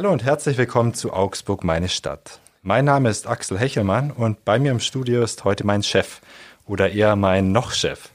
Hallo 0.00 0.12
und 0.12 0.24
herzlich 0.24 0.56
willkommen 0.56 0.94
zu 0.94 1.12
Augsburg, 1.12 1.62
meine 1.62 1.90
Stadt. 1.90 2.40
Mein 2.62 2.86
Name 2.86 3.10
ist 3.10 3.26
Axel 3.26 3.58
Hechelmann 3.58 4.10
und 4.10 4.46
bei 4.46 4.58
mir 4.58 4.70
im 4.70 4.80
Studio 4.80 5.22
ist 5.22 5.44
heute 5.44 5.66
mein 5.66 5.82
Chef 5.82 6.22
oder 6.64 6.90
eher 6.90 7.16
mein 7.16 7.52
Noch-Chef. 7.52 8.08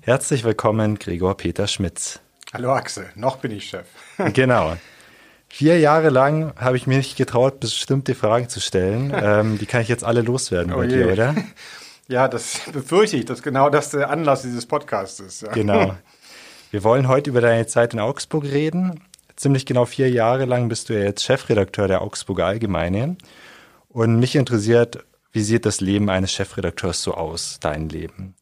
Herzlich 0.00 0.44
willkommen, 0.44 0.98
Gregor 0.98 1.36
Peter 1.36 1.66
Schmitz. 1.66 2.20
Hallo 2.54 2.72
Axel, 2.72 3.10
noch 3.16 3.36
bin 3.36 3.50
ich 3.50 3.68
Chef. 3.68 3.84
genau. 4.32 4.78
Vier 5.46 5.78
Jahre 5.78 6.08
lang 6.08 6.54
habe 6.56 6.78
ich 6.78 6.86
mir 6.86 6.96
nicht 6.96 7.18
getraut, 7.18 7.60
bestimmte 7.60 8.14
Fragen 8.14 8.48
zu 8.48 8.58
stellen. 8.58 9.12
Ähm, 9.22 9.58
die 9.58 9.66
kann 9.66 9.82
ich 9.82 9.88
jetzt 9.88 10.04
alle 10.04 10.22
loswerden 10.22 10.72
oh 10.72 10.78
bei 10.78 10.86
dir, 10.86 11.12
oder? 11.12 11.34
Ja, 12.08 12.28
das 12.28 12.60
befürchte 12.72 13.18
ich, 13.18 13.26
dass 13.26 13.42
genau 13.42 13.68
das 13.68 13.90
der 13.90 14.08
Anlass 14.08 14.40
dieses 14.40 14.64
Podcasts 14.64 15.20
ist. 15.20 15.42
Ja. 15.42 15.52
Genau. 15.52 15.96
Wir 16.70 16.82
wollen 16.82 17.08
heute 17.08 17.28
über 17.28 17.42
deine 17.42 17.66
Zeit 17.66 17.92
in 17.92 18.00
Augsburg 18.00 18.44
reden. 18.44 19.02
Ziemlich 19.36 19.66
genau 19.66 19.84
vier 19.84 20.10
Jahre 20.10 20.46
lang 20.46 20.68
bist 20.68 20.88
du 20.88 20.94
ja 20.94 21.04
jetzt 21.04 21.22
Chefredakteur 21.22 21.88
der 21.88 22.00
Augsburger 22.00 22.46
Allgemeine. 22.46 23.16
Und 23.88 24.18
mich 24.18 24.34
interessiert, 24.34 25.04
wie 25.30 25.42
sieht 25.42 25.66
das 25.66 25.82
Leben 25.82 26.08
eines 26.08 26.32
Chefredakteurs 26.32 27.02
so 27.02 27.12
aus, 27.12 27.58
dein 27.60 27.90
Leben? 27.90 28.34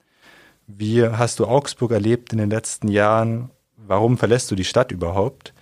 Wie 0.69 1.07
hast 1.07 1.41
du 1.41 1.47
Augsburg 1.47 1.91
erlebt 1.91 2.33
in 2.33 2.39
den 2.39 2.51
letzten 2.51 2.89
Jahren? 2.89 3.51
Warum 3.77 4.17
verlässt 4.17 4.51
du 4.51 4.55
die 4.55 4.65
Stadt 4.65 4.93
überhaupt? 4.93 5.53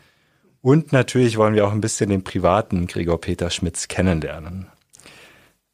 Und 0.61 0.93
natürlich 0.93 1.39
wollen 1.39 1.55
wir 1.55 1.67
auch 1.67 1.73
ein 1.73 1.81
bisschen 1.81 2.11
den 2.11 2.23
privaten 2.23 2.87
Gregor 2.87 3.21
Peter 3.21 3.51
Schmitz 3.51 3.89
kennenlernen. 3.89 4.69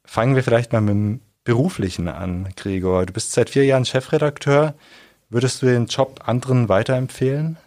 Fangen 0.03 0.35
wir 0.35 0.43
vielleicht 0.43 0.73
mal 0.73 0.81
mit 0.81 0.93
dem 0.93 1.21
Beruflichen 1.43 2.07
an, 2.07 2.49
Gregor. 2.55 3.05
Du 3.05 3.13
bist 3.13 3.33
seit 3.33 3.49
vier 3.49 3.65
Jahren 3.65 3.85
Chefredakteur. 3.85 4.73
Würdest 5.29 5.61
du 5.61 5.67
den 5.67 5.85
Job 5.85 6.21
anderen 6.25 6.69
weiterempfehlen? 6.69 7.57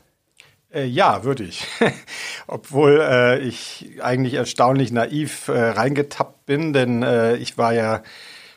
Äh, 0.72 0.86
ja, 0.86 1.24
würde 1.24 1.44
ich. 1.44 1.66
Obwohl 2.46 3.00
äh, 3.00 3.38
ich 3.40 3.98
eigentlich 4.00 4.34
erstaunlich 4.34 4.90
naiv 4.90 5.48
äh, 5.48 5.52
reingetappt 5.52 6.46
bin, 6.46 6.72
denn 6.72 7.02
äh, 7.02 7.36
ich 7.36 7.58
war 7.58 7.74
ja 7.74 8.02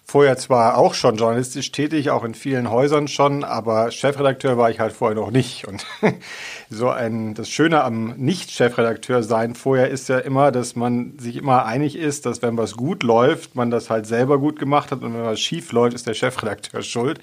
vorher 0.08 0.38
zwar 0.38 0.78
auch 0.78 0.94
schon 0.94 1.18
journalistisch 1.18 1.72
tätig, 1.72 2.12
auch 2.12 2.24
in 2.24 2.36
vielen 2.36 2.70
Häusern 2.70 3.08
schon, 3.08 3.44
aber 3.44 3.90
Chefredakteur 3.90 4.56
war 4.56 4.70
ich 4.70 4.80
halt 4.80 4.94
vorher 4.94 5.16
noch 5.16 5.32
nicht. 5.32 5.68
Und 5.68 5.86
so 6.70 6.90
ein, 6.90 7.34
das 7.34 7.50
Schöne 7.50 7.84
am 7.84 8.14
Nicht-Chefredakteur 8.16 9.24
sein 9.24 9.56
vorher 9.56 9.90
ist 9.90 10.08
ja 10.08 10.20
immer, 10.20 10.52
dass 10.52 10.76
man 10.76 11.18
sich 11.18 11.38
immer 11.38 11.66
einig 11.66 11.96
ist, 11.96 12.28
dass 12.28 12.44
wenn 12.44 12.56
was 12.56 12.78
gut 12.78 13.02
läuft, 13.02 13.56
man 13.56 13.72
das 13.72 13.90
halt 13.90 14.06
selber 14.06 14.38
gut 14.38 14.60
gemacht 14.60 14.92
hat 14.92 15.02
und 15.02 15.16
wenn 15.16 15.24
was 15.24 15.40
schief 15.40 15.72
läuft, 15.72 15.96
ist 15.96 16.06
der 16.06 16.14
Chefredakteur 16.14 16.82
schuld. 16.84 17.20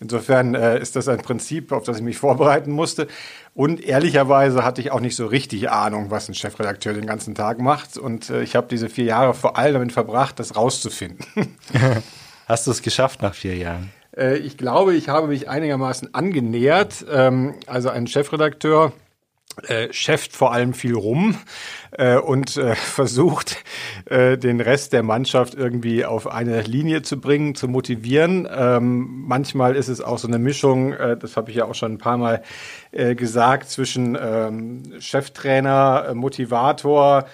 Insofern 0.00 0.54
äh, 0.54 0.80
ist 0.80 0.96
das 0.96 1.08
ein 1.08 1.20
Prinzip, 1.20 1.72
auf 1.72 1.84
das 1.84 1.98
ich 1.98 2.02
mich 2.02 2.16
vorbereiten 2.16 2.72
musste. 2.72 3.06
Und 3.54 3.80
ehrlicherweise 3.80 4.64
hatte 4.64 4.80
ich 4.80 4.90
auch 4.90 5.00
nicht 5.00 5.14
so 5.14 5.26
richtig 5.26 5.70
Ahnung, 5.70 6.10
was 6.10 6.28
ein 6.28 6.34
Chefredakteur 6.34 6.92
den 6.92 7.06
ganzen 7.06 7.36
Tag 7.36 7.60
macht. 7.60 7.96
Und 7.96 8.28
äh, 8.28 8.42
ich 8.42 8.56
habe 8.56 8.66
diese 8.68 8.88
vier 8.88 9.04
Jahre 9.04 9.32
vor 9.32 9.56
allem 9.56 9.74
damit 9.74 9.92
verbracht, 9.92 10.40
das 10.40 10.56
rauszufinden. 10.56 11.24
Hast 12.46 12.66
du 12.66 12.72
es 12.72 12.82
geschafft 12.82 13.22
nach 13.22 13.34
vier 13.34 13.56
Jahren? 13.56 13.90
Äh, 14.16 14.38
ich 14.38 14.56
glaube, 14.56 14.94
ich 14.94 15.08
habe 15.08 15.28
mich 15.28 15.48
einigermaßen 15.48 16.14
angenähert. 16.14 17.06
Ähm, 17.08 17.54
also 17.66 17.90
ein 17.90 18.08
Chefredakteur 18.08 18.92
äh, 19.68 19.88
cheft 19.90 20.32
vor 20.32 20.52
allem 20.52 20.74
viel 20.74 20.94
rum 20.94 21.36
äh, 21.94 22.16
und 22.16 22.56
äh, 22.56 22.74
versucht, 22.74 23.62
äh, 24.06 24.36
den 24.36 24.60
Rest 24.60 24.92
der 24.92 25.02
Mannschaft 25.02 25.54
irgendwie 25.54 26.04
auf 26.04 26.26
eine 26.26 26.62
Linie 26.62 27.02
zu 27.02 27.20
bringen, 27.20 27.54
zu 27.54 27.68
motivieren. 27.68 28.48
Ähm, 28.50 29.24
manchmal 29.26 29.76
ist 29.76 29.88
es 29.88 30.00
auch 30.00 30.18
so 30.18 30.28
eine 30.28 30.38
Mischung, 30.38 30.94
das 31.20 31.36
habe 31.36 31.50
ich 31.50 31.56
ja 31.56 31.64
auch 31.64 31.74
schon 31.74 31.92
ein 31.92 31.98
paar 31.98 32.16
Mal 32.16 32.42
gesagt, 32.92 33.68
zwischen 33.70 34.16
ähm, 34.20 34.82
Cheftrainer, 34.98 36.14
Motivator, 36.14 37.26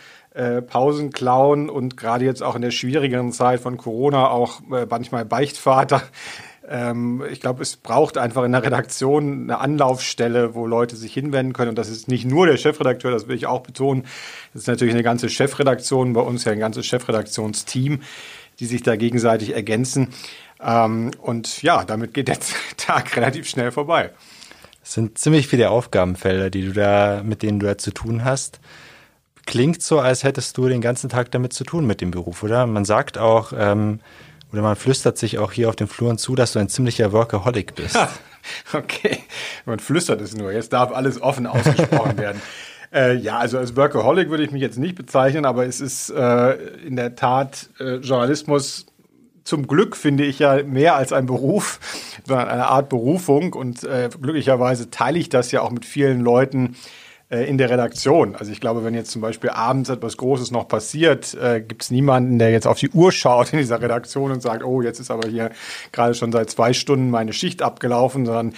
Pausenclown 0.66 1.68
und 1.68 1.96
gerade 1.96 2.24
jetzt 2.24 2.42
auch 2.42 2.54
in 2.54 2.62
der 2.62 2.70
schwierigeren 2.70 3.32
Zeit 3.32 3.60
von 3.60 3.76
Corona 3.76 4.28
auch 4.28 4.60
manchmal 4.88 5.24
Beichtvater. 5.24 6.02
Ähm, 6.70 7.22
ich 7.28 7.40
glaube, 7.40 7.62
es 7.62 7.76
braucht 7.76 8.16
einfach 8.16 8.44
in 8.44 8.52
der 8.52 8.62
Redaktion 8.62 9.42
eine 9.42 9.58
Anlaufstelle, 9.58 10.54
wo 10.54 10.66
Leute 10.66 10.94
sich 10.94 11.12
hinwenden 11.12 11.52
können. 11.52 11.70
Und 11.70 11.78
das 11.78 11.88
ist 11.88 12.06
nicht 12.06 12.24
nur 12.24 12.46
der 12.46 12.56
Chefredakteur, 12.56 13.10
das 13.10 13.26
will 13.26 13.34
ich 13.34 13.46
auch 13.46 13.60
betonen. 13.60 14.04
Das 14.52 14.62
ist 14.62 14.68
natürlich 14.68 14.94
eine 14.94 15.02
ganze 15.02 15.28
Chefredaktion, 15.28 16.12
bei 16.12 16.20
uns 16.20 16.44
ja 16.44 16.52
ein 16.52 16.60
ganzes 16.60 16.86
Chefredaktionsteam, 16.86 18.00
die 18.60 18.66
sich 18.66 18.82
da 18.82 18.94
gegenseitig 18.94 19.52
ergänzen. 19.54 20.08
Ähm, 20.62 21.10
und 21.20 21.60
ja, 21.62 21.84
damit 21.84 22.14
geht 22.14 22.28
der 22.28 22.38
Tag 22.76 23.16
relativ 23.16 23.48
schnell 23.48 23.72
vorbei. 23.72 24.10
Es 24.82 24.94
sind 24.94 25.18
ziemlich 25.18 25.48
viele 25.48 25.70
Aufgabenfelder, 25.70 26.50
die 26.50 26.66
du 26.66 26.72
da, 26.72 27.22
mit 27.24 27.42
denen 27.42 27.58
du 27.58 27.66
da 27.66 27.78
zu 27.78 27.90
tun 27.90 28.24
hast. 28.24 28.60
Klingt 29.44 29.82
so, 29.82 29.98
als 29.98 30.22
hättest 30.22 30.56
du 30.56 30.68
den 30.68 30.80
ganzen 30.80 31.10
Tag 31.10 31.32
damit 31.32 31.52
zu 31.52 31.64
tun 31.64 31.84
mit 31.84 32.00
dem 32.00 32.12
Beruf, 32.12 32.44
oder? 32.44 32.66
Man 32.66 32.84
sagt 32.84 33.18
auch, 33.18 33.52
ähm, 33.56 33.98
oder 34.52 34.62
man 34.62 34.76
flüstert 34.76 35.18
sich 35.18 35.38
auch 35.38 35.52
hier 35.52 35.68
auf 35.68 35.76
den 35.76 35.86
Fluren 35.86 36.18
zu, 36.18 36.34
dass 36.34 36.52
du 36.52 36.58
ein 36.58 36.68
ziemlicher 36.68 37.12
Workaholic 37.12 37.74
bist. 37.74 37.98
okay, 38.72 39.18
man 39.66 39.78
flüstert 39.78 40.20
es 40.20 40.36
nur. 40.36 40.52
Jetzt 40.52 40.72
darf 40.72 40.92
alles 40.92 41.20
offen 41.20 41.46
ausgesprochen 41.46 42.18
werden. 42.18 42.40
Äh, 42.92 43.14
ja, 43.14 43.38
also 43.38 43.58
als 43.58 43.76
Workaholic 43.76 44.30
würde 44.30 44.42
ich 44.42 44.50
mich 44.50 44.62
jetzt 44.62 44.78
nicht 44.78 44.96
bezeichnen, 44.96 45.44
aber 45.44 45.66
es 45.66 45.80
ist 45.80 46.10
äh, 46.10 46.54
in 46.86 46.96
der 46.96 47.14
Tat 47.14 47.70
äh, 47.78 47.96
Journalismus 47.96 48.86
zum 49.44 49.66
Glück 49.66 49.96
finde 49.96 50.24
ich 50.24 50.38
ja 50.38 50.62
mehr 50.62 50.94
als 50.94 51.12
ein 51.12 51.26
Beruf, 51.26 51.80
sondern 52.26 52.48
eine 52.48 52.68
Art 52.68 52.88
Berufung. 52.88 53.52
Und 53.52 53.84
äh, 53.84 54.08
glücklicherweise 54.20 54.90
teile 54.90 55.18
ich 55.18 55.28
das 55.28 55.50
ja 55.50 55.62
auch 55.62 55.70
mit 55.70 55.84
vielen 55.84 56.20
Leuten, 56.20 56.76
äh, 57.30 57.44
in 57.44 57.58
der 57.58 57.70
Redaktion. 57.70 58.34
Also 58.34 58.50
ich 58.50 58.60
glaube, 58.60 58.84
wenn 58.84 58.92
jetzt 58.92 59.12
zum 59.12 59.22
Beispiel 59.22 59.50
abends 59.50 59.88
etwas 59.88 60.16
Großes 60.16 60.50
noch 60.50 60.66
passiert, 60.66 61.34
äh, 61.34 61.60
gibt 61.60 61.82
es 61.82 61.90
niemanden, 61.90 62.38
der 62.38 62.50
jetzt 62.50 62.66
auf 62.66 62.78
die 62.78 62.90
Uhr 62.90 63.12
schaut 63.12 63.52
in 63.52 63.60
dieser 63.60 63.80
Redaktion 63.80 64.32
und 64.32 64.42
sagt, 64.42 64.64
oh, 64.64 64.82
jetzt 64.82 64.98
ist 64.98 65.10
aber 65.10 65.28
hier 65.28 65.50
gerade 65.92 66.14
schon 66.14 66.32
seit 66.32 66.50
zwei 66.50 66.72
Stunden 66.72 67.08
meine 67.10 67.32
Schicht 67.32 67.62
abgelaufen, 67.62 68.26
sondern 68.26 68.54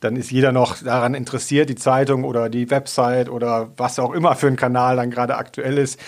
dann 0.00 0.16
ist 0.16 0.30
jeder 0.30 0.50
noch 0.50 0.82
daran 0.82 1.14
interessiert, 1.14 1.70
die 1.70 1.76
Zeitung 1.76 2.24
oder 2.24 2.48
die 2.48 2.70
Website 2.70 3.28
oder 3.28 3.70
was 3.76 3.98
auch 3.98 4.12
immer 4.12 4.34
für 4.34 4.48
ein 4.48 4.56
Kanal 4.56 4.96
dann 4.96 5.10
gerade 5.10 5.36
aktuell 5.36 5.78
ist, 5.78 6.00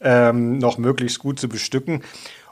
ähm, 0.00 0.58
noch 0.58 0.78
möglichst 0.78 1.18
gut 1.18 1.40
zu 1.40 1.48
bestücken. 1.48 2.02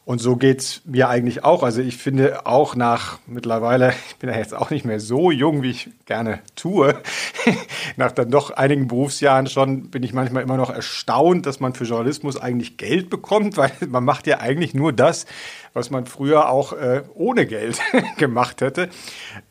Und 0.04 0.18
so 0.18 0.34
geht's 0.34 0.82
mir 0.84 1.08
eigentlich 1.08 1.44
auch. 1.44 1.62
Also 1.62 1.80
ich 1.80 1.96
finde 1.96 2.44
auch 2.44 2.74
nach 2.74 3.20
mittlerweile, 3.26 3.90
ich 4.08 4.16
bin 4.16 4.30
ja 4.30 4.36
jetzt 4.36 4.54
auch 4.54 4.70
nicht 4.70 4.84
mehr 4.84 4.98
so 4.98 5.30
jung, 5.30 5.62
wie 5.62 5.70
ich 5.70 5.90
gerne 6.06 6.40
tue, 6.56 7.00
nach 7.96 8.10
dann 8.10 8.30
doch 8.30 8.50
einigen 8.50 8.88
Berufsjahren 8.88 9.46
schon 9.46 9.90
bin 9.90 10.02
ich 10.02 10.12
manchmal 10.12 10.42
immer 10.42 10.56
noch 10.56 10.70
erstaunt, 10.70 11.46
dass 11.46 11.60
man 11.60 11.74
für 11.74 11.84
Journalismus 11.84 12.36
eigentlich 12.36 12.76
Geld 12.78 13.10
bekommt, 13.10 13.56
weil 13.56 13.70
man 13.88 14.04
macht 14.04 14.26
ja 14.26 14.40
eigentlich 14.40 14.74
nur 14.74 14.92
das, 14.92 15.24
was 15.72 15.90
man 15.90 16.06
früher 16.06 16.48
auch 16.48 16.72
äh, 16.72 17.02
ohne 17.14 17.46
Geld 17.46 17.80
gemacht 18.16 18.60
hätte. 18.60 18.88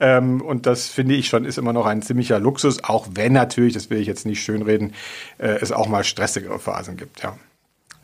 Ähm, 0.01 0.41
und 0.41 0.65
das 0.65 0.89
finde 0.89 1.15
ich 1.15 1.29
schon 1.29 1.45
ist 1.45 1.57
immer 1.57 1.73
noch 1.73 1.85
ein 1.85 2.01
ziemlicher 2.01 2.39
Luxus, 2.39 2.83
auch 2.83 3.07
wenn 3.13 3.31
natürlich, 3.31 3.73
das 3.73 3.89
will 3.89 3.99
ich 3.99 4.07
jetzt 4.07 4.25
nicht 4.25 4.43
schönreden, 4.43 4.93
äh, 5.37 5.47
es 5.61 5.71
auch 5.71 5.87
mal 5.87 6.03
stressigere 6.03 6.59
Phasen 6.59 6.97
gibt, 6.97 7.23
ja. 7.23 7.37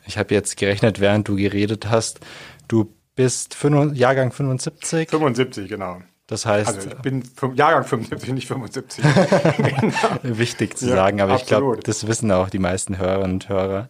Ich 0.08 0.18
habe 0.18 0.34
jetzt 0.34 0.56
gerechnet, 0.56 1.00
während 1.00 1.28
du 1.28 1.36
geredet 1.36 1.90
hast, 1.90 2.20
du 2.66 2.92
bist 3.14 3.56
Jahrgang 3.94 4.32
75? 4.32 5.10
75, 5.10 5.68
genau. 5.68 5.98
Das 6.26 6.46
heißt. 6.46 6.68
Also 6.68 6.88
ich 6.90 6.96
bin 6.96 7.22
Jahrgang 7.54 7.84
75, 7.84 8.32
nicht 8.32 8.48
75. 8.48 9.04
genau. 9.56 9.92
Wichtig 10.22 10.78
zu 10.78 10.88
ja, 10.88 10.96
sagen, 10.96 11.20
aber 11.20 11.34
absolut. 11.34 11.42
ich 11.42 11.48
glaube, 11.48 11.78
das 11.82 12.06
wissen 12.06 12.32
auch 12.32 12.48
die 12.48 12.58
meisten 12.58 12.98
Hörerinnen 12.98 13.34
und 13.34 13.48
Hörer. 13.48 13.88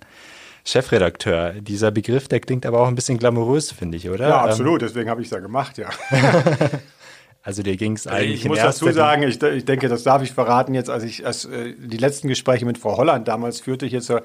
Chefredakteur, 0.64 1.52
dieser 1.52 1.90
Begriff, 1.90 2.28
der 2.28 2.40
klingt 2.40 2.66
aber 2.66 2.80
auch 2.80 2.88
ein 2.88 2.94
bisschen 2.94 3.16
glamourös, 3.16 3.72
finde 3.72 3.96
ich, 3.96 4.10
oder? 4.10 4.28
Ja, 4.28 4.42
absolut, 4.42 4.82
ähm, 4.82 4.88
deswegen 4.88 5.08
habe 5.08 5.22
ich 5.22 5.28
es 5.28 5.30
ja 5.30 5.38
gemacht, 5.38 5.78
ja. 5.78 5.88
Also 7.42 7.62
dir 7.62 7.76
ging 7.76 7.94
es 7.94 8.06
eigentlich. 8.06 8.42
Ich 8.42 8.48
muss 8.48 8.58
dazu 8.58 8.90
sagen, 8.90 9.22
ich, 9.22 9.40
ich, 9.40 9.64
denke, 9.64 9.88
das 9.88 10.02
darf 10.02 10.22
ich 10.22 10.32
verraten 10.32 10.74
jetzt, 10.74 10.90
als 10.90 11.04
ich 11.04 11.24
als, 11.24 11.44
äh, 11.44 11.72
die 11.78 11.96
letzten 11.96 12.28
Gespräche 12.28 12.66
mit 12.66 12.78
Frau 12.78 12.96
Holland 12.96 13.28
damals 13.28 13.60
führte 13.60 13.86
jetzt 13.86 14.06
zur 14.06 14.22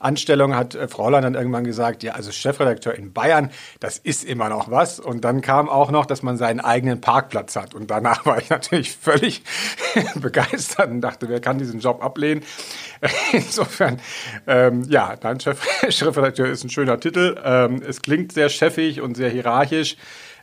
Anstellung, 0.00 0.56
hat 0.56 0.74
äh, 0.74 0.88
Frau 0.88 1.04
Holland 1.04 1.24
dann 1.24 1.34
irgendwann 1.34 1.64
gesagt, 1.64 2.02
ja, 2.02 2.14
also 2.14 2.32
Chefredakteur 2.32 2.94
in 2.94 3.12
Bayern, 3.12 3.50
das 3.80 3.98
ist 3.98 4.24
immer 4.24 4.48
noch 4.48 4.70
was. 4.70 4.98
Und 4.98 5.24
dann 5.24 5.42
kam 5.42 5.68
auch 5.68 5.90
noch, 5.90 6.06
dass 6.06 6.22
man 6.22 6.38
seinen 6.38 6.60
eigenen 6.60 7.00
Parkplatz 7.00 7.54
hat. 7.54 7.74
Und 7.74 7.90
danach 7.90 8.24
war 8.24 8.38
ich 8.38 8.48
natürlich 8.48 8.96
völlig 8.96 9.42
begeistert 10.16 10.90
und 10.90 11.02
dachte, 11.02 11.28
wer 11.28 11.40
kann 11.40 11.58
diesen 11.58 11.80
Job 11.80 12.02
ablehnen? 12.02 12.42
Insofern, 13.32 14.00
ähm, 14.46 14.84
ja, 14.88 15.16
dann 15.16 15.38
Chef, 15.38 15.62
Chefredakteur 15.90 16.48
ist 16.48 16.64
ein 16.64 16.70
schöner 16.70 16.98
Titel. 16.98 17.36
Ähm, 17.44 17.82
es 17.86 18.00
klingt 18.00 18.32
sehr 18.32 18.48
chefig 18.48 19.02
und 19.02 19.16
sehr 19.16 19.28
hierarchisch. 19.28 19.96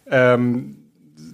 Ähm, 0.10 0.81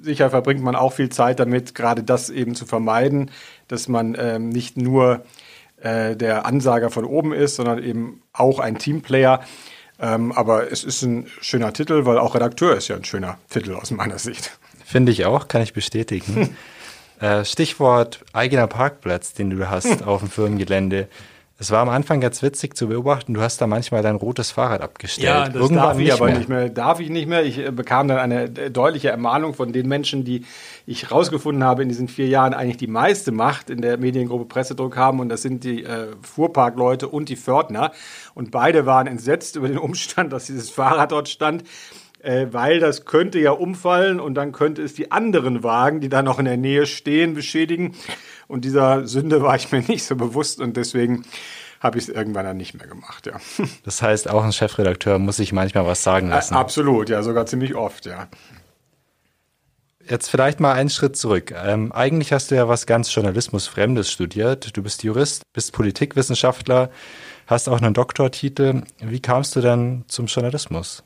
sicher 0.08 0.30
verbringt 0.30 0.64
man 0.64 0.76
auch 0.76 0.94
viel 0.94 1.10
Zeit 1.10 1.40
damit, 1.40 1.76
gerade 1.76 2.02
das 2.02 2.30
eben 2.30 2.56
zu 2.56 2.66
vermeiden, 2.66 3.30
dass 3.68 3.88
man 3.88 4.16
ähm, 4.20 4.50
nicht 4.50 4.78
nur 4.78 5.24
äh, 5.82 6.16
der 6.16 6.46
Ansager 6.46 6.90
von 6.90 7.06
oben 7.06 7.34
ist, 7.34 7.58
sondern 7.58 7.84
eben 7.84 8.24
auch 8.34 8.60
ein 8.60 8.80
Teamplayer. 8.80 9.42
Ähm, 10.00 10.32
aber 10.32 10.72
es 10.72 10.84
ist 10.84 11.02
ein 11.04 11.28
schöner 11.42 11.74
Titel, 11.74 12.06
weil 12.06 12.18
auch 12.18 12.36
Redakteur 12.36 12.76
ist 12.76 12.88
ja 12.88 12.96
ein 12.96 13.04
schöner 13.04 13.38
Titel 13.50 13.76
aus 13.76 13.92
meiner 13.92 14.18
Sicht. 14.18 14.58
Finde 14.86 15.12
ich 15.12 15.26
auch, 15.26 15.48
kann 15.48 15.62
ich 15.62 15.74
bestätigen. 15.74 16.56
äh, 17.20 17.44
Stichwort 17.44 18.24
eigener 18.34 18.68
Parkplatz, 18.68 19.34
den 19.34 19.50
du 19.50 19.70
hast 19.70 20.04
auf 20.08 20.22
dem 20.22 20.30
Firmengelände. 20.30 21.08
Es 21.60 21.72
war 21.72 21.80
am 21.80 21.90
Anfang 21.90 22.22
ganz 22.22 22.44
witzig 22.44 22.78
zu 22.78 22.88
beobachten, 22.88 23.34
du 23.34 23.42
hast 23.42 23.60
da 23.60 23.66
manchmal 23.66 24.04
dein 24.04 24.16
rotes 24.16 24.52
Fahrrad 24.52 24.82
abgestellt. 24.82 25.26
Ja, 25.26 25.46
das 25.46 25.56
Irgendwann 25.56 25.86
darf 25.88 26.00
ich 26.00 26.14
aber 26.14 26.26
mehr. 26.26 26.38
nicht 26.38 26.50
mehr. 26.50 26.70
Darf 26.70 27.00
ich 27.00 27.10
nicht 27.10 27.28
mehr. 27.28 27.44
Ich 27.44 27.58
äh, 27.58 27.72
bekam 27.72 28.08
dann 28.08 28.20
eine 28.20 28.44
äh, 28.44 28.70
deutliche 28.70 29.10
Ermahnung 29.10 29.56
von 29.56 29.74
den 29.74 29.88
Menschen, 29.88 30.24
die 30.24 30.46
ich 30.86 31.12
rausgefunden 31.12 31.64
habe 31.64 31.82
in 31.82 31.90
diesen 31.90 32.10
vier 32.10 32.28
Jahren 32.28 32.54
eigentlich 32.54 32.78
die 32.78 32.86
meiste 32.86 33.32
Macht 33.32 33.72
in 33.72 33.82
der 33.82 33.98
Mediengruppe 33.98 34.46
Pressedruck 34.46 34.98
haben. 34.98 35.20
Und 35.20 35.30
das 35.30 35.42
sind 35.42 35.64
die 35.64 35.84
äh, 35.84 36.10
Fuhrparkleute 36.22 37.08
und 37.08 37.28
die 37.28 37.36
Fördner. 37.36 37.92
Und 38.36 38.52
beide 38.52 38.86
waren 38.86 39.08
entsetzt 39.08 39.56
über 39.56 39.68
den 39.68 39.80
Umstand, 39.80 40.32
dass 40.34 40.46
dieses 40.46 40.70
Fahrrad 40.70 41.12
dort 41.12 41.28
stand 41.28 41.64
äh, 42.20 42.48
weil 42.52 42.80
das 42.80 43.06
könnte 43.06 43.40
ja 43.40 43.52
umfallen 43.52 44.20
und 44.20 44.36
dann 44.36 44.52
könnte 44.52 44.82
es 44.82 44.94
die 44.94 45.12
anderen 45.12 45.64
Wagen, 45.64 46.02
die 46.02 46.10
da 46.10 46.22
noch 46.22 46.40
in 46.40 46.46
der 46.46 46.58
Nähe 46.58 46.86
stehen, 46.86 47.34
beschädigen. 47.34 47.94
Und 48.48 48.64
dieser 48.64 49.08
Sünde 49.08 49.42
war 49.42 49.56
ich 49.56 49.72
mir 49.72 49.82
nicht 49.82 50.06
so 50.06 50.16
bewusst 50.16 50.62
und 50.62 50.78
deswegen 50.78 51.26
habe 51.80 51.98
ich 51.98 52.08
es 52.08 52.10
irgendwann 52.10 52.46
dann 52.46 52.58
nicht 52.58 52.74
mehr 52.74 52.88
gemacht, 52.88 53.28
ja. 53.28 53.40
Das 53.84 54.02
heißt, 54.02 54.30
auch 54.30 54.44
ein 54.44 54.54
Chefredakteur 54.54 55.20
muss 55.20 55.38
sich 55.38 55.54
manchmal 55.54 55.86
was 55.86 56.04
sagen 56.04 56.30
lassen. 56.30 56.56
Äh, 56.56 56.58
absolut, 56.58 57.10
ja, 57.10 57.22
sogar 57.24 57.46
ziemlich 57.46 57.76
oft, 57.76 58.06
ja. 58.06 58.28
Jetzt 60.10 60.30
vielleicht 60.30 60.62
mal 60.62 60.72
einen 60.72 60.90
Schritt 60.90 61.18
zurück. 61.18 61.54
Ähm, 61.56 61.92
eigentlich 61.92 62.32
hast 62.32 62.50
du 62.50 62.56
ja 62.56 62.70
was 62.70 62.86
ganz 62.86 63.14
Journalismusfremdes 63.14 64.10
studiert. 64.10 64.76
Du 64.76 64.82
bist 64.82 65.04
Jurist, 65.04 65.44
bist 65.52 65.74
Politikwissenschaftler, 65.74 66.90
hast 67.46 67.68
auch 67.68 67.82
einen 67.82 67.94
Doktortitel. 67.94 68.84
Wie 69.02 69.20
kamst 69.20 69.58
du 69.58 69.62
dann 69.62 70.06
zum 70.08 70.28
Journalismus? 70.28 71.04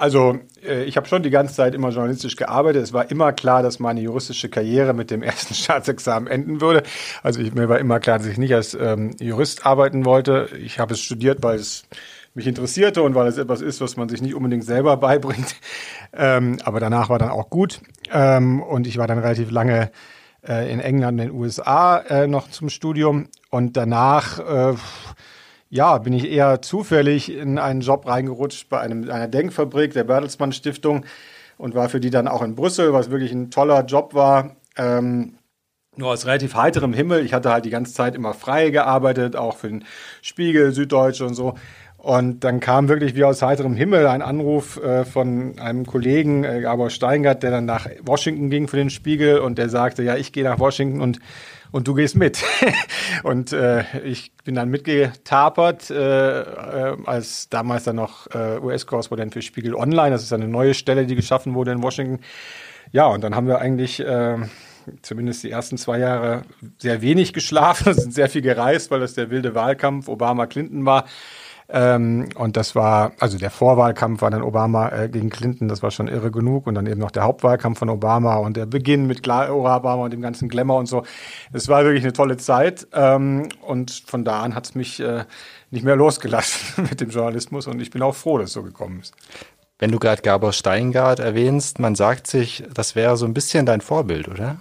Also 0.00 0.38
äh, 0.66 0.84
ich 0.84 0.96
habe 0.96 1.06
schon 1.06 1.22
die 1.22 1.28
ganze 1.28 1.54
Zeit 1.54 1.74
immer 1.74 1.90
journalistisch 1.90 2.36
gearbeitet. 2.36 2.82
Es 2.82 2.94
war 2.94 3.10
immer 3.10 3.34
klar, 3.34 3.62
dass 3.62 3.80
meine 3.80 4.00
juristische 4.00 4.48
Karriere 4.48 4.94
mit 4.94 5.10
dem 5.10 5.22
ersten 5.30 5.52
Staatsexamen 5.52 6.26
enden 6.26 6.62
würde. 6.62 6.82
Also 7.22 7.40
ich, 7.40 7.52
mir 7.52 7.68
war 7.68 7.78
immer 7.78 8.00
klar, 8.00 8.18
dass 8.18 8.26
ich 8.26 8.38
nicht 8.38 8.54
als 8.54 8.72
ähm, 8.72 9.10
Jurist 9.20 9.66
arbeiten 9.66 10.06
wollte. 10.06 10.48
Ich 10.58 10.78
habe 10.78 10.94
es 10.94 11.00
studiert, 11.00 11.42
weil 11.42 11.58
es 11.58 11.84
mich 12.32 12.46
interessierte 12.46 13.02
und 13.02 13.14
weil 13.14 13.26
es 13.26 13.36
etwas 13.36 13.60
ist, 13.60 13.82
was 13.82 13.98
man 13.98 14.08
sich 14.08 14.22
nicht 14.22 14.34
unbedingt 14.34 14.64
selber 14.64 14.96
beibringt. 14.96 15.56
Ähm, 16.14 16.58
aber 16.64 16.80
danach 16.80 17.10
war 17.10 17.18
dann 17.18 17.30
auch 17.30 17.50
gut. 17.50 17.82
Ähm, 18.10 18.62
und 18.62 18.86
ich 18.86 18.96
war 18.96 19.06
dann 19.06 19.18
relativ 19.18 19.50
lange 19.50 19.90
äh, 20.48 20.72
in 20.72 20.80
England, 20.80 21.20
in 21.20 21.28
den 21.28 21.36
USA 21.36 21.98
äh, 21.98 22.26
noch 22.26 22.48
zum 22.48 22.70
Studium. 22.70 23.28
Und 23.50 23.76
danach 23.76 24.38
äh, 24.38 24.74
ja, 25.70 25.98
bin 25.98 26.12
ich 26.12 26.28
eher 26.28 26.60
zufällig 26.62 27.32
in 27.32 27.58
einen 27.58 27.80
Job 27.80 28.06
reingerutscht 28.06 28.68
bei 28.68 28.80
einem, 28.80 29.08
einer 29.08 29.28
Denkfabrik 29.28 29.92
der 29.92 30.04
Bertelsmann 30.04 30.52
Stiftung 30.52 31.06
und 31.56 31.74
war 31.74 31.88
für 31.88 32.00
die 32.00 32.10
dann 32.10 32.26
auch 32.26 32.42
in 32.42 32.56
Brüssel, 32.56 32.92
was 32.92 33.10
wirklich 33.10 33.32
ein 33.32 33.50
toller 33.50 33.84
Job 33.84 34.12
war. 34.12 34.56
Ähm, 34.76 35.38
nur 35.96 36.10
aus 36.10 36.26
relativ 36.26 36.54
heiterem 36.54 36.92
Himmel. 36.92 37.24
Ich 37.24 37.32
hatte 37.32 37.52
halt 37.52 37.64
die 37.64 37.70
ganze 37.70 37.94
Zeit 37.94 38.16
immer 38.16 38.34
frei 38.34 38.70
gearbeitet, 38.70 39.36
auch 39.36 39.56
für 39.56 39.68
den 39.68 39.84
Spiegel, 40.22 40.72
Süddeutsche 40.72 41.24
und 41.24 41.34
so. 41.34 41.54
Und 41.98 42.44
dann 42.44 42.60
kam 42.60 42.88
wirklich 42.88 43.14
wie 43.14 43.24
aus 43.24 43.42
heiterem 43.42 43.74
Himmel 43.74 44.06
ein 44.06 44.22
Anruf 44.22 44.82
äh, 44.82 45.04
von 45.04 45.58
einem 45.58 45.84
Kollegen, 45.84 46.44
äh, 46.44 46.62
Gabor 46.62 46.90
Steingart, 46.90 47.42
der 47.42 47.50
dann 47.50 47.66
nach 47.66 47.86
Washington 48.02 48.48
ging 48.48 48.66
für 48.66 48.78
den 48.78 48.90
Spiegel 48.90 49.38
und 49.38 49.58
der 49.58 49.68
sagte, 49.68 50.02
ja, 50.02 50.16
ich 50.16 50.32
gehe 50.32 50.44
nach 50.44 50.58
Washington 50.58 51.00
und 51.02 51.20
und 51.72 51.88
du 51.88 51.94
gehst 51.94 52.16
mit. 52.16 52.42
und 53.22 53.52
äh, 53.52 53.84
ich 54.04 54.32
bin 54.44 54.54
dann 54.54 54.68
mitgetapert, 54.68 55.90
äh, 55.90 56.40
äh, 56.40 56.96
als 57.06 57.48
damals 57.48 57.84
dann 57.84 57.96
noch 57.96 58.26
äh, 58.34 58.58
US-Korrespondent 58.58 59.32
für 59.32 59.42
Spiegel 59.42 59.74
Online. 59.74 60.10
Das 60.10 60.22
ist 60.22 60.32
eine 60.32 60.48
neue 60.48 60.74
Stelle, 60.74 61.06
die 61.06 61.14
geschaffen 61.14 61.54
wurde 61.54 61.72
in 61.72 61.82
Washington. 61.82 62.20
Ja, 62.92 63.06
und 63.06 63.22
dann 63.22 63.34
haben 63.34 63.46
wir 63.46 63.60
eigentlich 63.60 64.00
äh, 64.00 64.38
zumindest 65.02 65.42
die 65.42 65.50
ersten 65.50 65.78
zwei 65.78 65.98
Jahre 65.98 66.42
sehr 66.78 67.02
wenig 67.02 67.32
geschlafen, 67.32 67.94
sind 67.94 68.12
sehr 68.12 68.28
viel 68.28 68.42
gereist, 68.42 68.90
weil 68.90 69.00
das 69.00 69.14
der 69.14 69.30
wilde 69.30 69.54
Wahlkampf 69.54 70.08
Obama-Clinton 70.08 70.84
war. 70.84 71.06
Ähm, 71.72 72.28
und 72.34 72.56
das 72.56 72.74
war, 72.74 73.12
also 73.20 73.38
der 73.38 73.50
Vorwahlkampf 73.50 74.22
war 74.22 74.30
dann 74.30 74.42
Obama 74.42 74.88
äh, 74.88 75.08
gegen 75.08 75.30
Clinton, 75.30 75.68
das 75.68 75.82
war 75.82 75.90
schon 75.90 76.08
irre 76.08 76.30
genug. 76.30 76.66
Und 76.66 76.74
dann 76.74 76.86
eben 76.86 77.00
noch 77.00 77.10
der 77.10 77.22
Hauptwahlkampf 77.22 77.78
von 77.78 77.88
Obama 77.88 78.36
und 78.36 78.56
der 78.56 78.66
Beginn 78.66 79.06
mit 79.06 79.26
Obama 79.26 79.94
und 79.94 80.12
dem 80.12 80.20
ganzen 80.20 80.48
Glamour 80.48 80.78
und 80.78 80.86
so. 80.86 81.04
Es 81.52 81.68
war 81.68 81.84
wirklich 81.84 82.02
eine 82.02 82.12
tolle 82.12 82.36
Zeit. 82.36 82.88
Ähm, 82.92 83.48
und 83.62 83.90
von 84.06 84.24
da 84.24 84.42
an 84.42 84.54
hat 84.54 84.66
es 84.66 84.74
mich 84.74 85.00
äh, 85.00 85.24
nicht 85.70 85.84
mehr 85.84 85.96
losgelassen 85.96 86.84
mit 86.90 87.00
dem 87.00 87.10
Journalismus. 87.10 87.66
Und 87.66 87.80
ich 87.80 87.90
bin 87.90 88.02
auch 88.02 88.14
froh, 88.14 88.38
dass 88.38 88.50
es 88.50 88.54
so 88.54 88.62
gekommen 88.62 89.00
ist. 89.00 89.14
Wenn 89.78 89.92
du 89.92 89.98
gerade 89.98 90.20
Gabor 90.20 90.52
Steingart 90.52 91.20
erwähnst, 91.20 91.78
man 91.78 91.94
sagt 91.94 92.26
sich, 92.26 92.64
das 92.74 92.94
wäre 92.94 93.16
so 93.16 93.24
ein 93.24 93.32
bisschen 93.32 93.64
dein 93.64 93.80
Vorbild, 93.80 94.28
oder? 94.28 94.58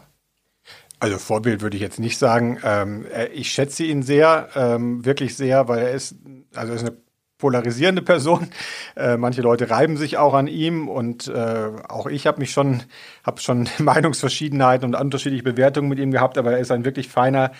Also 0.99 1.17
Vorbild 1.17 1.61
würde 1.61 1.77
ich 1.77 1.81
jetzt 1.81 1.99
nicht 1.99 2.17
sagen. 2.17 2.59
Ähm, 2.63 3.05
ich 3.33 3.51
schätze 3.51 3.83
ihn 3.83 4.03
sehr, 4.03 4.49
ähm, 4.55 5.05
wirklich 5.05 5.35
sehr, 5.35 5.67
weil 5.67 5.79
er 5.79 5.91
ist, 5.91 6.15
also 6.55 6.73
ist 6.73 6.81
eine 6.81 6.97
polarisierende 7.39 8.01
Person. 8.01 8.49
Äh, 8.95 9.17
manche 9.17 9.41
Leute 9.41 9.69
reiben 9.69 9.97
sich 9.97 10.17
auch 10.17 10.33
an 10.33 10.47
ihm 10.47 10.87
und 10.87 11.27
äh, 11.27 11.71
auch 11.87 12.05
ich 12.05 12.27
habe 12.27 12.39
mich 12.39 12.51
schon, 12.51 12.83
habe 13.23 13.39
schon 13.39 13.67
Meinungsverschiedenheiten 13.79 14.85
und 14.85 14.99
unterschiedliche 14.99 15.43
Bewertungen 15.43 15.89
mit 15.89 15.99
ihm 15.99 16.11
gehabt, 16.11 16.37
aber 16.37 16.51
er 16.51 16.59
ist 16.59 16.71
ein 16.71 16.85
wirklich 16.85 17.07
feiner 17.07 17.51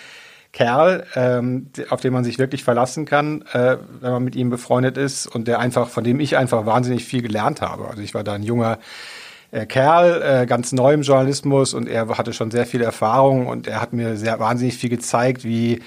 Kerl, 0.52 1.06
ähm, 1.16 1.70
auf 1.90 2.02
den 2.02 2.12
man 2.12 2.24
sich 2.24 2.40
wirklich 2.40 2.64
verlassen 2.64 3.06
kann, 3.06 3.44
äh, 3.54 3.78
wenn 4.02 4.12
man 4.12 4.24
mit 4.24 4.36
ihm 4.36 4.50
befreundet 4.50 4.98
ist 4.98 5.28
und 5.28 5.48
der 5.48 5.60
einfach, 5.60 5.90
von 5.90 6.04
dem 6.04 6.20
ich 6.20 6.38
einfach 6.38 6.66
wahnsinnig 6.66 7.06
viel 7.06 7.22
gelernt 7.22 7.62
habe. 7.62 7.88
Also 7.88 8.02
ich 8.02 8.14
war 8.14 8.24
da 8.24 8.34
ein 8.34 8.44
junger 8.44 8.80
äh, 9.52 9.66
Kerl, 9.66 10.22
äh, 10.22 10.46
ganz 10.48 10.72
neu 10.72 10.94
im 10.94 11.04
Journalismus 11.04 11.74
und 11.74 11.88
er 11.88 12.08
hatte 12.18 12.34
schon 12.34 12.52
sehr 12.52 12.66
viel 12.66 12.82
Erfahrung 12.82 13.48
und 13.48 13.68
er 13.68 13.80
hat 13.80 13.94
mir 13.94 14.18
sehr 14.18 14.40
wahnsinnig 14.40 14.76
viel 14.76 14.90
gezeigt, 14.90 15.44
wie 15.44 15.82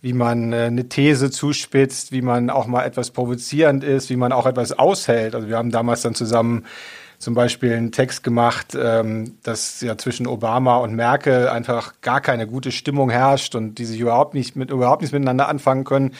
wie 0.00 0.12
man 0.12 0.52
äh, 0.52 0.64
eine 0.64 0.88
These 0.88 1.30
zuspitzt, 1.30 2.12
wie 2.12 2.22
man 2.22 2.50
auch 2.50 2.66
mal 2.66 2.84
etwas 2.84 3.10
provozierend 3.10 3.84
ist, 3.84 4.10
wie 4.10 4.16
man 4.16 4.32
auch 4.32 4.46
etwas 4.46 4.72
aushält. 4.72 5.34
Also 5.34 5.48
wir 5.48 5.56
haben 5.56 5.70
damals 5.70 6.02
dann 6.02 6.14
zusammen 6.14 6.64
zum 7.18 7.34
Beispiel 7.34 7.74
einen 7.74 7.92
Text 7.92 8.22
gemacht, 8.22 8.74
ähm, 8.74 9.36
dass 9.42 9.82
ja 9.82 9.98
zwischen 9.98 10.26
Obama 10.26 10.78
und 10.78 10.94
Merkel 10.94 11.48
einfach 11.48 12.00
gar 12.00 12.22
keine 12.22 12.46
gute 12.46 12.72
Stimmung 12.72 13.10
herrscht 13.10 13.54
und 13.54 13.74
die 13.74 13.84
sich 13.84 14.00
überhaupt 14.00 14.32
nicht 14.32 14.56
mit 14.56 14.70
überhaupt 14.70 15.02
nichts 15.02 15.12
miteinander 15.12 15.48
anfangen 15.48 15.84
können. 15.84 16.14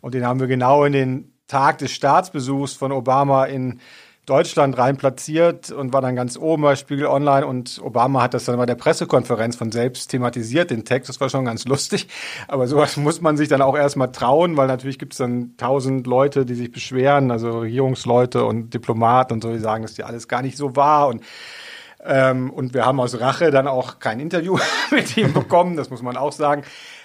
Und 0.00 0.14
den 0.14 0.26
haben 0.26 0.40
wir 0.40 0.46
genau 0.46 0.84
in 0.84 0.94
den 0.94 1.32
Tag 1.48 1.78
des 1.78 1.92
Staatsbesuchs 1.92 2.72
von 2.72 2.92
Obama 2.92 3.44
in 3.44 3.80
Deutschland 4.28 4.76
rein 4.76 4.96
platziert 4.96 5.70
und 5.70 5.92
war 5.92 6.02
dann 6.02 6.14
ganz 6.14 6.36
oben 6.36 6.62
bei 6.62 6.76
Spiegel 6.76 7.06
Online 7.06 7.46
und 7.46 7.80
Obama 7.82 8.22
hat 8.22 8.34
das 8.34 8.44
dann 8.44 8.56
bei 8.56 8.66
der 8.66 8.74
Pressekonferenz 8.74 9.56
von 9.56 9.72
selbst 9.72 10.10
thematisiert, 10.10 10.70
den 10.70 10.84
Text. 10.84 11.08
Das 11.08 11.20
war 11.20 11.30
schon 11.30 11.46
ganz 11.46 11.64
lustig. 11.64 12.08
Aber 12.46 12.66
sowas 12.66 12.96
muss 12.96 13.20
man 13.20 13.36
sich 13.36 13.48
dann 13.48 13.62
auch 13.62 13.76
erstmal 13.76 14.12
trauen, 14.12 14.56
weil 14.56 14.66
natürlich 14.66 14.98
gibt 14.98 15.14
es 15.14 15.18
dann 15.18 15.56
tausend 15.56 16.06
Leute, 16.06 16.44
die 16.44 16.54
sich 16.54 16.70
beschweren, 16.70 17.30
also 17.30 17.60
Regierungsleute 17.60 18.44
und 18.44 18.74
Diplomaten 18.74 19.34
und 19.34 19.42
so, 19.42 19.52
die 19.52 19.58
sagen, 19.58 19.82
dass 19.82 19.94
die 19.94 20.04
alles 20.04 20.28
gar 20.28 20.42
nicht 20.42 20.56
so 20.56 20.76
war 20.76 21.08
und 21.08 21.22
ähm, 22.04 22.50
und 22.50 22.74
wir 22.74 22.86
haben 22.86 23.00
aus 23.00 23.20
Rache 23.20 23.50
dann 23.50 23.66
auch 23.66 23.98
kein 23.98 24.20
Interview 24.20 24.56
mit 24.90 25.16
ihm 25.16 25.32
bekommen, 25.32 25.76
das 25.76 25.90
muss 25.90 26.02
man 26.02 26.16
auch 26.16 26.32
sagen. 26.32 26.62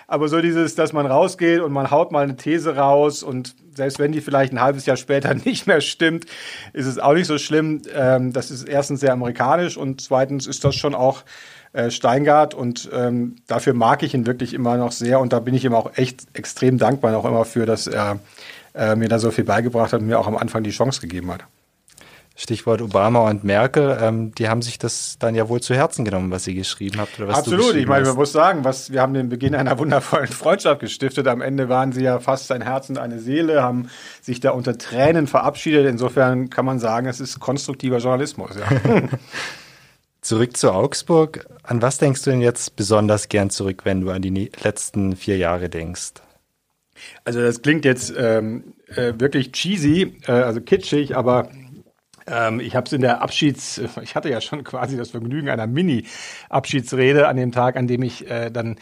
Aber 0.08 0.28
so 0.28 0.42
dieses, 0.42 0.76
dass 0.76 0.94
man 0.94 1.06
rausgeht 1.06 1.62
und 1.62 1.72
man 1.72 1.92
haut 1.92 2.12
mal 2.12 2.24
eine 2.24 2.36
These 2.36 2.76
raus 2.76 3.24
und 3.24 3.56
selbst 3.76 4.00
wenn 4.00 4.12
die 4.12 4.22
vielleicht 4.22 4.54
ein 4.54 4.62
halbes 4.62 4.86
Jahr 4.86 4.98
später 4.98 5.34
nicht 5.46 5.68
mehr 5.68 5.82
stimmt, 5.82 6.26
ist 6.74 6.86
es 6.86 7.00
auch 7.00 7.14
nicht 7.14 7.28
so 7.28 7.38
schlimm. 7.38 7.82
Ähm, 7.94 8.34
das 8.34 8.52
ist 8.52 8.64
erstens 8.64 9.00
sehr 9.00 9.14
amerikanisch 9.14 9.78
und 9.78 10.02
zweitens 10.02 10.48
ist 10.48 10.64
das 10.64 10.76
schon 10.76 10.96
auch 10.96 11.24
äh, 11.74 11.90
Steingart 11.90 12.54
und 12.54 12.90
ähm, 12.94 13.38
dafür 13.48 13.74
mag 13.74 14.04
ich 14.04 14.14
ihn 14.14 14.28
wirklich 14.28 14.54
immer 14.54 14.78
noch 14.78 14.92
sehr 14.92 15.20
und 15.20 15.34
da 15.34 15.40
bin 15.40 15.56
ich 15.56 15.66
ihm 15.66 15.74
auch 15.74 15.98
echt 15.98 16.28
extrem 16.34 16.78
dankbar 16.78 17.12
noch 17.12 17.26
immer 17.26 17.46
für, 17.46 17.66
dass 17.66 17.88
er 17.88 18.20
äh, 18.76 18.96
mir 18.96 19.10
da 19.10 19.20
so 19.20 19.32
viel 19.32 19.44
beigebracht 19.44 19.94
hat 19.94 20.02
und 20.02 20.08
mir 20.08 20.20
auch 20.20 20.28
am 20.28 20.38
Anfang 20.38 20.64
die 20.64 20.72
Chance 20.72 21.02
gegeben 21.02 21.32
hat. 21.32 21.46
Stichwort 22.36 22.82
Obama 22.82 23.30
und 23.30 23.44
Merkel, 23.44 23.96
ähm, 24.02 24.34
die 24.34 24.50
haben 24.50 24.64
sich 24.64 24.80
das 24.80 25.18
dann 25.20 25.36
ja 25.36 25.50
wohl 25.50 25.62
zu 25.62 25.76
Herzen 25.76 26.04
genommen, 26.04 26.32
was 26.32 26.46
sie 26.46 26.56
geschrieben 26.56 27.00
habt 27.00 27.20
oder 27.20 27.28
was 27.28 27.40
Absolut, 27.40 27.76
ich 27.76 27.86
meine, 27.86 28.08
man 28.08 28.16
muss 28.16 28.32
sagen, 28.32 28.64
was, 28.64 28.92
wir 28.92 29.02
haben 29.02 29.14
den 29.14 29.30
Beginn 29.30 29.54
einer 29.54 29.78
wundervollen 29.78 30.28
Freundschaft 30.28 30.80
gestiftet. 30.80 31.28
Am 31.28 31.42
Ende 31.42 31.70
waren 31.70 31.92
sie 31.92 32.02
ja 32.02 32.20
fast 32.20 32.52
ein 32.52 32.62
Herz 32.62 32.90
und 32.90 32.98
eine 32.98 33.20
Seele, 33.20 33.62
haben 33.62 33.90
sich 34.22 34.40
da 34.40 34.50
unter 34.52 34.78
Tränen 34.80 35.28
verabschiedet. 35.28 35.86
Insofern 35.86 36.50
kann 36.50 36.66
man 36.66 36.80
sagen, 36.80 37.08
es 37.08 37.20
ist 37.20 37.40
konstruktiver 37.40 38.00
Journalismus. 38.00 38.52
Ja. 38.56 39.04
zurück 40.24 40.58
zu 40.58 40.72
Augsburg. 40.72 41.46
An 41.62 41.82
was 41.82 42.00
denkst 42.00 42.24
du 42.24 42.32
denn 42.32 42.42
jetzt 42.42 42.76
besonders 42.76 43.30
gern 43.30 43.50
zurück, 43.52 43.82
wenn 43.84 44.02
du 44.02 44.10
an 44.10 44.22
die 44.22 44.52
letzten 44.64 45.16
vier 45.16 45.38
Jahre 45.38 45.70
denkst? 45.70 46.14
Also 47.26 47.42
das 47.42 47.62
klingt 47.62 47.86
jetzt 47.86 48.14
ähm, 48.18 48.74
äh, 48.88 49.14
wirklich 49.18 49.52
cheesy, 49.52 50.18
äh, 50.26 50.32
also 50.32 50.62
kitschig, 50.62 51.16
aber 51.16 51.50
ich 52.60 52.76
habe 52.76 52.86
es 52.86 52.94
in 52.94 53.02
der 53.02 53.22
Abschieds, 53.22 53.82
ich 54.02 54.16
hatte 54.16 54.30
ja 54.30 54.42
schon 54.42 54.64
quasi 54.64 54.98
das 54.98 55.12
Vergnügen 55.12 55.50
einer 55.50 55.68
Mini-Abschiedsrede 55.68 57.28
an 57.28 57.38
dem 57.38 57.52
Tag, 57.52 57.76
an 57.76 57.88
dem 57.88 58.02
ich 58.02 58.30
äh, 58.30 58.50
dann 58.50 58.78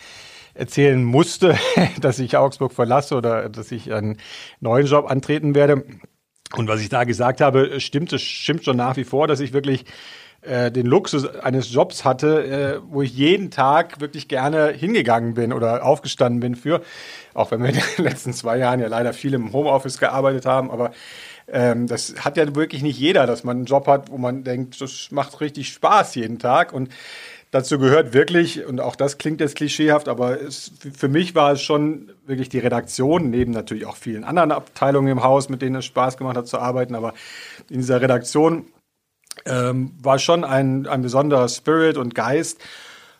erzählen 0.53 1.03
musste, 1.03 1.57
dass 2.01 2.19
ich 2.19 2.37
Augsburg 2.37 2.73
verlasse 2.73 3.15
oder 3.15 3.49
dass 3.49 3.71
ich 3.71 3.91
einen 3.93 4.17
neuen 4.59 4.85
Job 4.85 5.09
antreten 5.09 5.55
werde. 5.55 5.83
Und 6.55 6.67
was 6.67 6.81
ich 6.81 6.89
da 6.89 7.05
gesagt 7.05 7.39
habe, 7.39 7.79
stimmt, 7.79 8.11
stimmt 8.19 8.65
schon 8.65 8.75
nach 8.77 8.97
wie 8.97 9.05
vor, 9.05 9.27
dass 9.27 9.39
ich 9.39 9.53
wirklich 9.53 9.85
äh, 10.41 10.71
den 10.71 10.85
Luxus 10.85 11.27
eines 11.27 11.71
Jobs 11.71 12.03
hatte, 12.03 12.43
äh, 12.43 12.81
wo 12.91 13.01
ich 13.01 13.15
jeden 13.15 13.51
Tag 13.51 14.01
wirklich 14.01 14.27
gerne 14.27 14.69
hingegangen 14.69 15.35
bin 15.35 15.53
oder 15.53 15.85
aufgestanden 15.85 16.39
bin 16.39 16.55
für. 16.55 16.81
Auch 17.33 17.51
wenn 17.51 17.61
wir 17.61 17.69
in 17.69 17.75
den 17.75 18.05
letzten 18.05 18.33
zwei 18.33 18.57
Jahren 18.57 18.79
ja 18.79 18.87
leider 18.87 19.13
viel 19.13 19.33
im 19.33 19.53
Homeoffice 19.53 19.99
gearbeitet 19.99 20.45
haben, 20.45 20.69
aber 20.71 20.91
ähm, 21.51 21.87
das 21.87 22.15
hat 22.19 22.37
ja 22.37 22.55
wirklich 22.55 22.81
nicht 22.81 22.99
jeder, 22.99 23.27
dass 23.27 23.43
man 23.43 23.57
einen 23.57 23.65
Job 23.65 23.87
hat, 23.87 24.09
wo 24.09 24.17
man 24.17 24.43
denkt, 24.43 24.81
das 24.81 25.09
macht 25.11 25.41
richtig 25.41 25.69
Spaß 25.69 26.15
jeden 26.15 26.39
Tag 26.39 26.73
und 26.73 26.89
Dazu 27.51 27.79
gehört 27.79 28.13
wirklich, 28.13 28.65
und 28.65 28.79
auch 28.79 28.95
das 28.95 29.17
klingt 29.17 29.41
jetzt 29.41 29.57
klischeehaft, 29.57 30.07
aber 30.07 30.41
es, 30.41 30.71
für 30.93 31.09
mich 31.09 31.35
war 31.35 31.51
es 31.51 31.61
schon 31.61 32.13
wirklich 32.25 32.47
die 32.47 32.59
Redaktion, 32.59 33.29
neben 33.29 33.51
natürlich 33.51 33.85
auch 33.85 33.97
vielen 33.97 34.23
anderen 34.23 34.53
Abteilungen 34.53 35.09
im 35.09 35.21
Haus, 35.21 35.49
mit 35.49 35.61
denen 35.61 35.75
es 35.75 35.85
Spaß 35.85 36.17
gemacht 36.17 36.37
hat 36.37 36.47
zu 36.47 36.59
arbeiten, 36.59 36.95
aber 36.95 37.13
in 37.69 37.79
dieser 37.79 37.99
Redaktion 37.99 38.67
ähm, 39.45 39.91
war 40.01 40.17
schon 40.17 40.45
ein, 40.45 40.87
ein 40.87 41.01
besonderer 41.01 41.49
Spirit 41.49 41.97
und 41.97 42.15
Geist. 42.15 42.61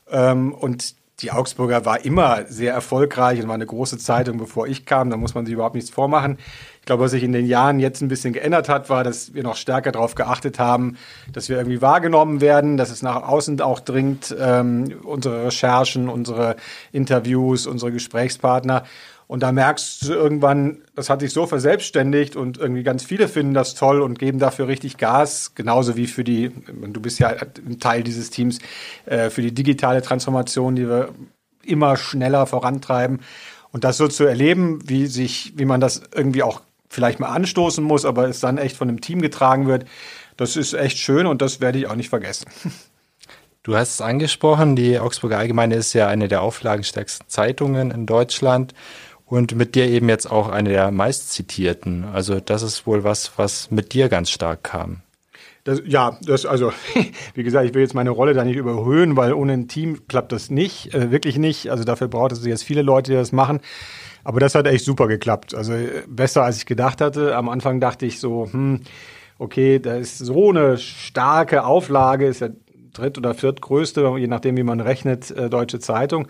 Ähm, 0.10 0.54
und 0.54 0.96
die 1.22 1.32
Augsburger 1.32 1.86
war 1.86 2.06
immer 2.06 2.46
sehr 2.46 2.74
erfolgreich 2.74 3.42
und 3.42 3.48
war 3.48 3.56
eine 3.56 3.66
große 3.66 3.98
Zeitung, 3.98 4.38
bevor 4.38 4.66
ich 4.66 4.86
kam. 4.86 5.10
Da 5.10 5.18
muss 5.18 5.36
man 5.36 5.46
sich 5.46 5.54
überhaupt 5.54 5.76
nichts 5.76 5.92
vormachen. 5.92 6.38
Ich 6.82 6.86
glaube, 6.88 7.04
was 7.04 7.12
sich 7.12 7.22
in 7.22 7.32
den 7.32 7.46
Jahren 7.46 7.80
jetzt 7.80 8.02
ein 8.02 8.08
bisschen 8.08 8.34
geändert 8.34 8.68
hat, 8.68 8.90
war, 8.90 9.04
dass 9.04 9.36
wir 9.36 9.44
noch 9.44 9.56
stärker 9.56 9.92
darauf 9.92 10.16
geachtet 10.16 10.58
haben, 10.58 10.98
dass 11.32 11.48
wir 11.48 11.58
irgendwie 11.58 11.80
wahrgenommen 11.80 12.42
werden, 12.42 12.76
dass 12.76 12.90
es 12.90 13.04
nach 13.04 13.22
außen 13.22 13.62
auch 13.62 13.80
dringt, 13.80 14.36
ähm, 14.40 15.00
unsere 15.04 15.46
Recherchen, 15.46 16.10
unsere 16.10 16.56
Interviews, 16.92 17.68
unsere 17.68 17.92
Gesprächspartner. 17.92 18.84
Und 19.28 19.44
da 19.44 19.52
merkst 19.52 20.08
du 20.08 20.14
irgendwann, 20.14 20.82
das 20.96 21.12
hat 21.12 21.22
sich 21.22 21.32
so 21.32 21.46
verselbstständigt 21.46 22.36
und 22.36 22.58
irgendwie 22.58 22.84
ganz 22.84 23.04
viele 23.04 23.28
finden 23.28 23.54
das 23.54 23.76
toll 23.76 24.02
und 24.02 24.18
geben 24.18 24.40
dafür 24.40 24.68
richtig 24.68 24.98
Gas, 24.98 25.54
genauso 25.54 25.96
wie 25.96 26.08
für 26.08 26.24
die, 26.24 26.50
du 26.50 27.00
bist 27.00 27.20
ja 27.20 27.30
ein 27.30 27.80
Teil 27.80 28.04
dieses 28.04 28.32
Teams, 28.32 28.58
äh, 29.06 29.30
für 29.30 29.44
die 29.44 29.54
digitale 29.54 30.02
Transformation, 30.02 30.76
die 30.76 30.90
wir 30.90 31.10
immer 31.64 31.96
schneller 31.96 32.48
vorantreiben. 32.48 33.22
Und 33.72 33.84
das 33.84 33.98
so 33.98 34.08
zu 34.08 34.26
erleben, 34.26 34.80
wie 34.90 35.06
sich, 35.06 35.54
wie 35.56 35.66
man 35.66 35.80
das 35.80 36.02
irgendwie 36.14 36.44
auch 36.44 36.62
vielleicht 36.92 37.20
mal 37.20 37.30
anstoßen 37.30 37.84
muss, 37.84 38.06
aber 38.06 38.28
es 38.28 38.42
dann 38.42 38.58
echt 38.58 38.76
von 38.76 38.90
einem 38.90 39.02
Team 39.02 39.22
getragen 39.22 39.66
wird, 39.68 39.86
das 40.38 40.58
ist 40.58 40.74
echt 40.74 40.98
schön 40.98 41.26
und 41.26 41.42
das 41.42 41.62
werde 41.62 41.80
ich 41.80 41.88
auch 41.88 41.96
nicht 41.96 42.10
vergessen. 42.10 42.48
Du 43.64 43.76
hast 43.76 43.94
es 43.94 44.02
angesprochen, 44.02 44.76
die 44.76 44.98
Augsburger 45.00 45.38
Allgemeine 45.38 45.76
ist 45.76 45.94
ja 45.94 46.08
eine 46.08 46.28
der 46.28 46.42
auflagenstärksten 46.42 47.30
Zeitungen 47.30 47.92
in 47.92 48.08
Deutschland 48.08 48.74
und 49.26 49.56
mit 49.56 49.76
dir 49.76 49.88
eben 49.88 50.10
jetzt 50.10 50.30
auch 50.30 50.50
eine 50.50 50.70
der 50.70 50.92
meistzitierten. 50.92 52.06
Also 52.06 52.40
das 52.40 52.64
ist 52.64 52.88
wohl 52.88 53.04
was, 53.04 53.34
was 53.38 53.70
mit 53.70 53.94
dir 53.94 54.10
ganz 54.10 54.32
stark 54.32 54.64
kam. 54.64 55.04
Das, 55.64 55.80
ja, 55.86 56.18
das, 56.24 56.48
also, 56.48 56.74
wie 57.36 57.44
gesagt, 57.44 57.68
ich 57.68 57.74
will 57.76 57.84
jetzt 57.84 57.94
meine 57.94 58.10
Rolle 58.10 58.34
da 58.34 58.44
nicht 58.44 58.58
überhöhen, 58.58 59.16
weil 59.16 59.34
ohne 59.34 59.54
ein 59.54 59.68
Team 59.68 60.08
klappt 60.08 60.32
das 60.32 60.50
nicht, 60.50 60.94
äh, 60.96 61.12
wirklich 61.12 61.38
nicht. 61.38 61.70
Also 61.70 61.84
dafür 61.84 62.08
braucht 62.08 62.32
es 62.32 62.44
jetzt 62.44 62.64
viele 62.64 62.82
Leute, 62.82 63.12
die 63.12 63.18
das 63.18 63.32
machen. 63.32 63.62
Aber 64.24 64.40
das 64.40 64.56
hat 64.56 64.68
echt 64.68 64.86
super 64.86 65.08
geklappt. 65.08 65.56
Also 65.56 65.74
besser, 66.08 66.44
als 66.44 66.58
ich 66.58 66.66
gedacht 66.66 67.02
hatte. 67.02 67.36
Am 67.36 67.50
Anfang 67.50 67.80
dachte 67.80 68.06
ich 68.06 68.20
so, 68.20 68.48
hm, 68.52 68.82
okay, 69.40 69.80
da 69.80 69.96
ist 69.96 70.18
so 70.20 70.50
eine 70.50 70.78
starke 70.78 71.64
Auflage, 71.64 72.28
ist 72.28 72.42
ja 72.42 72.50
dritt- 72.94 73.18
oder 73.18 73.34
viertgrößte, 73.34 74.14
je 74.18 74.28
nachdem, 74.28 74.58
wie 74.58 74.64
man 74.64 74.80
rechnet, 74.80 75.32
äh, 75.32 75.50
Deutsche 75.50 75.80
Zeitung. 75.80 76.28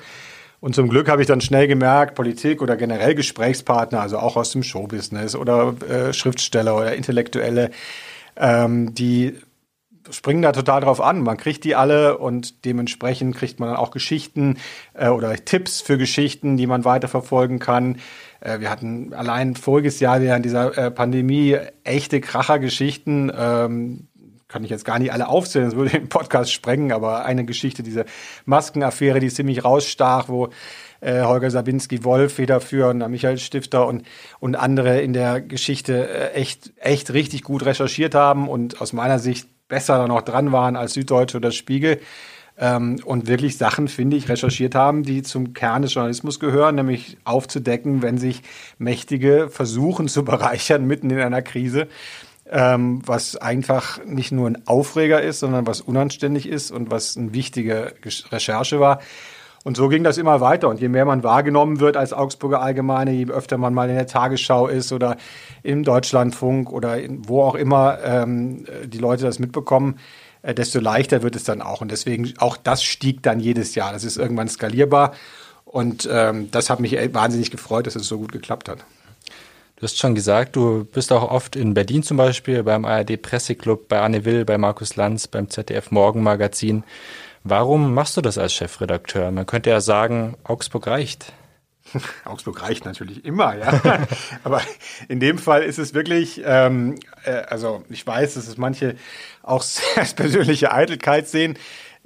Und 0.59 0.75
zum 0.75 0.89
Glück 0.89 1.09
habe 1.09 1.21
ich 1.21 1.27
dann 1.27 1.41
schnell 1.41 1.67
gemerkt, 1.67 2.13
Politik 2.15 2.61
oder 2.61 2.77
generell 2.77 3.15
Gesprächspartner, 3.15 3.99
also 3.99 4.19
auch 4.19 4.37
aus 4.37 4.51
dem 4.51 4.61
Showbusiness 4.61 5.35
oder 5.35 5.73
äh, 5.89 6.13
Schriftsteller 6.13 6.77
oder 6.77 6.95
Intellektuelle, 6.95 7.71
ähm, 8.37 8.93
die 8.93 9.35
springen 10.11 10.41
da 10.41 10.51
total 10.51 10.81
drauf 10.81 11.01
an. 11.01 11.21
Man 11.21 11.37
kriegt 11.37 11.63
die 11.63 11.75
alle 11.75 12.17
und 12.17 12.65
dementsprechend 12.65 13.35
kriegt 13.35 13.59
man 13.59 13.69
dann 13.69 13.77
auch 13.77 13.91
Geschichten 13.91 14.57
äh, 14.93 15.09
oder 15.09 15.35
Tipps 15.35 15.81
für 15.81 15.97
Geschichten, 15.97 16.57
die 16.57 16.67
man 16.67 16.85
weiterverfolgen 16.85 17.59
kann. 17.59 17.97
Äh, 18.39 18.59
wir 18.59 18.69
hatten 18.69 19.13
allein 19.13 19.55
voriges 19.55 19.99
Jahr 19.99 20.21
während 20.21 20.45
dieser 20.45 20.77
äh, 20.77 20.91
Pandemie 20.91 21.57
echte 21.83 22.21
Krachergeschichten. 22.21 23.31
Ähm, 23.35 24.07
kann 24.47 24.65
ich 24.65 24.69
jetzt 24.69 24.83
gar 24.83 24.99
nicht 24.99 25.13
alle 25.13 25.29
aufzählen, 25.29 25.65
das 25.65 25.75
würde 25.77 25.91
den 25.91 26.09
Podcast 26.09 26.51
sprengen, 26.51 26.91
aber 26.91 27.23
eine 27.23 27.45
Geschichte, 27.45 27.83
diese 27.83 28.05
Maskenaffäre, 28.45 29.21
die 29.21 29.29
ziemlich 29.29 29.63
rausstach, 29.63 30.27
wo 30.27 30.49
äh, 30.99 31.21
Holger 31.23 31.49
Sabinski 31.49 32.03
Wolf 32.03 32.33
federführend, 32.33 33.07
Michael 33.09 33.37
Stifter 33.37 33.87
und, 33.87 34.03
und 34.39 34.55
andere 34.55 35.01
in 35.01 35.13
der 35.13 35.41
Geschichte 35.41 36.07
äh, 36.07 36.31
echt, 36.33 36.73
echt 36.77 37.13
richtig 37.13 37.43
gut 37.43 37.65
recherchiert 37.65 38.13
haben 38.13 38.49
und 38.49 38.81
aus 38.81 38.93
meiner 38.93 39.19
Sicht 39.19 39.47
besser 39.71 40.07
noch 40.07 40.21
dran 40.21 40.51
waren 40.51 40.75
als 40.75 40.93
Süddeutsche 40.93 41.37
oder 41.37 41.51
Spiegel. 41.51 41.99
Ähm, 42.57 42.99
und 43.05 43.27
wirklich 43.27 43.57
Sachen, 43.57 43.87
finde 43.87 44.17
ich, 44.17 44.29
recherchiert 44.29 44.75
haben, 44.75 45.03
die 45.03 45.23
zum 45.23 45.53
Kern 45.53 45.81
des 45.81 45.93
Journalismus 45.93 46.39
gehören, 46.39 46.75
nämlich 46.75 47.17
aufzudecken, 47.23 48.03
wenn 48.03 48.17
sich 48.19 48.41
Mächtige 48.77 49.49
versuchen 49.49 50.07
zu 50.07 50.23
bereichern 50.31 50.85
mitten 50.85 51.09
in 51.09 51.19
einer 51.19 51.41
Krise 51.41 51.87
ähm, 52.51 53.01
was 53.05 53.37
einfach 53.37 54.03
nicht 54.05 54.33
nur 54.33 54.47
ein 54.49 54.67
Aufreger 54.67 55.21
ist, 55.21 55.39
sondern 55.39 55.65
was 55.65 55.79
unanständig 55.79 56.47
ist 56.47 56.69
und 56.69 56.91
was 56.91 57.15
eine 57.15 57.33
wichtige 57.33 57.93
Recherche 58.29 58.79
war. 58.81 58.99
Und 59.63 59.77
so 59.77 59.89
ging 59.89 60.03
das 60.03 60.17
immer 60.17 60.41
weiter. 60.41 60.69
Und 60.69 60.79
je 60.79 60.89
mehr 60.89 61.05
man 61.05 61.23
wahrgenommen 61.23 61.79
wird 61.79 61.95
als 61.95 62.13
Augsburger 62.13 62.61
Allgemeine, 62.61 63.11
je 63.11 63.27
öfter 63.27 63.57
man 63.57 63.73
mal 63.73 63.89
in 63.89 63.95
der 63.95 64.07
Tagesschau 64.07 64.67
ist 64.67 64.91
oder 64.91 65.17
im 65.61 65.83
Deutschlandfunk 65.83 66.71
oder 66.71 66.97
wo 67.27 67.43
auch 67.43 67.55
immer 67.55 67.99
ähm, 68.03 68.65
die 68.85 68.97
Leute 68.97 69.23
das 69.23 69.37
mitbekommen, 69.37 69.99
äh, 70.41 70.55
desto 70.55 70.79
leichter 70.79 71.21
wird 71.21 71.35
es 71.35 71.43
dann 71.43 71.61
auch. 71.61 71.81
Und 71.81 71.91
deswegen, 71.91 72.33
auch 72.39 72.57
das 72.57 72.83
stieg 72.83 73.21
dann 73.21 73.39
jedes 73.39 73.75
Jahr. 73.75 73.93
Das 73.93 74.03
ist 74.03 74.17
irgendwann 74.17 74.49
skalierbar. 74.49 75.13
Und 75.65 76.09
ähm, 76.11 76.49
das 76.51 76.69
hat 76.69 76.79
mich 76.79 76.93
wahnsinnig 77.13 77.51
gefreut, 77.51 77.85
dass 77.85 77.95
es 77.95 78.07
so 78.07 78.17
gut 78.17 78.31
geklappt 78.31 78.67
hat. 78.67 78.79
Du 79.75 79.83
hast 79.83 79.97
schon 79.97 80.13
gesagt, 80.13 80.55
du 80.55 80.83
bist 80.85 81.11
auch 81.11 81.31
oft 81.31 81.55
in 81.55 81.73
Berlin 81.73 82.03
zum 82.03 82.17
Beispiel, 82.17 82.61
beim 82.61 82.85
ARD 82.85 83.19
Presseclub, 83.19 83.87
bei 83.87 83.99
Anne 83.99 84.25
Will, 84.25 84.45
bei 84.45 84.59
Markus 84.59 84.95
Lanz, 84.95 85.27
beim 85.27 85.49
ZDF 85.49 85.89
Morgenmagazin. 85.89 86.83
Warum 87.43 87.93
machst 87.93 88.17
du 88.17 88.21
das 88.21 88.37
als 88.37 88.53
Chefredakteur? 88.53 89.31
Man 89.31 89.45
könnte 89.45 89.69
ja 89.69 89.81
sagen, 89.81 90.35
Augsburg 90.43 90.87
reicht. 90.87 91.33
Augsburg 92.25 92.61
reicht 92.61 92.85
natürlich 92.85 93.25
immer, 93.25 93.55
ja. 93.55 94.07
Aber 94.43 94.61
in 95.07 95.19
dem 95.19 95.37
Fall 95.37 95.63
ist 95.63 95.79
es 95.79 95.93
wirklich, 95.93 96.41
ähm, 96.45 96.99
äh, 97.23 97.31
also 97.31 97.83
ich 97.89 98.05
weiß, 98.05 98.35
dass 98.35 98.47
es 98.47 98.57
manche 98.57 98.95
auch 99.41 99.63
als 99.95 100.13
persönliche 100.13 100.71
Eitelkeit 100.71 101.27
sehen. 101.27 101.57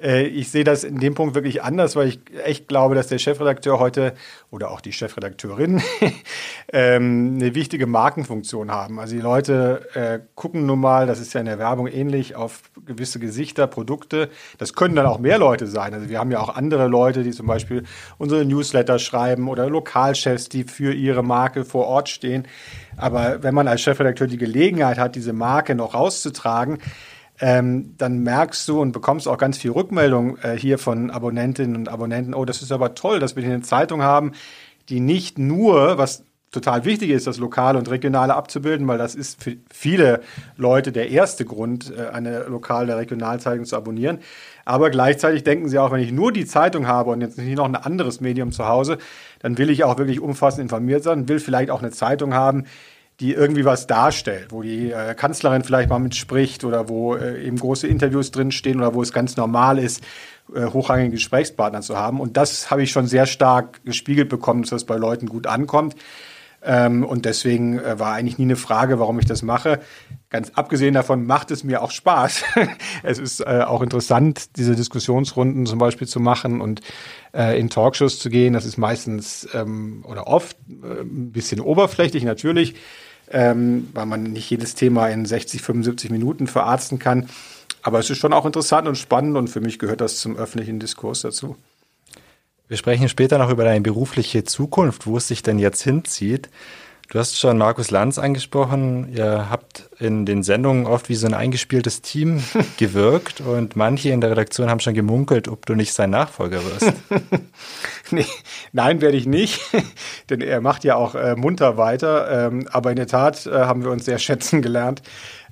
Äh, 0.01 0.23
ich 0.27 0.51
sehe 0.51 0.63
das 0.63 0.83
in 0.83 0.99
dem 0.99 1.15
Punkt 1.15 1.35
wirklich 1.35 1.63
anders, 1.63 1.95
weil 1.95 2.07
ich 2.07 2.19
echt 2.43 2.67
glaube, 2.67 2.95
dass 2.95 3.07
der 3.07 3.17
Chefredakteur 3.17 3.79
heute 3.79 4.13
oder 4.51 4.71
auch 4.71 4.81
die 4.81 4.93
Chefredakteurin 4.93 5.81
ähm, 6.73 7.35
eine 7.35 7.55
wichtige 7.55 7.87
Markenfunktion 7.87 8.71
haben. 8.71 8.99
Also 8.99 9.15
die 9.15 9.21
Leute 9.21 9.87
äh, 9.93 10.19
gucken 10.35 10.65
nun 10.65 10.79
mal, 10.79 11.07
das 11.07 11.19
ist 11.19 11.33
ja 11.33 11.39
in 11.39 11.45
der 11.45 11.59
Werbung 11.59 11.87
ähnlich, 11.87 12.35
auf 12.35 12.63
gewisse 12.85 13.19
Gesichter, 13.19 13.67
Produkte. 13.67 14.29
Das 14.57 14.73
können 14.73 14.95
dann 14.95 15.05
auch 15.05 15.19
mehr 15.19 15.37
Leute 15.37 15.67
sein. 15.67 15.93
Also 15.93 16.09
wir 16.09 16.19
haben 16.19 16.31
ja 16.31 16.39
auch 16.39 16.55
andere 16.55 16.87
Leute, 16.87 17.23
die 17.23 17.31
zum 17.31 17.47
Beispiel 17.47 17.83
unsere 18.17 18.45
Newsletter 18.45 18.99
schreiben 18.99 19.47
oder 19.47 19.69
Lokalchefs, 19.69 20.49
die 20.49 20.63
für 20.63 20.93
ihre 20.93 21.23
Marke 21.23 21.65
vor 21.65 21.87
Ort 21.87 22.09
stehen. 22.09 22.47
Aber 22.97 23.43
wenn 23.43 23.53
man 23.53 23.67
als 23.67 23.81
Chefredakteur 23.81 24.27
die 24.27 24.37
Gelegenheit 24.37 24.97
hat, 24.97 25.15
diese 25.15 25.33
Marke 25.33 25.75
noch 25.75 25.93
rauszutragen, 25.93 26.79
ähm, 27.39 27.95
dann 27.97 28.19
merkst 28.19 28.67
du 28.67 28.81
und 28.81 28.91
bekommst 28.91 29.27
auch 29.27 29.37
ganz 29.37 29.57
viel 29.57 29.71
Rückmeldung 29.71 30.37
äh, 30.37 30.57
hier 30.57 30.77
von 30.77 31.11
Abonnentinnen 31.11 31.75
und 31.75 31.89
Abonnenten, 31.89 32.33
oh, 32.33 32.45
das 32.45 32.61
ist 32.61 32.71
aber 32.71 32.95
toll, 32.95 33.19
dass 33.19 33.35
wir 33.35 33.43
hier 33.43 33.53
eine 33.53 33.63
Zeitung 33.63 34.01
haben, 34.01 34.31
die 34.89 34.99
nicht 34.99 35.37
nur, 35.37 35.97
was 35.97 36.23
total 36.51 36.85
wichtig 36.85 37.09
ist, 37.09 37.27
das 37.27 37.37
Lokale 37.37 37.77
und 37.77 37.89
Regionale 37.89 38.33
abzubilden, 38.33 38.87
weil 38.87 38.97
das 38.97 39.13
ist 39.13 39.43
für 39.43 39.57
viele 39.69 40.21
Leute 40.55 40.91
der 40.91 41.09
erste 41.09 41.45
Grund, 41.45 41.93
äh, 41.95 42.07
eine 42.07 42.45
Lokal- 42.45 42.85
oder 42.85 42.97
Regionalzeitung 42.97 43.65
zu 43.65 43.75
abonnieren. 43.75 44.19
Aber 44.63 44.89
gleichzeitig 44.89 45.43
denken 45.43 45.69
sie 45.69 45.77
auch, 45.77 45.91
wenn 45.91 45.99
ich 45.99 46.11
nur 46.11 46.31
die 46.31 46.45
Zeitung 46.45 46.87
habe 46.87 47.11
und 47.11 47.21
jetzt 47.21 47.37
nicht 47.37 47.57
noch 47.57 47.65
ein 47.65 47.75
anderes 47.75 48.21
Medium 48.21 48.51
zu 48.51 48.67
Hause, 48.67 48.97
dann 49.39 49.57
will 49.57 49.69
ich 49.69 49.83
auch 49.83 49.97
wirklich 49.97 50.19
umfassend 50.21 50.61
informiert 50.61 51.03
sein, 51.03 51.27
will 51.27 51.39
vielleicht 51.39 51.69
auch 51.69 51.81
eine 51.81 51.91
Zeitung 51.91 52.33
haben, 52.33 52.65
die 53.19 53.33
irgendwie 53.33 53.65
was 53.65 53.87
darstellt, 53.87 54.47
wo 54.51 54.61
die 54.61 54.91
äh, 54.91 55.13
Kanzlerin 55.15 55.63
vielleicht 55.63 55.89
mal 55.89 55.99
mitspricht 55.99 56.63
oder 56.63 56.89
wo 56.89 57.15
äh, 57.15 57.45
eben 57.45 57.57
große 57.57 57.87
Interviews 57.87 58.31
drinstehen 58.31 58.79
oder 58.79 58.93
wo 58.93 59.01
es 59.01 59.13
ganz 59.13 59.37
normal 59.37 59.79
ist, 59.79 60.03
äh, 60.53 60.65
hochrangige 60.65 61.11
Gesprächspartner 61.11 61.81
zu 61.81 61.97
haben. 61.97 62.19
Und 62.19 62.35
das 62.35 62.69
habe 62.71 62.83
ich 62.83 62.91
schon 62.91 63.07
sehr 63.07 63.25
stark 63.25 63.83
gespiegelt 63.85 64.29
bekommen, 64.29 64.63
dass 64.63 64.71
das 64.71 64.83
bei 64.83 64.97
Leuten 64.97 65.27
gut 65.27 65.47
ankommt. 65.47 65.95
Ähm, 66.61 67.05
und 67.05 67.25
deswegen 67.25 67.79
äh, 67.79 67.99
war 67.99 68.13
eigentlich 68.13 68.37
nie 68.37 68.45
eine 68.45 68.55
Frage, 68.55 68.99
warum 68.99 69.19
ich 69.19 69.25
das 69.25 69.43
mache. 69.43 69.79
Ganz 70.35 70.51
abgesehen 70.55 70.93
davon 70.93 71.25
macht 71.25 71.49
es 71.49 71.63
mir 71.63 71.81
auch 71.81 71.91
Spaß. 71.91 72.43
es 73.03 73.19
ist 73.19 73.39
äh, 73.39 73.63
auch 73.65 73.81
interessant, 73.81 74.57
diese 74.57 74.75
Diskussionsrunden 74.75 75.65
zum 75.65 75.79
Beispiel 75.79 76.09
zu 76.09 76.19
machen 76.19 76.59
und 76.59 76.81
äh, 77.33 77.57
in 77.57 77.69
Talkshows 77.69 78.19
zu 78.19 78.29
gehen. 78.29 78.51
Das 78.51 78.65
ist 78.65 78.77
meistens 78.77 79.47
ähm, 79.53 80.03
oder 80.05 80.27
oft 80.27 80.57
äh, 80.69 81.03
ein 81.03 81.31
bisschen 81.31 81.61
oberflächlich 81.61 82.25
natürlich 82.25 82.75
ähm, 83.31 83.87
weil 83.93 84.05
man 84.05 84.23
nicht 84.23 84.49
jedes 84.49 84.75
Thema 84.75 85.07
in 85.07 85.25
60, 85.25 85.61
75 85.61 86.11
Minuten 86.11 86.47
verarzten 86.47 86.99
kann. 86.99 87.29
aber 87.81 87.99
es 87.99 88.09
ist 88.09 88.17
schon 88.17 88.33
auch 88.33 88.45
interessant 88.45 88.89
und 88.89 88.97
spannend 88.97 89.37
und 89.37 89.47
für 89.47 89.61
mich 89.61 89.79
gehört 89.79 90.01
das 90.01 90.17
zum 90.17 90.35
öffentlichen 90.35 90.81
Diskurs 90.81 91.21
dazu. 91.21 91.55
Wir 92.67 92.75
sprechen 92.75 93.07
später 93.07 93.37
noch 93.37 93.49
über 93.49 93.63
deine 93.63 93.79
berufliche 93.79 94.43
Zukunft, 94.43 95.07
wo 95.07 95.15
es 95.15 95.29
sich 95.29 95.43
denn 95.43 95.59
jetzt 95.59 95.81
hinzieht. 95.81 96.49
Du 97.09 97.19
hast 97.19 97.39
schon 97.39 97.57
Markus 97.57 97.91
Lanz 97.91 98.17
angesprochen. 98.17 99.13
Ihr 99.13 99.49
habt 99.49 99.89
in 99.99 100.25
den 100.25 100.41
Sendungen 100.41 100.87
oft 100.87 101.07
wie 101.07 101.15
so 101.15 101.27
ein 101.27 101.35
eingespieltes 101.35 102.01
Team 102.01 102.43
gewirkt 102.77 103.41
und 103.41 103.75
manche 103.75 104.09
in 104.09 104.21
der 104.21 104.31
Redaktion 104.31 104.69
haben 104.69 104.79
schon 104.79 104.95
gemunkelt, 104.95 105.47
ob 105.47 105.65
du 105.65 105.75
nicht 105.75 105.93
sein 105.93 106.09
Nachfolger 106.09 106.61
wirst. 106.65 106.93
nee, 108.11 108.25
nein, 108.73 109.01
werde 109.01 109.17
ich 109.17 109.27
nicht, 109.27 109.61
denn 110.29 110.41
er 110.41 110.61
macht 110.61 110.83
ja 110.83 110.95
auch 110.95 111.13
äh, 111.13 111.35
munter 111.35 111.77
weiter. 111.77 112.47
Ähm, 112.47 112.67
aber 112.71 112.89
in 112.89 112.95
der 112.95 113.07
Tat 113.07 113.45
äh, 113.45 113.51
haben 113.51 113.83
wir 113.83 113.91
uns 113.91 114.05
sehr 114.05 114.17
schätzen 114.17 114.61
gelernt. 114.61 115.03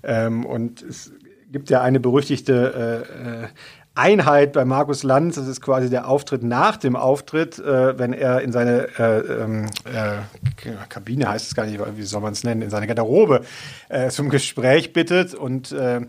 Ähm, 0.03 0.45
und 0.45 0.81
es 0.81 1.11
gibt 1.51 1.69
ja 1.69 1.81
eine 1.81 1.99
berüchtigte 1.99 3.05
äh, 3.43 3.45
äh 3.45 3.47
Einheit 3.95 4.53
bei 4.53 4.65
Markus 4.65 5.03
Lanz, 5.03 5.35
das 5.35 5.47
ist 5.47 5.61
quasi 5.61 5.89
der 5.89 6.07
Auftritt 6.07 6.41
nach 6.41 6.77
dem 6.77 6.95
Auftritt, 6.95 7.59
äh, 7.59 7.97
wenn 7.99 8.13
er 8.13 8.41
in 8.41 8.51
seine 8.51 8.87
äh, 8.97 9.19
ähm, 9.19 9.65
äh, 9.85 10.71
Kabine, 10.89 11.29
heißt 11.29 11.47
es 11.47 11.55
gar 11.55 11.65
nicht, 11.65 11.79
wie 11.95 12.01
soll 12.03 12.21
man 12.21 12.33
es 12.33 12.43
nennen, 12.43 12.63
in 12.63 12.69
seine 12.71 12.87
Garderobe 12.87 13.41
äh, 13.89 14.09
zum 14.09 14.29
Gespräch 14.29 14.93
bittet 14.93 15.35
und 15.35 15.71
äh, 15.71 16.01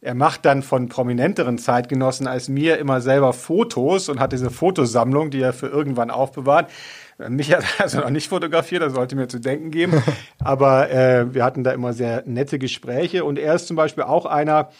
er 0.00 0.14
macht 0.14 0.44
dann 0.44 0.62
von 0.62 0.88
prominenteren 0.88 1.58
Zeitgenossen 1.58 2.28
als 2.28 2.48
mir 2.48 2.78
immer 2.78 3.00
selber 3.00 3.32
Fotos 3.32 4.08
und 4.08 4.20
hat 4.20 4.32
diese 4.32 4.48
Fotosammlung, 4.48 5.30
die 5.30 5.40
er 5.40 5.52
für 5.52 5.66
irgendwann 5.66 6.10
aufbewahrt. 6.10 6.70
Mich 7.28 7.52
hat 7.52 7.64
er 7.78 7.80
also 7.84 8.00
noch 8.00 8.10
nicht 8.10 8.28
fotografiert, 8.28 8.82
das 8.82 8.92
sollte 8.92 9.16
mir 9.16 9.26
zu 9.26 9.40
denken 9.40 9.70
geben. 9.70 10.02
Aber 10.38 10.90
äh, 10.90 11.34
wir 11.34 11.44
hatten 11.44 11.64
da 11.64 11.72
immer 11.72 11.92
sehr 11.92 12.22
nette 12.26 12.58
Gespräche 12.60 13.24
und 13.24 13.38
er 13.38 13.54
ist 13.54 13.66
zum 13.66 13.76
Beispiel 13.76 14.04
auch 14.04 14.24
einer, 14.24 14.70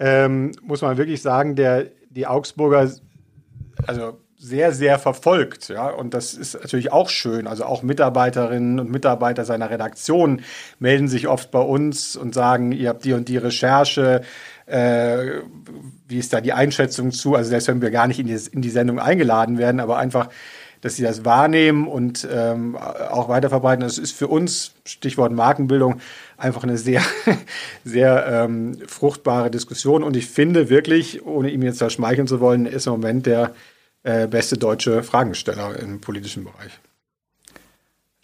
ähm, 0.00 0.52
muss 0.62 0.82
man 0.82 0.96
wirklich 0.96 1.22
sagen, 1.22 1.54
der 1.54 1.86
die 2.10 2.26
Augsburger 2.26 2.90
also 3.86 4.18
sehr, 4.36 4.72
sehr 4.72 4.98
verfolgt. 4.98 5.68
Ja? 5.68 5.88
Und 5.88 6.14
das 6.14 6.32
ist 6.32 6.54
natürlich 6.54 6.92
auch 6.92 7.10
schön. 7.10 7.46
Also 7.46 7.64
auch 7.66 7.82
Mitarbeiterinnen 7.82 8.80
und 8.80 8.90
Mitarbeiter 8.90 9.44
seiner 9.44 9.68
Redaktion 9.70 10.40
melden 10.78 11.08
sich 11.08 11.28
oft 11.28 11.50
bei 11.50 11.60
uns 11.60 12.16
und 12.16 12.34
sagen, 12.34 12.72
ihr 12.72 12.88
habt 12.88 13.04
die 13.04 13.12
und 13.12 13.28
die 13.28 13.36
Recherche, 13.36 14.22
äh, 14.64 15.42
wie 16.08 16.18
ist 16.18 16.32
da 16.32 16.40
die 16.40 16.54
Einschätzung 16.54 17.12
zu? 17.12 17.34
Also 17.34 17.50
selbst 17.50 17.68
wenn 17.68 17.82
wir 17.82 17.90
gar 17.90 18.06
nicht 18.06 18.18
in 18.18 18.26
die, 18.26 18.40
in 18.50 18.62
die 18.62 18.70
Sendung 18.70 18.98
eingeladen 18.98 19.58
werden, 19.58 19.78
aber 19.78 19.98
einfach, 19.98 20.30
dass 20.80 20.96
sie 20.96 21.02
das 21.02 21.26
wahrnehmen 21.26 21.86
und 21.86 22.26
ähm, 22.32 22.76
auch 22.76 23.28
weiterverbreiten. 23.28 23.82
Das 23.82 23.98
ist 23.98 24.16
für 24.16 24.28
uns, 24.28 24.72
Stichwort 24.86 25.32
Markenbildung, 25.32 26.00
einfach 26.40 26.62
eine 26.62 26.78
sehr, 26.78 27.02
sehr 27.84 28.26
ähm, 28.26 28.78
fruchtbare 28.86 29.50
Diskussion. 29.50 30.02
Und 30.02 30.16
ich 30.16 30.26
finde 30.26 30.70
wirklich, 30.70 31.24
ohne 31.24 31.50
ihm 31.50 31.62
jetzt 31.62 31.80
da 31.80 31.90
schmeicheln 31.90 32.26
zu 32.26 32.40
wollen, 32.40 32.66
ist 32.66 32.86
im 32.86 32.92
Moment 32.92 33.26
der 33.26 33.54
äh, 34.02 34.26
beste 34.26 34.56
deutsche 34.56 35.02
Fragensteller 35.02 35.78
im 35.78 36.00
politischen 36.00 36.44
Bereich. 36.44 36.80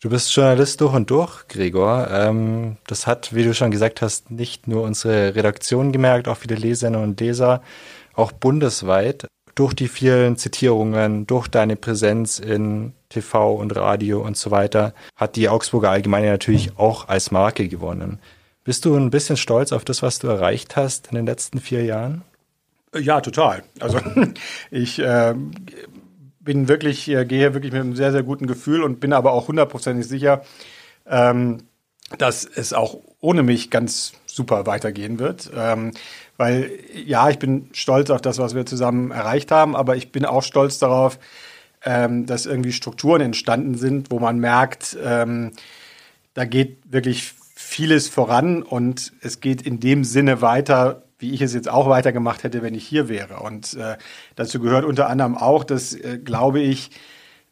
Du 0.00 0.10
bist 0.10 0.34
Journalist 0.34 0.80
durch 0.80 0.94
und 0.94 1.10
durch, 1.10 1.48
Gregor. 1.48 2.08
Ähm, 2.10 2.76
das 2.86 3.06
hat, 3.06 3.34
wie 3.34 3.44
du 3.44 3.54
schon 3.54 3.70
gesagt 3.70 4.02
hast, 4.02 4.30
nicht 4.30 4.68
nur 4.68 4.82
unsere 4.82 5.34
Redaktion 5.34 5.92
gemerkt, 5.92 6.28
auch 6.28 6.36
viele 6.36 6.54
Leserinnen 6.54 7.02
und 7.02 7.20
Leser, 7.20 7.62
auch 8.14 8.32
bundesweit 8.32 9.26
durch 9.56 9.74
die 9.74 9.88
vielen 9.88 10.36
Zitierungen, 10.36 11.26
durch 11.26 11.48
deine 11.48 11.74
Präsenz 11.74 12.38
in 12.38 12.92
TV 13.08 13.54
und 13.54 13.74
Radio 13.74 14.22
und 14.22 14.36
so 14.36 14.52
weiter, 14.52 14.94
hat 15.16 15.34
die 15.34 15.48
Augsburger 15.48 15.90
Allgemeine 15.90 16.28
natürlich 16.28 16.78
auch 16.78 17.08
als 17.08 17.30
Marke 17.30 17.66
gewonnen. 17.66 18.20
Bist 18.64 18.84
du 18.84 18.94
ein 18.94 19.10
bisschen 19.10 19.36
stolz 19.36 19.72
auf 19.72 19.84
das, 19.84 20.02
was 20.02 20.18
du 20.18 20.28
erreicht 20.28 20.76
hast 20.76 21.08
in 21.08 21.16
den 21.16 21.26
letzten 21.26 21.58
vier 21.58 21.84
Jahren? 21.84 22.22
Ja, 22.94 23.20
total. 23.20 23.62
Also 23.80 23.98
ich 24.70 24.98
äh, 24.98 25.34
bin 26.40 26.68
wirklich, 26.68 27.08
äh, 27.08 27.24
gehe 27.24 27.54
wirklich 27.54 27.72
mit 27.72 27.80
einem 27.80 27.96
sehr, 27.96 28.12
sehr 28.12 28.22
guten 28.22 28.46
Gefühl 28.46 28.82
und 28.82 29.00
bin 29.00 29.14
aber 29.14 29.32
auch 29.32 29.48
hundertprozentig 29.48 30.06
sicher, 30.06 30.42
ähm, 31.06 31.62
dass 32.18 32.44
es 32.44 32.72
auch 32.72 32.98
ohne 33.20 33.42
mich 33.42 33.70
ganz 33.70 34.12
super 34.26 34.66
weitergehen 34.66 35.18
wird. 35.18 35.50
Ähm, 35.56 35.92
weil 36.36 36.70
ja, 36.92 37.28
ich 37.30 37.38
bin 37.38 37.68
stolz 37.72 38.10
auf 38.10 38.20
das, 38.20 38.38
was 38.38 38.54
wir 38.54 38.66
zusammen 38.66 39.10
erreicht 39.10 39.50
haben, 39.50 39.74
aber 39.76 39.96
ich 39.96 40.12
bin 40.12 40.24
auch 40.24 40.42
stolz 40.42 40.78
darauf, 40.78 41.18
ähm, 41.84 42.26
dass 42.26 42.46
irgendwie 42.46 42.72
Strukturen 42.72 43.20
entstanden 43.20 43.76
sind, 43.76 44.10
wo 44.10 44.18
man 44.18 44.38
merkt, 44.38 44.96
ähm, 45.02 45.52
da 46.34 46.44
geht 46.44 46.78
wirklich 46.90 47.32
vieles 47.54 48.08
voran 48.08 48.62
und 48.62 49.12
es 49.20 49.40
geht 49.40 49.62
in 49.62 49.80
dem 49.80 50.04
Sinne 50.04 50.42
weiter, 50.42 51.02
wie 51.18 51.32
ich 51.32 51.40
es 51.40 51.54
jetzt 51.54 51.70
auch 51.70 51.88
weitergemacht 51.88 52.44
hätte, 52.44 52.62
wenn 52.62 52.74
ich 52.74 52.86
hier 52.86 53.08
wäre. 53.08 53.40
Und 53.40 53.74
äh, 53.74 53.96
dazu 54.34 54.60
gehört 54.60 54.84
unter 54.84 55.08
anderem 55.08 55.36
auch, 55.36 55.64
dass, 55.64 55.94
äh, 55.94 56.18
glaube 56.22 56.60
ich, 56.60 56.90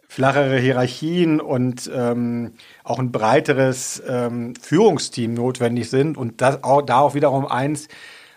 flachere 0.07 0.59
Hierarchien 0.59 1.41
und 1.41 1.91
ähm, 1.93 2.53
auch 2.85 2.99
ein 2.99 3.11
breiteres 3.11 4.03
ähm, 4.07 4.55
Führungsteam 4.55 5.35
notwendig 5.35 5.89
sind. 5.89 6.17
Und 6.17 6.41
das 6.41 6.63
auch, 6.63 6.83
da 6.83 6.99
auch 6.99 7.15
wiederum 7.15 7.47
eins, 7.47 7.89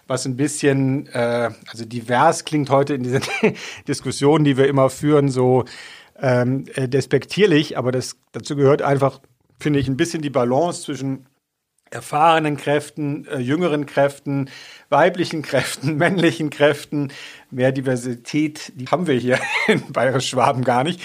was 0.07 0.25
ein 0.25 0.37
bisschen, 0.37 1.07
äh, 1.07 1.51
also 1.67 1.85
divers 1.85 2.45
klingt 2.45 2.69
heute 2.69 2.93
in 2.95 3.03
diesen 3.03 3.21
Diskussionen, 3.87 4.45
die 4.45 4.57
wir 4.57 4.67
immer 4.67 4.89
führen, 4.89 5.29
so 5.29 5.65
ähm, 6.19 6.65
äh, 6.75 6.87
despektierlich, 6.87 7.77
aber 7.77 7.91
das, 7.91 8.17
dazu 8.31 8.55
gehört 8.55 8.81
einfach, 8.81 9.19
finde 9.59 9.79
ich, 9.79 9.87
ein 9.87 9.97
bisschen 9.97 10.21
die 10.21 10.29
Balance 10.29 10.83
zwischen 10.83 11.27
erfahrenen 11.89 12.57
Kräften, 12.57 13.25
äh, 13.27 13.37
jüngeren 13.37 13.85
Kräften, 13.85 14.49
weiblichen 14.89 15.41
Kräften, 15.41 15.95
männlichen 15.97 16.49
Kräften. 16.49 17.11
Mehr 17.49 17.71
Diversität, 17.71 18.73
die 18.75 18.87
haben 18.87 19.07
wir 19.07 19.15
hier 19.15 19.39
in 19.67 19.91
Bayerisch-Schwaben 19.91 20.63
gar 20.63 20.83
nicht. 20.83 21.01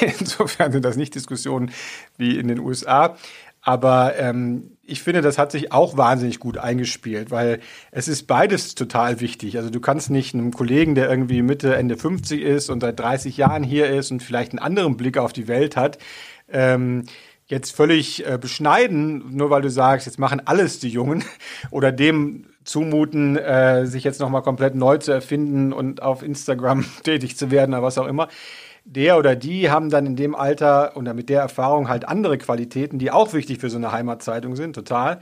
Insofern 0.00 0.72
sind 0.72 0.84
das 0.84 0.96
nicht 0.96 1.14
Diskussionen 1.14 1.70
wie 2.16 2.38
in 2.38 2.48
den 2.48 2.58
USA. 2.58 3.16
Aber 3.62 4.16
ähm, 4.16 4.75
ich 4.86 5.02
finde, 5.02 5.20
das 5.20 5.38
hat 5.38 5.52
sich 5.52 5.72
auch 5.72 5.96
wahnsinnig 5.96 6.38
gut 6.38 6.58
eingespielt, 6.58 7.30
weil 7.30 7.60
es 7.90 8.08
ist 8.08 8.26
beides 8.26 8.74
total 8.74 9.20
wichtig. 9.20 9.58
Also 9.58 9.70
du 9.70 9.80
kannst 9.80 10.10
nicht 10.10 10.34
einem 10.34 10.52
Kollegen, 10.52 10.94
der 10.94 11.10
irgendwie 11.10 11.42
Mitte, 11.42 11.74
Ende 11.74 11.96
50 11.96 12.40
ist 12.40 12.70
und 12.70 12.80
seit 12.80 12.98
30 12.98 13.36
Jahren 13.36 13.62
hier 13.62 13.88
ist 13.88 14.10
und 14.10 14.22
vielleicht 14.22 14.52
einen 14.52 14.60
anderen 14.60 14.96
Blick 14.96 15.18
auf 15.18 15.32
die 15.32 15.48
Welt 15.48 15.76
hat, 15.76 15.98
ähm, 16.48 17.04
jetzt 17.46 17.74
völlig 17.74 18.26
äh, 18.26 18.38
beschneiden, 18.38 19.36
nur 19.36 19.50
weil 19.50 19.62
du 19.62 19.70
sagst, 19.70 20.06
jetzt 20.06 20.18
machen 20.18 20.42
alles 20.44 20.78
die 20.78 20.88
Jungen 20.88 21.24
oder 21.70 21.92
dem 21.92 22.46
zumuten, 22.64 23.36
äh, 23.36 23.86
sich 23.86 24.04
jetzt 24.04 24.20
nochmal 24.20 24.42
komplett 24.42 24.74
neu 24.74 24.98
zu 24.98 25.12
erfinden 25.12 25.72
und 25.72 26.02
auf 26.02 26.22
Instagram 26.22 26.84
tätig 27.02 27.36
zu 27.36 27.50
werden 27.50 27.74
oder 27.74 27.82
was 27.82 27.98
auch 27.98 28.06
immer 28.06 28.28
der 28.86 29.18
oder 29.18 29.34
die 29.34 29.70
haben 29.70 29.90
dann 29.90 30.06
in 30.06 30.16
dem 30.16 30.34
Alter 30.34 30.96
und 30.96 31.12
mit 31.14 31.28
der 31.28 31.40
Erfahrung 31.40 31.88
halt 31.88 32.08
andere 32.08 32.38
Qualitäten, 32.38 32.98
die 32.98 33.10
auch 33.10 33.32
wichtig 33.32 33.58
für 33.58 33.68
so 33.68 33.76
eine 33.76 33.92
Heimatzeitung 33.92 34.56
sind, 34.56 34.74
total. 34.74 35.20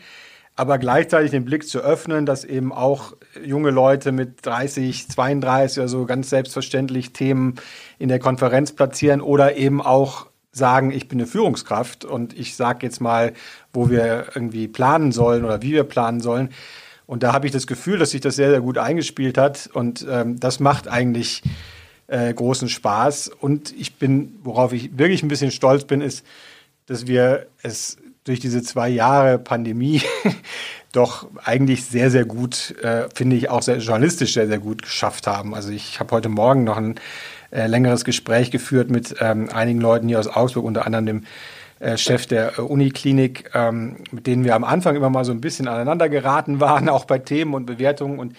Aber 0.55 0.79
gleichzeitig 0.79 1.33
den 1.33 1.44
Blick 1.44 1.66
zu 1.66 1.81
öffnen, 1.81 2.27
dass 2.27 2.44
eben 2.44 2.72
auch 2.72 3.14
junge 3.44 3.70
Leute 3.70 4.12
mit 4.12 4.46
30, 4.46 5.09
32 5.09 5.79
oder 5.79 5.88
so 5.88 6.05
ganz 6.05 6.31
selbstverständlich 6.31 7.12
Themen 7.12 7.57
in 7.98 8.09
der 8.09 8.20
Konferenz 8.20 8.70
platzieren 8.70 9.20
oder 9.20 9.57
eben 9.57 9.83
auch 9.83 10.27
sagen, 10.53 10.92
ich 10.92 11.09
bin 11.09 11.18
eine 11.18 11.27
Führungskraft 11.27 12.05
und 12.05 12.38
ich 12.38 12.55
sage 12.55 12.87
jetzt 12.87 13.00
mal, 13.00 13.33
wo 13.72 13.90
wir 13.90 14.27
irgendwie 14.35 14.68
planen 14.68 15.11
sollen 15.11 15.44
oder 15.44 15.62
wie 15.62 15.72
wir 15.72 15.85
planen 15.85 16.20
sollen. 16.20 16.50
Und 17.07 17.22
da 17.22 17.33
habe 17.33 17.46
ich 17.46 17.53
das 17.53 17.66
Gefühl, 17.66 17.98
dass 17.98 18.11
sich 18.11 18.20
das 18.20 18.37
sehr, 18.37 18.50
sehr 18.50 18.61
gut 18.61 18.79
eingespielt 18.79 19.37
hat. 19.37 19.68
Und 19.72 20.07
ähm, 20.09 20.38
das 20.38 20.61
macht 20.61 20.87
eigentlich 20.87 21.42
äh, 22.14 22.33
großen 22.33 22.68
Spaß. 22.68 23.29
Und 23.40 23.74
ich 23.77 23.96
bin, 23.96 24.38
worauf 24.44 24.72
ich 24.72 24.96
wirklich 24.96 25.22
ein 25.22 25.29
bisschen 25.29 25.50
stolz 25.50 25.85
bin, 25.85 26.00
ist, 26.00 26.24
dass 26.87 27.07
wir 27.07 27.46
es 27.62 27.96
durch 28.22 28.38
diese 28.38 28.62
zwei 28.62 28.88
Jahre 28.88 29.38
Pandemie 29.38 30.00
doch 30.92 31.27
eigentlich 31.42 31.85
sehr, 31.85 32.11
sehr 32.11 32.24
gut, 32.24 32.74
äh, 32.83 33.09
finde 33.14 33.37
ich 33.37 33.50
auch 33.50 33.62
sehr 33.62 33.79
journalistisch 33.79 34.35
sehr, 34.35 34.46
sehr 34.46 34.59
gut 34.59 34.83
geschafft 34.83 35.27
haben. 35.27 35.55
Also 35.55 35.70
ich 35.70 35.98
habe 35.98 36.14
heute 36.14 36.29
Morgen 36.29 36.62
noch 36.62 36.77
ein 36.77 36.94
äh, 37.50 37.66
längeres 37.66 38.05
Gespräch 38.05 38.53
geführt 38.53 38.90
mit 38.90 39.16
ähm, 39.20 39.48
einigen 39.53 39.81
Leuten 39.81 40.07
hier 40.07 40.20
aus 40.20 40.29
Augsburg, 40.29 40.64
unter 40.64 40.87
anderem 40.87 41.07
dem 41.07 41.24
äh, 41.81 41.98
Chef 41.98 42.27
der 42.27 42.59
äh, 42.59 42.62
Uniklinik, 42.62 43.50
ähm, 43.55 43.96
mit 44.12 44.29
denen 44.29 44.44
wir 44.44 44.55
am 44.55 44.62
Anfang 44.62 44.94
immer 44.94 45.11
mal 45.11 45.24
so 45.24 45.33
ein 45.33 45.40
bisschen 45.40 45.66
aneinander 45.66 46.09
geraten 46.09 46.61
waren, 46.61 46.88
auch 46.90 47.07
bei 47.07 47.18
Themen 47.18 47.55
und 47.55 47.66
Bewertungen 47.66 48.20
und 48.20 48.37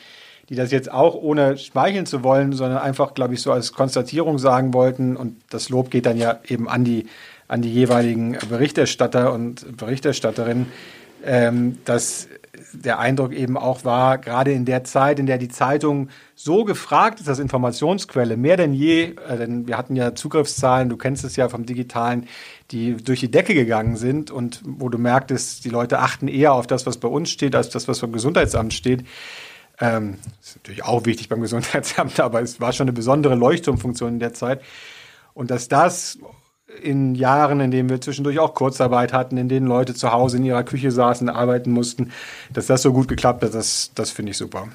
die 0.49 0.55
das 0.55 0.71
jetzt 0.71 0.91
auch 0.91 1.15
ohne 1.15 1.57
schmeicheln 1.57 2.05
zu 2.05 2.23
wollen, 2.23 2.53
sondern 2.53 2.77
einfach, 2.79 3.13
glaube 3.13 3.33
ich, 3.33 3.41
so 3.41 3.51
als 3.51 3.73
Konstatierung 3.73 4.37
sagen 4.37 4.73
wollten. 4.73 5.15
Und 5.15 5.37
das 5.49 5.69
Lob 5.69 5.89
geht 5.89 6.05
dann 6.05 6.17
ja 6.17 6.39
eben 6.47 6.69
an 6.69 6.83
die, 6.83 7.07
an 7.47 7.61
die 7.61 7.73
jeweiligen 7.73 8.37
Berichterstatter 8.49 9.33
und 9.33 9.77
Berichterstatterinnen, 9.77 10.67
ähm, 11.25 11.79
dass 11.85 12.27
der 12.73 12.99
Eindruck 12.99 13.33
eben 13.33 13.57
auch 13.57 13.85
war, 13.85 14.17
gerade 14.17 14.51
in 14.51 14.65
der 14.65 14.83
Zeit, 14.83 15.17
in 15.19 15.25
der 15.25 15.37
die 15.37 15.47
Zeitung 15.47 16.09
so 16.35 16.63
gefragt 16.63 17.19
ist 17.19 17.29
als 17.29 17.39
Informationsquelle, 17.39 18.37
mehr 18.37 18.57
denn 18.57 18.73
je, 18.73 19.15
äh, 19.27 19.37
denn 19.37 19.67
wir 19.67 19.77
hatten 19.77 19.95
ja 19.95 20.13
Zugriffszahlen, 20.13 20.89
du 20.89 20.97
kennst 20.97 21.23
es 21.23 21.35
ja 21.35 21.49
vom 21.49 21.65
Digitalen, 21.65 22.27
die 22.71 22.97
durch 22.97 23.19
die 23.21 23.31
Decke 23.31 23.55
gegangen 23.55 23.95
sind 23.95 24.29
und 24.29 24.61
wo 24.65 24.89
du 24.89 24.97
merktest, 24.97 25.65
die 25.65 25.69
Leute 25.69 25.99
achten 25.99 26.27
eher 26.27 26.53
auf 26.53 26.67
das, 26.67 26.85
was 26.85 26.97
bei 26.97 27.07
uns 27.07 27.29
steht, 27.29 27.55
als 27.55 27.69
das, 27.69 27.87
was 27.87 27.99
vom 27.99 28.11
Gesundheitsamt 28.11 28.73
steht 28.73 29.05
Ähm, 29.79 30.17
ist 30.41 30.57
natürlich 30.57 30.83
auch 30.83 31.05
wichtig 31.05 31.29
beim 31.29 31.41
Gesundheitsamt, 31.41 32.19
aber 32.21 32.41
es 32.41 32.61
war 32.61 32.73
schon 32.73 32.85
eine 32.85 32.93
besondere 32.93 33.35
Leuchtturmfunktion 33.35 34.13
in 34.13 34.19
der 34.19 34.33
Zeit. 34.33 34.61
Und 35.33 35.51
dass 35.51 35.67
das 35.67 36.17
in 36.81 37.15
Jahren, 37.15 37.59
in 37.59 37.71
denen 37.71 37.89
wir 37.89 38.01
zwischendurch 38.01 38.39
auch 38.39 38.53
Kurzarbeit 38.53 39.13
hatten, 39.13 39.37
in 39.37 39.49
denen 39.49 39.67
Leute 39.67 39.93
zu 39.93 40.11
Hause 40.11 40.37
in 40.37 40.43
ihrer 40.43 40.63
Küche 40.63 40.91
saßen, 40.91 41.29
arbeiten 41.29 41.71
mussten, 41.71 42.11
dass 42.51 42.67
das 42.67 42.81
so 42.81 42.93
gut 42.93 43.07
geklappt 43.07 43.43
hat, 43.43 43.53
das, 43.53 43.91
das 43.95 44.11
finde 44.11 44.31
ich 44.31 44.37
super. 44.37 44.67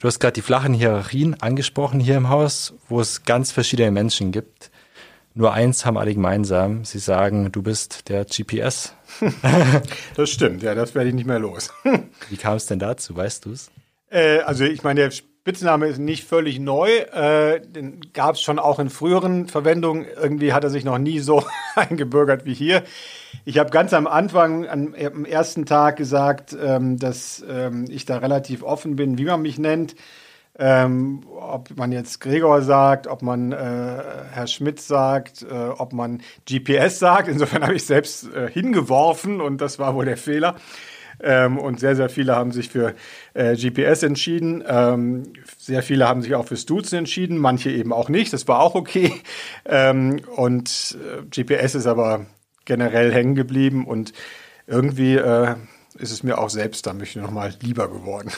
Du 0.00 0.08
hast 0.08 0.20
gerade 0.20 0.34
die 0.34 0.42
flachen 0.42 0.74
Hierarchien 0.74 1.40
angesprochen 1.40 2.00
hier 2.00 2.16
im 2.16 2.28
Haus, 2.28 2.74
wo 2.88 3.00
es 3.00 3.24
ganz 3.24 3.52
verschiedene 3.52 3.90
Menschen 3.90 4.32
gibt. 4.32 4.70
Nur 5.34 5.52
eins 5.52 5.84
haben 5.84 5.96
alle 5.96 6.14
gemeinsam. 6.14 6.84
Sie 6.84 6.98
sagen, 6.98 7.50
du 7.50 7.62
bist 7.62 8.08
der 8.08 8.24
GPS. 8.24 8.94
das 10.16 10.30
stimmt, 10.30 10.62
ja, 10.62 10.74
das 10.74 10.94
werde 10.94 11.08
ich 11.08 11.14
nicht 11.14 11.26
mehr 11.26 11.38
los. 11.38 11.72
Wie 12.28 12.36
kam 12.36 12.56
es 12.56 12.66
denn 12.66 12.78
dazu, 12.78 13.16
weißt 13.16 13.44
du 13.44 13.52
es? 13.52 13.70
Äh, 14.14 14.38
also 14.40 14.64
ich 14.64 14.82
meine, 14.82 15.00
der 15.00 15.10
Spitzname 15.10 15.86
ist 15.88 15.98
nicht 15.98 16.24
völlig 16.24 16.58
neu. 16.60 16.88
Äh, 16.88 17.60
den 17.60 18.00
gab 18.12 18.36
es 18.36 18.40
schon 18.40 18.58
auch 18.58 18.78
in 18.78 18.88
früheren 18.88 19.48
Verwendungen. 19.48 20.06
Irgendwie 20.16 20.52
hat 20.52 20.64
er 20.64 20.70
sich 20.70 20.84
noch 20.84 20.98
nie 20.98 21.18
so 21.18 21.44
eingebürgert 21.74 22.46
wie 22.46 22.54
hier. 22.54 22.84
Ich 23.44 23.58
habe 23.58 23.70
ganz 23.70 23.92
am 23.92 24.06
Anfang, 24.06 24.66
am, 24.68 24.94
ersten 25.24 25.66
Tag 25.66 25.96
gesagt, 25.96 26.56
ähm, 26.58 26.98
dass 26.98 27.44
ähm, 27.46 27.86
ich 27.90 28.06
da 28.06 28.18
relativ 28.18 28.62
offen 28.62 28.96
bin, 28.96 29.18
wie 29.18 29.24
man 29.24 29.42
mich 29.42 29.58
nennt. 29.58 29.96
Ähm, 30.56 31.24
ob 31.36 31.76
man 31.76 31.90
jetzt 31.90 32.20
Gregor 32.20 32.62
sagt, 32.62 33.08
ob 33.08 33.22
man 33.22 33.50
äh, 33.50 33.56
Herr 33.56 34.46
Schmidt 34.46 34.80
sagt, 34.80 35.42
äh, 35.42 35.52
ob 35.52 35.92
man 35.92 36.22
GPS 36.48 37.00
sagt. 37.00 37.26
Insofern 37.26 37.64
habe 37.64 37.74
ich 37.74 37.84
selbst 37.84 38.32
äh, 38.32 38.48
hingeworfen 38.48 39.40
und 39.40 39.60
das 39.60 39.80
war 39.80 39.96
wohl 39.96 40.04
der 40.04 40.16
Fehler. 40.16 40.54
Ähm, 41.22 41.58
und 41.58 41.80
sehr, 41.80 41.96
sehr 41.96 42.08
viele 42.08 42.34
haben 42.34 42.52
sich 42.52 42.68
für 42.68 42.94
äh, 43.34 43.56
GPS 43.56 44.02
entschieden. 44.02 44.62
Ähm, 44.66 45.24
sehr 45.58 45.82
viele 45.82 46.08
haben 46.08 46.22
sich 46.22 46.34
auch 46.34 46.46
für 46.46 46.56
Stutzen 46.56 46.96
entschieden, 46.96 47.38
manche 47.38 47.70
eben 47.70 47.92
auch 47.92 48.08
nicht. 48.08 48.32
Das 48.32 48.48
war 48.48 48.60
auch 48.60 48.74
okay. 48.74 49.12
Ähm, 49.66 50.20
und 50.36 50.98
äh, 51.00 51.22
GPS 51.30 51.74
ist 51.74 51.86
aber 51.86 52.26
generell 52.66 53.12
hängen 53.12 53.34
geblieben 53.34 53.86
und 53.86 54.12
irgendwie 54.66 55.14
äh, 55.14 55.54
ist 55.98 56.10
es 56.10 56.22
mir 56.22 56.38
auch 56.38 56.50
selbst 56.50 56.86
damit 56.86 57.14
nochmal 57.16 57.54
lieber 57.60 57.88
geworden. 57.88 58.30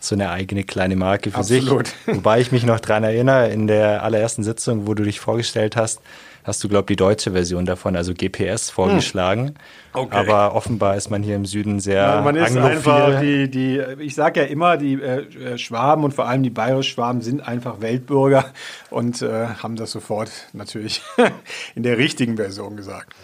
So 0.00 0.14
eine 0.14 0.30
eigene 0.30 0.64
kleine 0.64 0.96
Marke 0.96 1.30
für 1.30 1.38
Absolut. 1.38 1.86
sich. 1.86 2.16
Wobei 2.16 2.40
ich 2.40 2.50
mich 2.50 2.64
noch 2.64 2.80
dran 2.80 3.04
erinnere, 3.04 3.50
in 3.50 3.66
der 3.66 4.02
allerersten 4.02 4.42
Sitzung, 4.42 4.86
wo 4.86 4.94
du 4.94 5.04
dich 5.04 5.20
vorgestellt 5.20 5.76
hast, 5.76 6.00
hast 6.44 6.62
du, 6.64 6.68
glaube 6.68 6.84
ich, 6.84 6.96
die 6.96 6.96
deutsche 6.96 7.32
Version 7.32 7.64
davon, 7.64 7.96
also 7.96 8.12
GPS, 8.14 8.70
vorgeschlagen. 8.70 9.48
Hm. 9.48 9.54
Okay. 9.94 10.16
Aber 10.16 10.54
offenbar 10.54 10.96
ist 10.96 11.10
man 11.10 11.22
hier 11.22 11.36
im 11.36 11.46
Süden 11.46 11.80
sehr 11.80 12.02
ja, 12.02 12.20
Man 12.22 12.36
ist 12.36 12.56
anglophil. 12.56 12.92
einfach 12.92 13.20
die, 13.20 13.50
die, 13.50 13.82
ich 14.00 14.14
sage 14.14 14.40
ja 14.40 14.46
immer, 14.46 14.76
die 14.76 14.94
äh, 14.94 15.58
Schwaben 15.58 16.04
und 16.04 16.14
vor 16.14 16.26
allem 16.26 16.42
die 16.42 16.50
bayerisch-Schwaben 16.50 17.20
sind 17.20 17.46
einfach 17.46 17.80
Weltbürger 17.80 18.46
und 18.90 19.22
äh, 19.22 19.46
haben 19.62 19.76
das 19.76 19.92
sofort 19.92 20.30
natürlich 20.52 21.02
in 21.74 21.82
der 21.82 21.98
richtigen 21.98 22.36
Version 22.36 22.76
gesagt. 22.76 23.14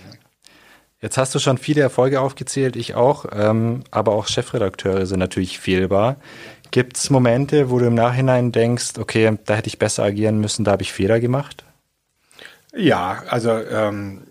Jetzt 1.00 1.16
hast 1.16 1.32
du 1.34 1.38
schon 1.38 1.58
viele 1.58 1.80
Erfolge 1.80 2.20
aufgezählt, 2.20 2.74
ich 2.74 2.96
auch, 2.96 3.26
ähm, 3.32 3.84
aber 3.92 4.12
auch 4.12 4.26
Chefredakteure 4.26 5.06
sind 5.06 5.20
natürlich 5.20 5.60
fehlbar. 5.60 6.16
Gibt 6.72 6.96
es 6.96 7.08
Momente, 7.08 7.70
wo 7.70 7.78
du 7.78 7.86
im 7.86 7.94
Nachhinein 7.94 8.52
denkst, 8.52 8.98
okay, 8.98 9.38
da 9.46 9.54
hätte 9.54 9.68
ich 9.68 9.78
besser 9.78 10.02
agieren 10.02 10.40
müssen, 10.40 10.64
da 10.64 10.72
habe 10.72 10.82
ich 10.82 10.92
Fehler 10.92 11.20
gemacht? 11.20 11.64
Ja, 12.74 13.22
also 13.28 13.50
ähm, 13.50 14.22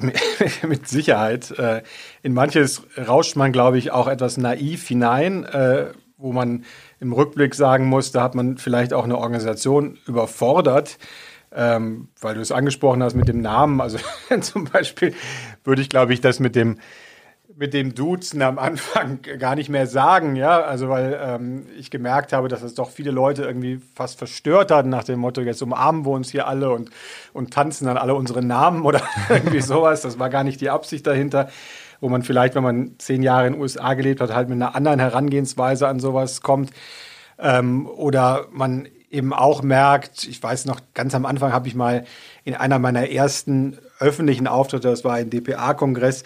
mit 0.66 0.88
Sicherheit. 0.88 1.50
Äh, 1.58 1.82
in 2.22 2.34
manches 2.34 2.82
rauscht 2.96 3.36
man, 3.36 3.52
glaube 3.52 3.78
ich, 3.78 3.90
auch 3.90 4.08
etwas 4.08 4.36
naiv 4.36 4.86
hinein, 4.86 5.44
äh, 5.44 5.86
wo 6.16 6.32
man 6.32 6.64
im 7.00 7.12
Rückblick 7.12 7.54
sagen 7.54 7.86
muss, 7.86 8.12
da 8.12 8.22
hat 8.22 8.34
man 8.34 8.58
vielleicht 8.58 8.92
auch 8.92 9.04
eine 9.04 9.18
Organisation 9.18 9.98
überfordert 10.06 10.98
ähm, 11.54 12.08
weil 12.20 12.34
du 12.34 12.40
es 12.40 12.52
angesprochen 12.52 13.02
hast 13.02 13.14
mit 13.14 13.28
dem 13.28 13.40
Namen. 13.40 13.80
Also 13.80 13.98
zum 14.40 14.64
Beispiel 14.64 15.14
würde 15.62 15.82
ich, 15.82 15.88
glaube 15.88 16.12
ich, 16.12 16.20
das 16.20 16.40
mit 16.40 16.56
dem 16.56 16.78
mit 17.56 17.72
dem 17.72 17.94
Duzen 17.94 18.42
am 18.42 18.58
Anfang 18.58 19.20
gar 19.38 19.54
nicht 19.54 19.68
mehr 19.68 19.86
sagen, 19.86 20.36
ja, 20.36 20.60
also 20.60 20.88
weil 20.88 21.18
ähm, 21.22 21.66
ich 21.78 21.90
gemerkt 21.90 22.32
habe, 22.32 22.48
dass 22.48 22.62
es 22.62 22.74
doch 22.74 22.90
viele 22.90 23.10
Leute 23.10 23.44
irgendwie 23.44 23.80
fast 23.94 24.18
verstört 24.18 24.70
hatten 24.70 24.88
nach 24.88 25.04
dem 25.04 25.20
Motto, 25.20 25.40
jetzt 25.40 25.62
umarmen 25.62 26.04
wir 26.04 26.10
uns 26.10 26.30
hier 26.30 26.48
alle 26.48 26.70
und, 26.70 26.90
und 27.32 27.52
tanzen 27.52 27.86
dann 27.86 27.96
alle 27.96 28.14
unsere 28.14 28.44
Namen 28.44 28.82
oder 28.82 29.02
irgendwie 29.28 29.60
sowas. 29.60 30.02
Das 30.02 30.18
war 30.18 30.30
gar 30.30 30.44
nicht 30.44 30.60
die 30.60 30.70
Absicht 30.70 31.06
dahinter, 31.06 31.48
wo 32.00 32.08
man 32.08 32.22
vielleicht, 32.22 32.54
wenn 32.54 32.64
man 32.64 32.94
zehn 32.98 33.22
Jahre 33.22 33.46
in 33.46 33.52
den 33.52 33.62
USA 33.62 33.94
gelebt 33.94 34.20
hat, 34.20 34.34
halt 34.34 34.48
mit 34.48 34.56
einer 34.56 34.74
anderen 34.74 34.98
Herangehensweise 34.98 35.86
an 35.86 36.00
sowas 36.00 36.40
kommt. 36.40 36.70
Ähm, 37.38 37.86
oder 37.88 38.46
man 38.50 38.88
eben 39.10 39.32
auch 39.32 39.62
merkt, 39.62 40.24
ich 40.24 40.42
weiß 40.42 40.64
noch, 40.66 40.80
ganz 40.92 41.14
am 41.14 41.24
Anfang 41.24 41.52
habe 41.52 41.68
ich 41.68 41.74
mal 41.74 42.04
in 42.44 42.54
einer 42.54 42.80
meiner 42.80 43.08
ersten 43.10 43.78
öffentlichen 44.00 44.48
Auftritte, 44.48 44.88
das 44.88 45.04
war 45.04 45.14
ein 45.14 45.30
DPA-Kongress, 45.30 46.24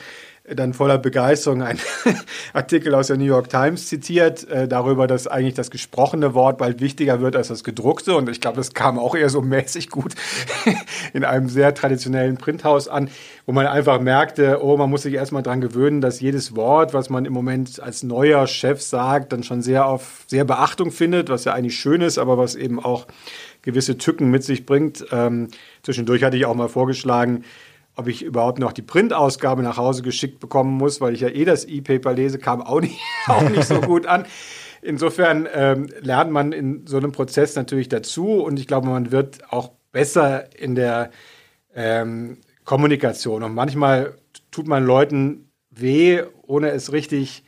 dann 0.55 0.75
voller 0.75 0.99
Begeisterung 0.99 1.63
ein 1.63 1.79
Artikel 2.53 2.95
aus 2.95 3.09
der 3.09 3.17
New 3.17 3.25
York 3.25 3.49
Times 3.49 3.87
zitiert, 3.89 4.49
äh, 4.49 4.69
darüber, 4.69 5.07
dass 5.07 5.27
eigentlich 5.27 5.55
das 5.55 5.71
gesprochene 5.71 6.35
Wort 6.35 6.59
bald 6.59 6.81
wichtiger 6.81 7.21
wird 7.21 7.37
als 7.37 7.49
das 7.49 7.65
gedruckte. 7.65 8.17
Und 8.17 8.29
ich 8.29 8.41
glaube, 8.41 8.57
das 8.57 8.75
kam 8.75 8.99
auch 8.99 9.15
eher 9.15 9.31
so 9.31 9.43
mäßig 9.43 9.91
gut 9.91 10.15
in 11.13 11.25
einem 11.25 11.49
sehr 11.49 11.75
traditionellen 11.75 12.37
Printhaus 12.37 12.89
an, 12.89 13.11
wo 13.47 13.53
man 13.53 13.67
einfach 13.67 14.01
merkte, 14.01 14.63
oh, 14.63 14.77
man 14.77 14.91
muss 14.91 15.03
sich 15.03 15.15
erstmal 15.15 15.43
dran 15.43 15.61
gewöhnen, 15.61 16.01
dass 16.01 16.21
jedes 16.21 16.57
Wort, 16.57 16.95
was 16.95 17.11
man 17.11 17.25
im 17.25 17.33
Moment 17.33 17.81
als 17.81 18.03
neuer 18.03 18.47
Chef 18.47 18.81
sagt, 18.81 19.33
dann 19.33 19.43
schon 19.43 19.63
sehr 19.63 19.87
auf 19.87 20.25
sehr 20.27 20.45
Beachtung 20.45 20.91
findet, 20.91 21.29
was 21.29 21.45
ja 21.45 21.53
eigentlich 21.53 21.79
schön 21.79 22.01
ist, 22.01 22.19
aber 22.19 22.39
was 22.39 22.55
eben 22.55 22.83
auch 22.83 23.07
gewisse 23.63 23.99
Tücken 23.99 24.31
mit 24.31 24.45
sich 24.45 24.67
bringt. 24.67 25.05
Ähm, 25.11 25.49
zwischendurch 25.83 26.23
hatte 26.23 26.37
ich 26.37 26.47
auch 26.47 26.55
mal 26.55 26.69
vorgeschlagen, 26.69 27.45
ob 27.99 28.07
ich 28.07 28.23
überhaupt 28.23 28.61
noch 28.61 28.73
die 28.73 28.83
Printausgabe 28.83 29.61
nach 29.65 29.77
Hause 29.77 30.03
geschickt 30.03 30.39
bekommen 30.39 30.73
muss, 30.77 31.01
weil 31.01 31.15
ich 31.15 31.21
ja 31.21 31.29
eh 31.29 31.45
das 31.45 31.65
E-Paper 31.65 32.13
lese, 32.13 32.39
kam 32.39 32.63
auch 32.63 32.81
nicht, 32.81 33.01
auch 33.27 33.49
nicht 33.51 33.65
so 33.65 33.81
gut 33.81 34.07
an. 34.07 34.25
Insofern 34.83 35.49
ähm, 35.53 35.89
lernt 36.01 36.31
man 36.31 36.53
in 36.53 36.87
so 36.87 36.97
einem 36.97 37.11
Prozess 37.11 37.57
natürlich 37.57 37.89
dazu 37.89 38.35
und 38.35 38.61
ich 38.61 38.69
glaube, 38.69 38.87
man 38.87 39.11
wird 39.11 39.53
auch 39.53 39.73
besser 39.91 40.57
in 40.57 40.77
der 40.77 41.11
ähm, 41.75 42.39
Kommunikation. 42.65 43.43
Und 43.43 43.55
manchmal 43.55 44.15
tut 44.53 44.69
man 44.69 44.85
Leuten 44.85 45.51
weh, 45.71 46.23
ohne 46.47 46.71
es 46.71 46.93
richtig 46.93 47.43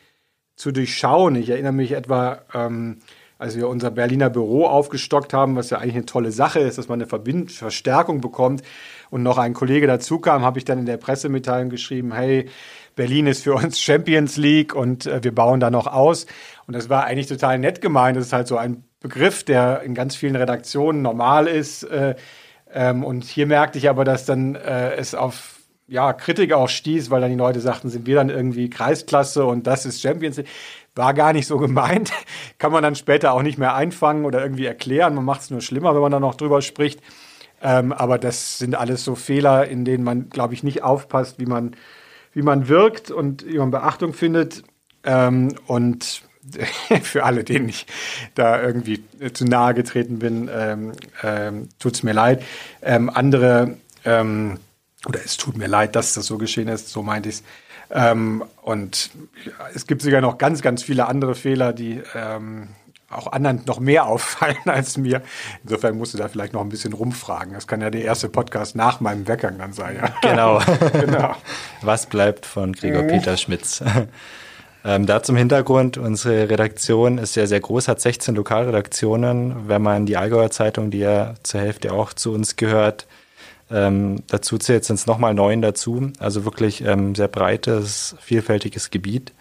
zu 0.57 0.73
durchschauen. 0.73 1.37
Ich 1.37 1.49
erinnere 1.49 1.73
mich 1.73 1.93
etwa, 1.93 2.41
ähm, 2.53 2.99
als 3.39 3.57
wir 3.57 3.69
unser 3.69 3.93
Berliner 3.93 4.31
Büro 4.31 4.67
aufgestockt 4.67 5.33
haben, 5.33 5.55
was 5.55 5.71
ja 5.71 5.79
eigentlich 5.79 5.95
eine 5.95 6.07
tolle 6.07 6.33
Sache 6.33 6.59
ist, 6.59 6.77
dass 6.77 6.89
man 6.89 7.01
eine 7.01 7.09
Verbind 7.09 7.53
Verstärkung 7.53 8.21
bekommt 8.21 8.63
und 9.11 9.23
noch 9.23 9.39
ein 9.39 9.55
Kollege 9.55 9.87
dazu 9.87 10.19
kam, 10.19 10.43
habe 10.43 10.59
ich 10.59 10.65
dann 10.65 10.79
in 10.79 10.87
der 10.87 10.97
Pressemitteilung 10.97 11.69
geschrieben, 11.69 12.13
hey, 12.13 12.49
Berlin 12.97 13.27
ist 13.27 13.45
für 13.45 13.55
uns 13.55 13.81
Champions 13.81 14.37
League 14.37 14.75
und 14.75 15.07
äh, 15.07 15.23
wir 15.23 15.35
bauen 15.35 15.61
da 15.61 15.71
noch 15.71 15.87
aus. 15.87 16.27
Und 16.67 16.75
das 16.75 16.89
war 16.89 17.05
eigentlich 17.05 17.27
total 17.27 17.59
nett 17.59 17.81
gemeint. 17.81 18.17
Das 18.17 18.27
ist 18.27 18.33
halt 18.33 18.49
so 18.49 18.57
ein 18.57 18.85
Begriff, 19.01 19.45
der 19.45 19.83
in 19.83 19.95
ganz 19.95 20.17
vielen 20.17 20.37
Redaktionen 20.37 21.03
normal 21.03 21.47
ist. 21.47 21.85
Äh, 21.85 22.15
ähm, 22.73 23.05
und 23.05 23.25
hier 23.25 23.47
merkte 23.47 23.79
ich 23.79 23.89
aber, 23.89 24.05
dass 24.05 24.27
dann 24.27 24.55
äh, 24.55 24.95
es 24.95 25.15
auf 25.15 25.57
ja, 25.89 26.13
Kritik 26.13 26.53
auch 26.53 26.69
stieß, 26.69 27.11
weil 27.11 27.21
dann 27.21 27.31
die 27.31 27.37
Leute 27.37 27.61
sagten, 27.61 27.89
sind 27.89 28.07
wir 28.07 28.15
dann 28.15 28.31
irgendwie 28.31 28.71
Kreisklasse 28.71 29.45
und 29.45 29.67
das 29.67 29.87
ist 29.87 30.01
Champions 30.01 30.37
League. 30.37 30.49
War 30.95 31.15
gar 31.15 31.33
nicht 31.33 31.47
so 31.47 31.59
gemeint. 31.59 32.13
Kann 32.59 32.71
man 32.71 32.83
dann 32.83 32.95
später 32.95 33.33
auch 33.33 33.43
nicht 33.43 33.59
mehr 33.59 33.75
einfangen 33.75 34.25
oder 34.25 34.41
irgendwie 34.41 34.67
erklären. 34.67 35.15
Man 35.15 35.25
macht 35.25 35.41
es 35.41 35.51
nur 35.51 35.61
schlimmer, 35.61 35.95
wenn 35.95 36.01
man 36.01 36.13
dann 36.13 36.23
noch 36.23 36.37
drüber 36.37 36.63
spricht. 36.63 37.01
Ähm, 37.63 37.93
aber 37.93 38.19
das 38.19 38.59
sind 38.59 38.75
alles 38.75 39.05
so 39.05 39.15
Fehler, 39.15 39.69
in 39.69 39.85
denen 39.85 40.05
man, 40.05 40.31
glaube 40.31 40.55
ich, 40.55 40.63
nicht 40.63 40.83
aufpasst, 40.83 41.39
wie 41.39 41.47
man, 41.47 41.77
wie 42.33 42.43
man 42.43 42.69
wirkt 42.69 43.11
und 43.11 43.47
wie 43.47 43.59
man 43.59 43.71
Beachtung 43.71 44.13
findet. 44.15 44.63
Ähm, 45.05 45.55
und 45.67 46.23
für 47.03 47.25
alle, 47.25 47.45
denen 47.45 47.69
ich 47.69 47.87
da 48.35 48.61
irgendwie 48.63 49.05
zu 49.33 49.45
nahe 49.45 49.75
getreten 49.75 50.19
bin, 50.19 50.51
ähm, 50.53 50.93
ähm, 51.23 51.69
tut 51.79 51.95
es 51.95 52.03
mir 52.03 52.13
leid. 52.13 52.43
Ähm, 52.83 53.11
andere, 53.11 53.77
ähm, 54.05 54.59
oder 55.07 55.21
es 55.25 55.37
tut 55.37 55.57
mir 55.57 55.69
leid, 55.69 55.97
dass 55.97 56.15
das 56.15 56.27
so 56.27 56.39
geschehen 56.39 56.69
ist, 56.69 56.89
so 56.89 57.03
meinte 57.03 57.29
ich 57.29 57.37
es. 57.37 57.43
Ähm, 57.93 58.45
und 58.63 59.11
es 59.75 59.87
gibt 59.87 60.03
sogar 60.03 60.21
noch 60.21 60.39
ganz, 60.39 60.63
ganz 60.63 60.83
viele 60.83 61.07
andere 61.07 61.35
Fehler, 61.35 61.73
die 61.73 62.01
ähm, 62.15 62.69
auch 63.11 63.33
anderen 63.33 63.63
noch 63.67 63.81
mehr 63.81 64.07
auffallen 64.09 64.57
als 64.67 64.97
mir. 64.97 65.23
Insofern 65.63 65.99
musst 65.99 66.15
du 66.15 66.19
da 66.19 66.29
vielleicht 66.29 66.53
noch 66.53 66.63
ein 66.63 66.69
bisschen 66.69 66.93
rumfragen. 66.93 67.55
Das 67.55 67.67
kann 67.67 67.81
ja 67.81 67.91
der 67.91 68.03
erste 68.03 68.29
Podcast 68.29 68.77
nach 68.77 69.01
meinem 69.01 69.27
Weggang 69.29 69.59
dann 69.59 69.73
sein. 69.73 69.97
Ja. 69.97 70.11
Genau. 70.31 70.61
genau. 70.93 71.35
Was 71.83 72.07
bleibt 72.07 72.47
von 72.47 72.73
Gregor. 72.73 73.03
Peter 73.03 73.37
Schmitz? 73.37 73.83
Ähm, 74.83 75.05
da 75.05 75.23
zum 75.23 75.37
Hintergrund, 75.37 75.99
unsere 75.99 76.49
Redaktion 76.49 77.19
ist 77.19 77.37
ja 77.37 77.47
sehr 77.47 77.61
groß, 77.61 77.87
hat 77.87 78.01
16 78.01 78.35
Lokalredaktionen. 78.35 79.69
Wenn 79.69 79.83
man 79.83 80.07
die 80.07 80.17
Allgäuer 80.17 80.51
Zeitung, 80.51 80.91
die 80.91 81.01
ja 81.01 81.35
zur 81.43 81.61
Hälfte 81.61 81.93
auch 81.93 82.15
zu 82.15 82.33
uns 82.33 82.57
gehört, 82.57 83.07
ähm, 83.71 84.23
dazu 84.29 84.57
zählt, 84.57 84.87
sind 84.87 84.97
es 84.97 85.07
nochmal 85.07 85.35
neun 85.35 85.61
dazu. 85.61 86.11
Also 86.19 86.47
wirklich 86.47 86.83
ähm, 86.83 87.15
sehr 87.15 87.29
breites, 87.29 88.17
vielfältiges 88.21 88.91
Gebiet. 88.91 89.33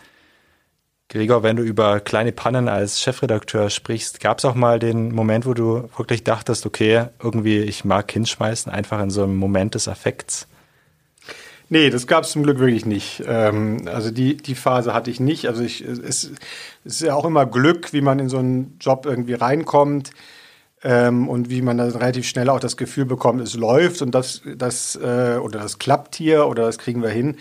Gregor, 1.10 1.42
wenn 1.42 1.56
du 1.56 1.64
über 1.64 2.00
kleine 2.00 2.32
Pannen 2.32 2.70
als 2.70 3.02
Chefredakteur 3.02 3.72
sprichst, 3.72 4.20
gab 4.20 4.38
es 4.38 4.46
auch 4.46 4.54
mal 4.54 4.78
den 4.78 5.12
Moment, 5.12 5.48
wo 5.48 5.56
du 5.56 5.90
wirklich 5.98 6.24
dachtest, 6.24 6.68
okay, 6.68 7.06
irgendwie 7.22 7.58
ich 7.58 7.84
mag 7.84 8.12
hinschmeißen, 8.12 8.72
einfach 8.72 9.02
in 9.02 9.10
so 9.10 9.24
einem 9.24 9.36
Moment 9.36 9.74
des 9.74 9.88
Affekts? 9.88 10.48
Nee, 11.68 11.90
das 11.90 12.06
gab 12.06 12.26
es 12.26 12.32
zum 12.32 12.44
Glück 12.44 12.60
wirklich 12.60 12.86
nicht. 12.86 13.24
Ähm, 13.26 13.88
also 13.92 14.12
die, 14.12 14.38
die 14.38 14.54
Phase 14.54 14.94
hatte 14.94 15.10
ich 15.10 15.20
nicht. 15.20 15.48
Also 15.48 15.64
ich, 15.64 15.82
es, 15.82 16.00
es 16.00 16.32
ist 16.84 17.02
ja 17.02 17.16
auch 17.16 17.26
immer 17.26 17.48
Glück, 17.48 17.92
wie 17.92 18.02
man 18.02 18.20
in 18.20 18.30
so 18.30 18.38
einen 18.38 18.78
Job 18.80 19.08
irgendwie 19.08 19.34
reinkommt 19.34 20.12
ähm, 20.84 21.28
und 21.28 21.50
wie 21.50 21.64
man 21.64 21.80
dann 21.80 21.90
relativ 21.90 22.28
schnell 22.28 22.50
auch 22.50 22.60
das 22.60 22.78
Gefühl 22.78 23.06
bekommt, 23.06 23.42
es 23.42 23.56
läuft 23.56 24.04
und 24.04 24.14
das, 24.14 24.42
das 24.58 24.96
äh, 24.96 25.38
oder 25.42 25.60
das 25.60 25.80
klappt 25.80 26.16
hier 26.16 26.46
oder 26.46 26.64
das 26.64 26.78
kriegen 26.78 27.02
wir 27.02 27.10
hin. 27.10 27.38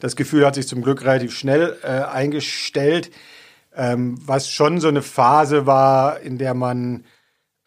Das 0.00 0.16
Gefühl 0.16 0.44
hat 0.46 0.54
sich 0.54 0.66
zum 0.66 0.82
Glück 0.82 1.04
relativ 1.04 1.36
schnell 1.36 1.76
äh, 1.82 1.88
eingestellt, 1.88 3.10
ähm, 3.76 4.18
was 4.24 4.50
schon 4.50 4.80
so 4.80 4.88
eine 4.88 5.02
Phase 5.02 5.66
war, 5.66 6.20
in 6.20 6.38
der 6.38 6.54
man 6.54 7.04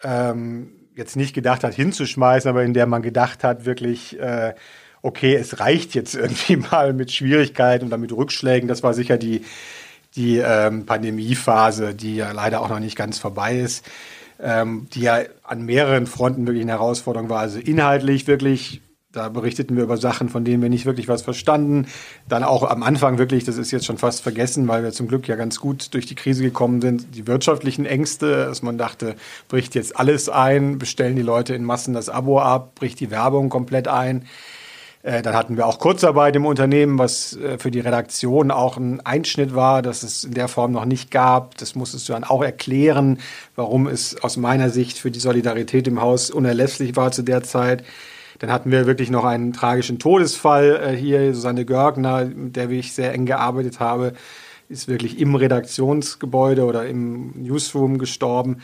ähm, 0.03 0.71
jetzt 0.95 1.15
nicht 1.15 1.33
gedacht 1.33 1.63
hat, 1.63 1.73
hinzuschmeißen, 1.73 2.49
aber 2.49 2.63
in 2.63 2.73
der 2.73 2.85
man 2.85 3.01
gedacht 3.01 3.43
hat, 3.43 3.65
wirklich, 3.65 4.19
äh, 4.19 4.53
okay, 5.01 5.35
es 5.35 5.59
reicht 5.59 5.95
jetzt 5.95 6.15
irgendwie 6.15 6.57
mal 6.57 6.93
mit 6.93 7.11
Schwierigkeiten 7.11 7.85
und 7.85 7.91
dann 7.91 8.01
mit 8.01 8.11
Rückschlägen. 8.11 8.67
Das 8.67 8.83
war 8.83 8.93
sicher 8.93 9.17
die, 9.17 9.45
die 10.15 10.37
ähm, 10.37 10.85
Pandemiephase, 10.85 11.93
die 11.93 12.17
ja 12.17 12.31
leider 12.31 12.61
auch 12.61 12.69
noch 12.69 12.79
nicht 12.79 12.95
ganz 12.95 13.19
vorbei 13.19 13.59
ist, 13.59 13.85
ähm, 14.39 14.87
die 14.93 15.01
ja 15.01 15.21
an 15.43 15.63
mehreren 15.63 16.07
Fronten 16.07 16.45
wirklich 16.47 16.63
eine 16.63 16.73
Herausforderung 16.73 17.29
war. 17.29 17.39
Also 17.39 17.59
inhaltlich 17.59 18.27
wirklich 18.27 18.81
da 19.13 19.29
berichteten 19.29 19.77
wir 19.77 19.83
über 19.83 19.97
Sachen, 19.97 20.27
von 20.27 20.43
denen 20.43 20.61
wir 20.61 20.69
nicht 20.69 20.85
wirklich 20.85 21.07
was 21.07 21.21
verstanden. 21.21 21.85
Dann 22.27 22.43
auch 22.43 22.63
am 22.63 22.81
Anfang 22.81 23.19
wirklich, 23.19 23.43
das 23.43 23.57
ist 23.57 23.71
jetzt 23.71 23.85
schon 23.85 23.99
fast 23.99 24.21
vergessen, 24.21 24.67
weil 24.67 24.83
wir 24.83 24.91
zum 24.91 25.07
Glück 25.07 25.27
ja 25.27 25.35
ganz 25.35 25.59
gut 25.59 25.93
durch 25.93 26.07
die 26.07 26.15
Krise 26.15 26.41
gekommen 26.41 26.81
sind, 26.81 27.15
die 27.15 27.27
wirtschaftlichen 27.27 27.85
Ängste, 27.85 28.45
dass 28.45 28.63
man 28.63 28.77
dachte, 28.77 29.15
bricht 29.47 29.75
jetzt 29.75 29.97
alles 29.97 30.29
ein, 30.29 30.79
bestellen 30.79 31.15
die 31.15 31.21
Leute 31.21 31.53
in 31.53 31.63
Massen 31.63 31.93
das 31.93 32.09
Abo 32.09 32.39
ab, 32.39 32.73
bricht 32.73 32.99
die 32.99 33.11
Werbung 33.11 33.49
komplett 33.49 33.87
ein. 33.87 34.25
Äh, 35.03 35.21
dann 35.21 35.35
hatten 35.35 35.57
wir 35.57 35.67
auch 35.67 35.77
Kurzarbeit 35.77 36.35
im 36.35 36.47
Unternehmen, 36.47 36.97
was 36.97 37.35
äh, 37.35 37.59
für 37.59 37.69
die 37.69 37.81
Redaktion 37.81 38.49
auch 38.49 38.77
ein 38.77 39.05
Einschnitt 39.05 39.53
war, 39.53 39.83
dass 39.83 40.01
es 40.01 40.23
in 40.23 40.33
der 40.33 40.47
Form 40.47 40.71
noch 40.71 40.85
nicht 40.85 41.11
gab. 41.11 41.55
Das 41.57 41.75
musstest 41.75 42.09
du 42.09 42.13
dann 42.13 42.23
auch 42.23 42.41
erklären, 42.41 43.19
warum 43.55 43.85
es 43.85 44.23
aus 44.23 44.37
meiner 44.37 44.71
Sicht 44.71 44.97
für 44.97 45.11
die 45.11 45.19
Solidarität 45.19 45.87
im 45.87 46.01
Haus 46.01 46.31
unerlässlich 46.31 46.95
war 46.95 47.11
zu 47.11 47.21
der 47.21 47.43
Zeit. 47.43 47.83
Dann 48.39 48.51
hatten 48.51 48.71
wir 48.71 48.85
wirklich 48.85 49.09
noch 49.09 49.25
einen 49.25 49.53
tragischen 49.53 49.99
Todesfall 49.99 50.81
äh, 50.83 50.95
hier. 50.95 51.33
Susanne 51.33 51.65
Görgner, 51.65 52.25
mit 52.25 52.55
der 52.55 52.69
ich 52.69 52.93
sehr 52.93 53.13
eng 53.13 53.25
gearbeitet 53.25 53.79
habe, 53.79 54.13
ist 54.69 54.87
wirklich 54.87 55.19
im 55.19 55.35
Redaktionsgebäude 55.35 56.65
oder 56.65 56.85
im 56.85 57.31
Newsroom 57.41 57.97
gestorben. 57.97 58.61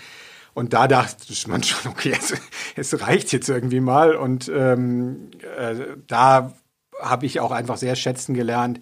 Und 0.53 0.73
da 0.73 0.87
dachte 0.87 1.33
man 1.47 1.63
schon, 1.63 1.91
okay, 1.91 2.13
es, 2.17 2.33
es 2.75 3.01
reicht 3.01 3.31
jetzt 3.31 3.49
irgendwie 3.49 3.79
mal. 3.79 4.15
Und 4.15 4.51
ähm, 4.53 5.29
äh, 5.57 5.75
da 6.07 6.53
habe 7.01 7.25
ich 7.25 7.39
auch 7.39 7.51
einfach 7.51 7.77
sehr 7.77 7.95
schätzen 7.95 8.33
gelernt, 8.33 8.79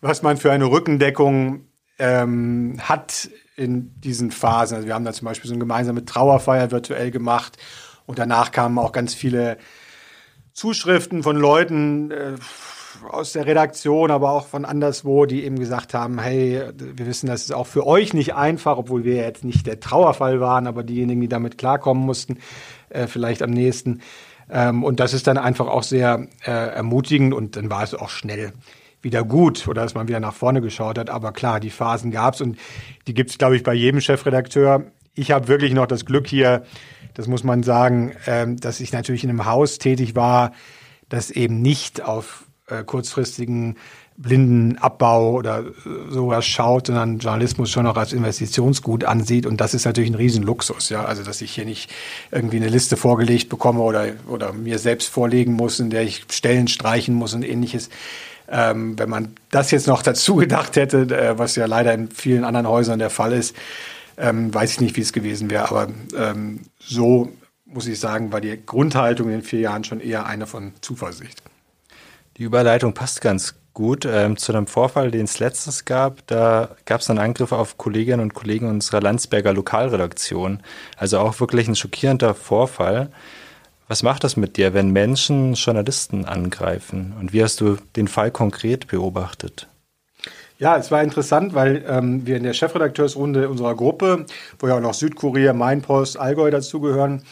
was 0.00 0.22
man 0.22 0.36
für 0.36 0.52
eine 0.52 0.66
Rückendeckung 0.66 1.68
ähm, 1.98 2.76
hat 2.80 3.30
in 3.56 3.98
diesen 4.00 4.30
Phasen. 4.30 4.76
Also 4.76 4.86
wir 4.86 4.94
haben 4.94 5.04
da 5.04 5.12
zum 5.12 5.26
Beispiel 5.26 5.48
so 5.48 5.54
eine 5.54 5.60
gemeinsame 5.60 6.04
Trauerfeier 6.04 6.70
virtuell 6.70 7.10
gemacht 7.10 7.56
und 8.06 8.18
danach 8.18 8.50
kamen 8.50 8.78
auch 8.78 8.92
ganz 8.92 9.14
viele 9.14 9.58
Zuschriften 10.52 11.22
von 11.22 11.36
Leuten 11.36 12.10
äh, 12.10 12.34
aus 13.10 13.32
der 13.32 13.46
Redaktion, 13.46 14.10
aber 14.10 14.30
auch 14.30 14.46
von 14.46 14.64
anderswo, 14.64 15.26
die 15.26 15.44
eben 15.44 15.58
gesagt 15.58 15.94
haben, 15.94 16.18
hey, 16.18 16.62
wir 16.76 17.06
wissen, 17.06 17.26
das 17.26 17.42
ist 17.42 17.52
auch 17.52 17.66
für 17.66 17.86
euch 17.86 18.14
nicht 18.14 18.34
einfach, 18.34 18.78
obwohl 18.78 19.04
wir 19.04 19.16
jetzt 19.16 19.44
nicht 19.44 19.66
der 19.66 19.80
Trauerfall 19.80 20.40
waren, 20.40 20.66
aber 20.66 20.82
diejenigen, 20.82 21.20
die 21.20 21.28
damit 21.28 21.58
klarkommen 21.58 22.04
mussten, 22.04 22.38
äh, 22.90 23.06
vielleicht 23.06 23.42
am 23.42 23.50
nächsten. 23.50 24.00
Ähm, 24.50 24.84
und 24.84 25.00
das 25.00 25.12
ist 25.12 25.26
dann 25.26 25.38
einfach 25.38 25.66
auch 25.66 25.82
sehr 25.82 26.28
äh, 26.44 26.50
ermutigend 26.50 27.34
und 27.34 27.56
dann 27.56 27.70
war 27.70 27.82
es 27.82 27.94
auch 27.94 28.08
schnell 28.08 28.52
wieder 29.02 29.22
gut 29.22 29.68
oder 29.68 29.82
dass 29.82 29.94
man 29.94 30.08
wieder 30.08 30.20
nach 30.20 30.34
vorne 30.34 30.60
geschaut 30.60 30.98
hat. 30.98 31.10
Aber 31.10 31.32
klar, 31.32 31.60
die 31.60 31.70
Phasen 31.70 32.10
gab's 32.10 32.40
und 32.40 32.58
die 33.06 33.14
gibt's, 33.14 33.38
glaube 33.38 33.56
ich, 33.56 33.62
bei 33.62 33.74
jedem 33.74 34.00
Chefredakteur. 34.00 34.84
Ich 35.14 35.30
habe 35.30 35.48
wirklich 35.48 35.72
noch 35.74 35.86
das 35.86 36.06
Glück 36.06 36.26
hier, 36.26 36.64
das 37.14 37.26
muss 37.26 37.44
man 37.44 37.62
sagen, 37.62 38.12
ähm, 38.26 38.58
dass 38.58 38.80
ich 38.80 38.92
natürlich 38.92 39.24
in 39.24 39.30
einem 39.30 39.46
Haus 39.46 39.78
tätig 39.78 40.14
war, 40.14 40.52
das 41.08 41.30
eben 41.30 41.62
nicht 41.62 42.02
auf 42.02 42.44
äh, 42.68 42.82
kurzfristigen 42.82 43.76
blinden 44.16 44.78
Abbau 44.78 45.32
oder 45.32 45.60
äh, 45.60 46.10
sowas 46.10 46.46
schaut, 46.46 46.86
sondern 46.86 47.18
Journalismus 47.18 47.70
schon 47.70 47.84
noch 47.84 47.96
als 47.96 48.12
Investitionsgut 48.12 49.04
ansieht. 49.04 49.46
Und 49.46 49.60
das 49.60 49.74
ist 49.74 49.84
natürlich 49.84 50.10
ein 50.10 50.14
Riesenluxus, 50.14 50.88
ja. 50.88 51.04
Also, 51.04 51.22
dass 51.22 51.40
ich 51.40 51.52
hier 51.52 51.64
nicht 51.64 51.90
irgendwie 52.30 52.56
eine 52.56 52.68
Liste 52.68 52.96
vorgelegt 52.96 53.48
bekomme 53.48 53.80
oder, 53.80 54.06
oder 54.28 54.52
mir 54.52 54.78
selbst 54.78 55.08
vorlegen 55.08 55.54
muss, 55.54 55.80
in 55.80 55.90
der 55.90 56.02
ich 56.02 56.24
Stellen 56.30 56.68
streichen 56.68 57.14
muss 57.14 57.34
und 57.34 57.42
ähnliches. 57.42 57.90
Ähm, 58.48 58.98
wenn 58.98 59.08
man 59.08 59.34
das 59.50 59.70
jetzt 59.70 59.86
noch 59.86 60.02
dazu 60.02 60.36
gedacht 60.36 60.76
hätte, 60.76 61.02
äh, 61.02 61.38
was 61.38 61.56
ja 61.56 61.66
leider 61.66 61.92
in 61.92 62.10
vielen 62.10 62.44
anderen 62.44 62.68
Häusern 62.68 62.98
der 62.98 63.10
Fall 63.10 63.32
ist, 63.32 63.56
ähm, 64.16 64.52
weiß 64.52 64.72
ich 64.72 64.80
nicht, 64.80 64.96
wie 64.96 65.00
es 65.00 65.12
gewesen 65.12 65.50
wäre. 65.50 65.68
Aber 65.68 65.88
ähm, 66.16 66.60
so 66.78 67.30
muss 67.64 67.86
ich 67.86 67.98
sagen, 67.98 68.32
war 68.32 68.40
die 68.40 68.58
Grundhaltung 68.64 69.28
in 69.28 69.34
den 69.34 69.42
vier 69.42 69.60
Jahren 69.60 69.84
schon 69.84 70.00
eher 70.00 70.26
eine 70.26 70.46
von 70.46 70.72
Zuversicht. 70.80 71.42
Die 72.36 72.44
Überleitung 72.44 72.94
passt 72.94 73.20
ganz 73.20 73.54
gut 73.74 74.06
ähm, 74.06 74.36
zu 74.36 74.52
einem 74.52 74.66
Vorfall, 74.66 75.10
den 75.10 75.24
es 75.24 75.40
letztens 75.40 75.84
gab. 75.84 76.26
Da 76.28 76.70
gab 76.84 77.00
es 77.00 77.10
einen 77.10 77.18
Angriff 77.18 77.52
auf 77.52 77.76
Kolleginnen 77.76 78.20
und 78.20 78.34
Kollegen 78.34 78.68
unserer 78.68 79.00
Landsberger 79.00 79.52
Lokalredaktion. 79.52 80.62
Also 80.96 81.18
auch 81.18 81.38
wirklich 81.40 81.68
ein 81.68 81.76
schockierender 81.76 82.34
Vorfall. 82.34 83.10
Was 83.86 84.02
macht 84.02 84.24
das 84.24 84.36
mit 84.36 84.56
dir, 84.56 84.72
wenn 84.72 84.90
Menschen 84.90 85.54
Journalisten 85.54 86.24
angreifen? 86.24 87.12
Und 87.20 87.32
wie 87.32 87.42
hast 87.42 87.60
du 87.60 87.76
den 87.96 88.08
Fall 88.08 88.30
konkret 88.30 88.86
beobachtet? 88.86 89.68
Ja, 90.58 90.76
es 90.76 90.90
war 90.92 91.02
interessant, 91.02 91.54
weil 91.54 91.84
ähm, 91.88 92.26
wir 92.26 92.36
in 92.36 92.44
der 92.44 92.52
Chefredakteursrunde 92.52 93.48
unserer 93.48 93.74
Gruppe, 93.74 94.26
wo 94.60 94.68
ja 94.68 94.76
auch 94.76 94.80
noch 94.80 94.94
Südkorea, 94.94 95.52
Mainpost, 95.52 96.16
Allgäu 96.16 96.50
dazugehören, 96.50 97.24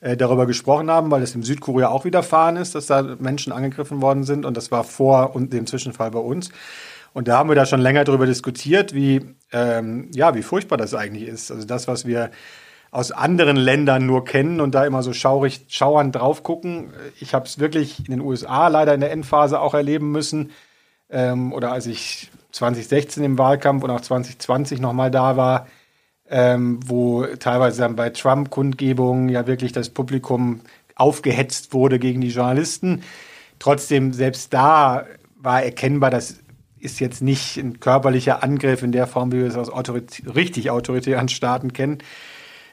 äh, 0.00 0.16
darüber 0.16 0.46
gesprochen 0.46 0.90
haben, 0.90 1.10
weil 1.10 1.22
es 1.22 1.34
im 1.34 1.42
Südkorea 1.42 1.88
auch 1.88 2.06
widerfahren 2.06 2.56
ist, 2.56 2.74
dass 2.74 2.86
da 2.86 3.02
Menschen 3.18 3.52
angegriffen 3.52 4.00
worden 4.00 4.24
sind 4.24 4.46
und 4.46 4.56
das 4.56 4.70
war 4.70 4.84
vor 4.84 5.34
und 5.34 5.52
dem 5.52 5.66
Zwischenfall 5.66 6.10
bei 6.10 6.20
uns. 6.20 6.48
Und 7.12 7.28
da 7.28 7.36
haben 7.36 7.50
wir 7.50 7.56
da 7.56 7.66
schon 7.66 7.80
länger 7.80 8.04
darüber 8.04 8.24
diskutiert, 8.24 8.94
wie 8.94 9.34
ähm, 9.52 10.08
ja, 10.14 10.34
wie 10.34 10.42
furchtbar 10.42 10.78
das 10.78 10.94
eigentlich 10.94 11.28
ist. 11.28 11.50
Also 11.50 11.66
das, 11.66 11.86
was 11.86 12.06
wir 12.06 12.30
aus 12.90 13.12
anderen 13.12 13.56
Ländern 13.56 14.06
nur 14.06 14.24
kennen 14.24 14.60
und 14.60 14.74
da 14.74 14.86
immer 14.86 15.02
so 15.02 15.12
schaurig, 15.12 15.66
schauernd 15.68 16.16
drauf 16.16 16.42
gucken. 16.42 16.92
Ich 17.20 17.34
habe 17.34 17.46
es 17.46 17.58
wirklich 17.58 17.98
in 17.98 18.06
den 18.06 18.20
USA 18.20 18.68
leider 18.68 18.94
in 18.94 19.00
der 19.00 19.12
Endphase 19.12 19.60
auch 19.60 19.74
erleben 19.74 20.10
müssen. 20.12 20.50
Ähm, 21.10 21.52
oder 21.52 21.72
als 21.72 21.86
ich 21.86 22.30
2016 22.52 23.22
im 23.24 23.38
Wahlkampf 23.38 23.84
und 23.84 23.90
auch 23.90 24.00
2020 24.00 24.80
nochmal 24.80 25.10
da 25.10 25.36
war, 25.36 25.66
ähm, 26.28 26.80
wo 26.86 27.24
teilweise 27.24 27.82
dann 27.82 27.96
bei 27.96 28.10
Trump-Kundgebungen 28.10 29.28
ja 29.28 29.46
wirklich 29.46 29.72
das 29.72 29.90
Publikum 29.90 30.60
aufgehetzt 30.94 31.72
wurde 31.72 31.98
gegen 31.98 32.20
die 32.20 32.28
Journalisten. 32.28 33.02
Trotzdem, 33.58 34.12
selbst 34.12 34.52
da 34.52 35.06
war 35.36 35.62
erkennbar, 35.62 36.10
das 36.10 36.40
ist 36.78 37.00
jetzt 37.00 37.22
nicht 37.22 37.56
ein 37.56 37.80
körperlicher 37.80 38.42
Angriff 38.42 38.82
in 38.82 38.92
der 38.92 39.06
Form, 39.06 39.32
wie 39.32 39.38
wir 39.38 39.46
es 39.46 39.56
aus 39.56 39.70
autorit 39.70 40.22
richtig 40.34 40.70
autoritären 40.70 41.28
Staaten 41.28 41.72
kennen. 41.72 41.98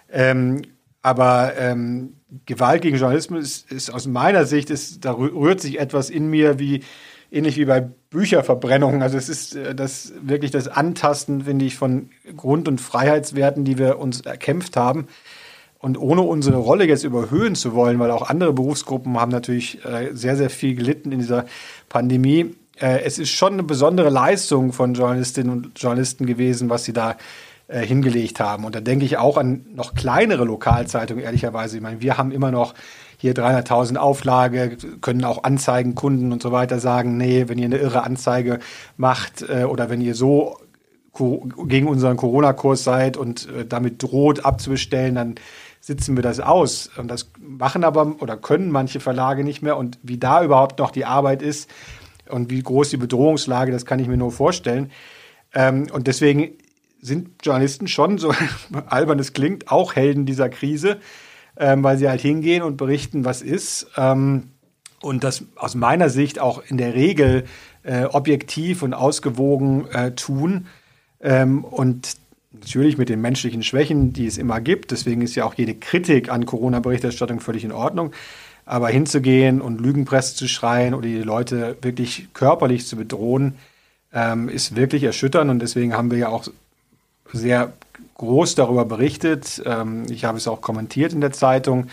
Ähm, 0.10 0.62
aber 1.02 1.54
ähm, 1.58 2.18
Gewalt 2.46 2.82
gegen 2.82 2.98
Journalismus 2.98 3.42
ist, 3.42 3.72
ist, 3.72 3.90
aus 3.90 4.08
meiner 4.08 4.46
Sicht, 4.46 4.70
ist, 4.70 5.06
da 5.06 5.14
rührt 5.14 5.62
sich 5.62 5.80
etwas 5.80 6.10
in 6.10 6.30
mir 6.30 6.60
wie 6.60 6.84
ähnlich 7.32 7.58
wie 7.58 7.66
bei 7.66 7.90
Bücherverbrennungen. 8.10 9.02
Also 9.02 9.18
es 9.18 9.30
ist 9.30 9.56
äh, 9.56 9.76
das 9.76 10.14
wirklich 10.22 10.52
das 10.52 10.68
Antasten, 10.68 11.44
finde 11.44 11.66
ich, 11.66 11.76
von 11.76 12.10
Grund- 12.36 12.68
und 12.68 12.80
Freiheitswerten, 12.80 13.66
die 13.66 13.78
wir 13.78 14.00
uns 14.00 14.22
erkämpft 14.22 14.78
haben. 14.78 15.08
Und 15.80 15.98
ohne 15.98 16.22
unsere 16.22 16.58
Rolle 16.58 16.86
jetzt 16.86 17.04
überhöhen 17.04 17.56
zu 17.56 17.74
wollen, 17.74 18.00
weil 18.00 18.10
auch 18.10 18.30
andere 18.30 18.52
Berufsgruppen 18.54 19.20
haben 19.20 19.32
natürlich 19.32 19.84
äh, 19.86 20.10
sehr, 20.14 20.36
sehr 20.36 20.50
viel 20.50 20.76
gelitten 20.76 21.12
in 21.12 21.20
dieser 21.20 21.46
Pandemie. 21.90 22.56
Äh, 22.80 23.02
es 23.02 23.20
ist 23.20 23.30
schon 23.30 23.54
eine 23.54 23.64
besondere 23.64 24.10
Leistung 24.10 24.74
von 24.74 24.94
Journalistinnen 24.94 25.52
und 25.52 25.80
Journalisten 25.80 26.26
gewesen, 26.26 26.70
was 26.70 26.86
sie 26.86 26.94
da 26.94 27.18
hingelegt 27.70 28.40
haben. 28.40 28.64
Und 28.64 28.76
da 28.76 28.80
denke 28.80 29.04
ich 29.04 29.18
auch 29.18 29.36
an 29.36 29.66
noch 29.76 29.94
kleinere 29.94 30.46
Lokalzeitungen, 30.46 31.22
ehrlicherweise. 31.22 31.76
Ich 31.76 31.84
meine, 31.84 32.00
wir 32.00 32.18
haben 32.18 32.32
immer 32.32 32.50
noch 32.50 32.74
hier 33.18 33.34
300.000 33.34 33.98
Auflage, 33.98 34.78
können 35.02 35.26
auch 35.26 35.44
Anzeigen, 35.44 35.96
Kunden 35.96 36.32
und 36.32 36.42
so 36.42 36.52
weiter 36.52 36.80
sagen, 36.80 37.18
nee, 37.18 37.46
wenn 37.48 37.58
ihr 37.58 37.66
eine 37.66 37.78
irre 37.78 38.04
Anzeige 38.04 38.60
macht 38.96 39.44
äh, 39.50 39.64
oder 39.64 39.90
wenn 39.90 40.02
ihr 40.02 40.16
so 40.16 40.58
gegen 41.66 41.88
unseren 41.88 42.16
Corona-Kurs 42.16 42.84
seid 42.84 43.18
und 43.18 43.50
äh, 43.50 43.66
damit 43.66 44.04
droht 44.04 44.46
abzubestellen, 44.46 45.16
dann 45.16 45.36
sitzen 45.82 46.16
wir 46.16 46.22
das 46.22 46.40
aus. 46.40 46.92
Und 46.96 47.08
das 47.10 47.32
machen 47.40 47.84
aber 47.84 48.16
oder 48.20 48.38
können 48.38 48.72
manche 48.72 49.00
Verlage 49.00 49.44
nicht 49.44 49.64
mehr. 49.64 49.78
Und 49.78 49.98
wie 50.04 50.18
da 50.18 50.44
überhaupt 50.44 50.80
noch 50.80 50.92
die 50.92 51.06
Arbeit 51.06 51.42
ist 51.42 51.70
und 52.30 52.52
wie 52.52 52.62
groß 52.62 52.90
die 52.90 52.98
Bedrohungslage, 52.98 53.72
das 53.72 53.86
kann 53.86 54.00
ich 54.00 54.08
mir 54.08 54.18
nur 54.18 54.32
vorstellen. 54.32 54.92
Ähm, 55.56 55.88
und 55.92 56.08
deswegen 56.08 56.52
sind 57.02 57.30
Journalisten 57.42 57.88
schon, 57.88 58.18
so 58.18 58.34
albern 58.88 59.18
es 59.18 59.34
klingt, 59.34 59.72
auch 59.72 59.96
Helden 59.96 60.26
dieser 60.26 60.50
Krise, 60.50 60.98
ähm, 61.60 61.84
weil 61.84 61.98
sie 61.98 62.10
halt 62.10 62.22
hingehen 62.22 62.64
und 62.64 62.78
berichten, 62.78 63.26
was 63.26 63.42
ist. 63.42 63.88
Ähm, 63.98 64.52
und 65.02 65.24
das 65.24 65.44
aus 65.56 65.76
meiner 65.76 66.10
Sicht 66.10 66.40
auch 66.40 66.62
in 66.68 66.78
der 66.78 66.94
Regel 66.94 67.46
äh, 67.84 68.06
objektiv 68.06 68.84
und 68.84 68.94
ausgewogen 68.94 69.88
äh, 69.92 70.12
tun. 70.12 70.68
Ähm, 71.22 71.64
und 71.64 72.18
natürlich 72.52 72.98
mit 72.98 73.10
den 73.10 73.22
menschlichen 73.22 73.64
Schwächen, 73.64 74.14
die 74.14 74.26
es 74.26 74.38
immer 74.38 74.62
gibt. 74.62 74.92
Deswegen 74.92 75.22
ist 75.22 75.36
ja 75.36 75.46
auch 75.46 75.54
jede 75.54 75.76
Kritik 75.76 76.30
an 76.30 76.46
Corona-Berichterstattung 76.46 77.40
völlig 77.40 77.64
in 77.64 77.72
Ordnung. 77.72 78.12
Aber 78.66 78.90
hinzugehen 78.90 79.62
und 79.62 79.80
Lügenpresse 79.80 80.36
zu 80.36 80.48
schreien 80.48 80.94
oder 80.94 81.08
die 81.08 81.22
Leute 81.22 81.78
wirklich 81.82 82.28
körperlich 82.34 82.86
zu 82.86 82.98
bedrohen, 82.98 83.56
ähm, 84.14 84.50
ist 84.50 84.76
wirklich 84.76 85.04
erschütternd. 85.04 85.50
Und 85.50 85.60
deswegen 85.60 85.94
haben 85.94 86.12
wir 86.12 86.18
ja 86.18 86.30
auch 86.30 86.48
sehr 87.32 87.74
groß 88.18 88.56
darüber 88.56 88.86
berichtet. 88.86 89.62
Ähm, 89.66 90.06
ich 90.10 90.26
habe 90.26 90.38
es 90.38 90.48
auch 90.48 90.62
kommentiert 90.62 91.14
in 91.14 91.22
der 91.22 91.32
Zeitung. 91.32 91.88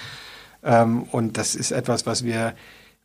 Ähm, 0.62 1.04
und 1.12 1.36
das 1.38 1.54
ist 1.54 1.70
etwas, 1.70 2.06
was 2.06 2.24
wir, 2.24 2.54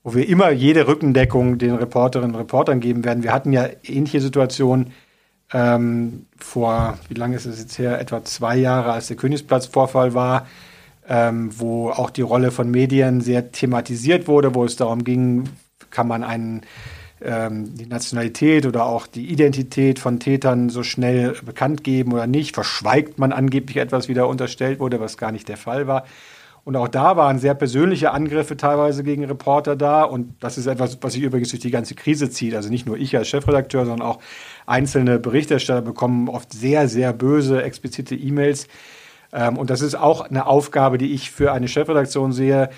wo 0.03 0.15
wir 0.15 0.27
immer 0.27 0.51
jede 0.51 0.88
Rückendeckung 0.88 1.58
den 1.58 1.75
Reporterinnen 1.75 2.34
und 2.34 2.39
Reportern 2.39 2.79
geben 2.79 3.03
werden. 3.03 3.23
Wir 3.23 3.34
hatten 3.34 3.53
ja 3.53 3.67
ähnliche 3.84 4.21
Situationen 4.21 4.93
ähm, 5.51 6.25
vor, 6.38 6.97
wie 7.08 7.15
lange 7.15 7.36
ist 7.36 7.45
es 7.45 7.60
jetzt 7.60 7.77
her? 7.77 7.99
Etwa 7.99 8.23
zwei 8.23 8.55
Jahre, 8.58 8.93
als 8.93 9.08
der 9.08 9.17
Königsplatzvorfall 9.17 10.13
war, 10.13 10.47
ähm, 11.08 11.49
wo 11.58 11.89
auch 11.89 12.12
die 12.12 12.21
Rolle 12.21 12.51
von 12.51 12.69
Medien 12.69 13.21
sehr 13.21 13.51
thematisiert 13.51 14.27
wurde, 14.27 14.53
wo 14.53 14.63
es 14.63 14.75
darum 14.75 15.03
ging, 15.03 15.49
kann 15.89 16.08
man 16.08 16.23
einen 16.23 16.62
ähm, 17.21 17.75
die 17.75 17.86
Nationalität 17.86 18.65
oder 18.65 18.86
auch 18.86 19.08
die 19.08 19.29
Identität 19.32 19.99
von 19.99 20.19
Tätern 20.19 20.69
so 20.69 20.84
schnell 20.84 21.36
bekannt 21.45 21.84
geben 21.84 22.13
oder 22.13 22.27
nicht? 22.27 22.55
Verschweigt 22.55 23.19
man 23.19 23.32
angeblich 23.32 23.77
etwas, 23.77 24.08
wie 24.08 24.13
da 24.13 24.25
unterstellt 24.25 24.79
wurde, 24.79 24.99
was 24.99 25.17
gar 25.17 25.32
nicht 25.32 25.47
der 25.47 25.58
Fall 25.58 25.88
war? 25.88 26.05
Und 26.65 26.75
auch 26.75 26.88
da 26.88 27.17
waren 27.17 27.39
sehr 27.39 27.55
persönliche 27.55 28.12
Angriffe 28.12 28.55
teilweise 28.55 29.03
gegen 29.03 29.25
Reporter 29.25 29.75
da. 29.75 30.03
Und 30.03 30.36
das 30.39 30.58
ist 30.58 30.67
etwas, 30.67 30.99
was 31.01 31.13
sich 31.13 31.23
übrigens 31.23 31.49
durch 31.49 31.62
die 31.62 31.71
ganze 31.71 31.95
Krise 31.95 32.29
zieht. 32.29 32.53
Also 32.53 32.69
nicht 32.69 32.86
nur 32.86 32.97
ich 32.97 33.15
als 33.17 33.27
Chefredakteur, 33.27 33.86
sondern 33.86 34.08
auch 34.08 34.19
einzelne 34.65 35.19
Berichterstatter 35.19 35.82
bekommen 35.82 36.29
oft 36.29 36.53
sehr, 36.53 36.88
sehr 36.88 37.13
böse, 37.13 37.63
explizite 37.63 38.15
E-Mails. 38.15 38.67
Ähm, 39.34 39.58
und 39.58 39.69
das 39.69 39.82
ist 39.82 39.95
auch 39.95 40.21
eine 40.21 40.45
Aufgabe, 40.45 40.97
die 40.97 41.13
ich 41.13 41.32
für 41.32 41.53
eine 41.53 41.67
Chefredaktion 41.67 42.34
sehe, 42.34 42.69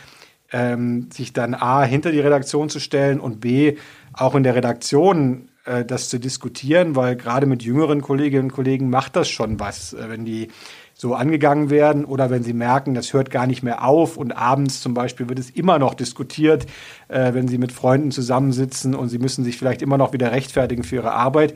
ähm, 0.54 1.10
sich 1.12 1.34
dann 1.34 1.54
A, 1.54 1.84
hinter 1.84 2.12
die 2.12 2.20
Redaktion 2.20 2.70
zu 2.70 2.80
stellen 2.80 3.20
und 3.20 3.40
B, 3.40 3.78
auch 4.14 4.36
in 4.36 4.44
der 4.44 4.56
Redaktion 4.56 5.50
äh, 5.66 5.86
das 5.86 6.10
zu 6.10 6.20
diskutieren, 6.20 6.96
weil 6.96 7.16
gerade 7.16 7.46
mit 7.46 7.64
jüngeren 7.64 8.02
Kolleginnen 8.02 8.46
und 8.46 8.54
Kollegen 8.54 8.90
macht 8.90 9.16
das 9.16 9.30
schon 9.30 9.60
was, 9.60 9.94
äh, 9.94 10.10
wenn 10.10 10.26
die 10.26 10.50
so 10.94 11.16
angegangen 11.16 11.70
werden 11.72 12.06
oder 12.06 12.30
wenn 12.30 12.44
sie 12.44 12.54
merken, 12.54 12.94
das 12.94 13.14
hört 13.14 13.32
gar 13.32 13.48
nicht 13.48 13.64
mehr 13.64 13.84
auf 13.84 14.18
und 14.18 14.34
abends 14.34 14.82
zum 14.82 14.94
Beispiel 14.94 15.30
wird 15.30 15.40
es 15.40 15.50
immer 15.50 15.80
noch 15.80 15.96
diskutiert, 15.96 16.68
äh, 17.08 17.34
wenn 17.34 17.48
sie 17.48 17.58
mit 17.58 17.72
Freunden 17.72 18.12
zusammensitzen 18.12 18.94
und 18.94 19.10
sie 19.10 19.18
müssen 19.18 19.44
sich 19.44 19.58
vielleicht 19.58 19.82
immer 19.82 19.98
noch 19.98 20.14
wieder 20.14 20.32
rechtfertigen 20.32 20.84
für 20.84 20.98
ihre 20.98 21.14
Arbeit. 21.14 21.56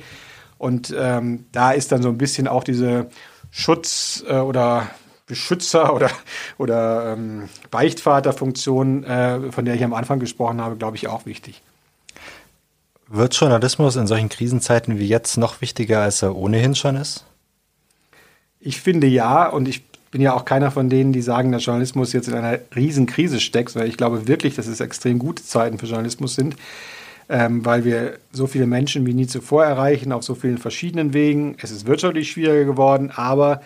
Und 0.58 0.96
ähm, 0.98 1.46
da 1.52 1.72
ist 1.72 1.92
dann 1.92 2.02
so 2.02 2.10
ein 2.10 2.18
bisschen 2.18 2.48
auch 2.48 2.64
diese 2.64 3.08
Schutz- 3.52 4.24
äh, 4.28 4.38
oder 4.38 4.88
Beschützer 5.28 5.94
oder, 5.96 6.10
oder 6.58 7.14
ähm, 7.14 7.50
Beichtvaterfunktion, 7.72 9.04
äh, 9.04 9.52
von 9.52 9.66
der 9.66 9.76
ich 9.76 9.84
am 9.84 9.94
Anfang 9.94 10.20
gesprochen 10.20 10.62
habe, 10.62 10.76
glaube 10.76 10.98
ich, 10.98 11.08
auch 11.08 11.26
wichtig. 11.26 11.62
Wird 13.08 13.36
Journalismus 13.36 13.96
in 13.96 14.08
solchen 14.08 14.30
Krisenzeiten 14.30 14.98
wie 14.98 15.08
jetzt 15.08 15.38
noch 15.38 15.62
wichtiger, 15.62 16.02
als 16.02 16.22
er 16.22 16.36
ohnehin 16.36 16.76
schon 16.76 16.96
ist? 16.96 17.24
Ich 18.60 18.82
finde 18.82 19.06
ja, 19.06 19.48
und 19.48 19.68
ich 19.68 19.84
bin 20.10 20.22
ja 20.22 20.34
auch 20.34 20.46
keiner 20.46 20.72
von 20.72 20.90
denen, 20.90 21.14
die 21.14 21.22
sagen, 21.22 21.52
dass 21.52 21.66
Journalismus 21.66 22.14
jetzt 22.14 22.28
in 22.28 22.34
einer 22.34 22.60
Riesenkrise 22.76 23.40
steckt, 23.40 23.72
sondern 23.72 23.90
ich 23.90 23.98
glaube 23.98 24.28
wirklich, 24.28 24.56
dass 24.56 24.66
es 24.66 24.80
extrem 24.80 25.20
gute 25.20 25.44
Zeiten 25.44 25.78
für 25.78 25.86
Journalismus 25.86 26.36
sind, 26.36 26.56
ähm, 27.30 27.64
weil 27.66 27.86
wir 27.86 28.18
so 28.32 28.48
viele 28.48 28.66
Menschen 28.66 29.06
wie 29.06 29.14
nie 29.14 29.28
zuvor 29.28 29.66
erreichen, 29.66 30.12
auf 30.12 30.24
so 30.24 30.34
vielen 30.34 30.58
verschiedenen 30.58 31.14
Wegen. 31.14 31.58
Es 31.62 31.70
ist 31.70 31.86
wirtschaftlich 31.86 32.32
schwieriger 32.32 32.66
geworden, 32.66 33.12
aber 33.14 33.62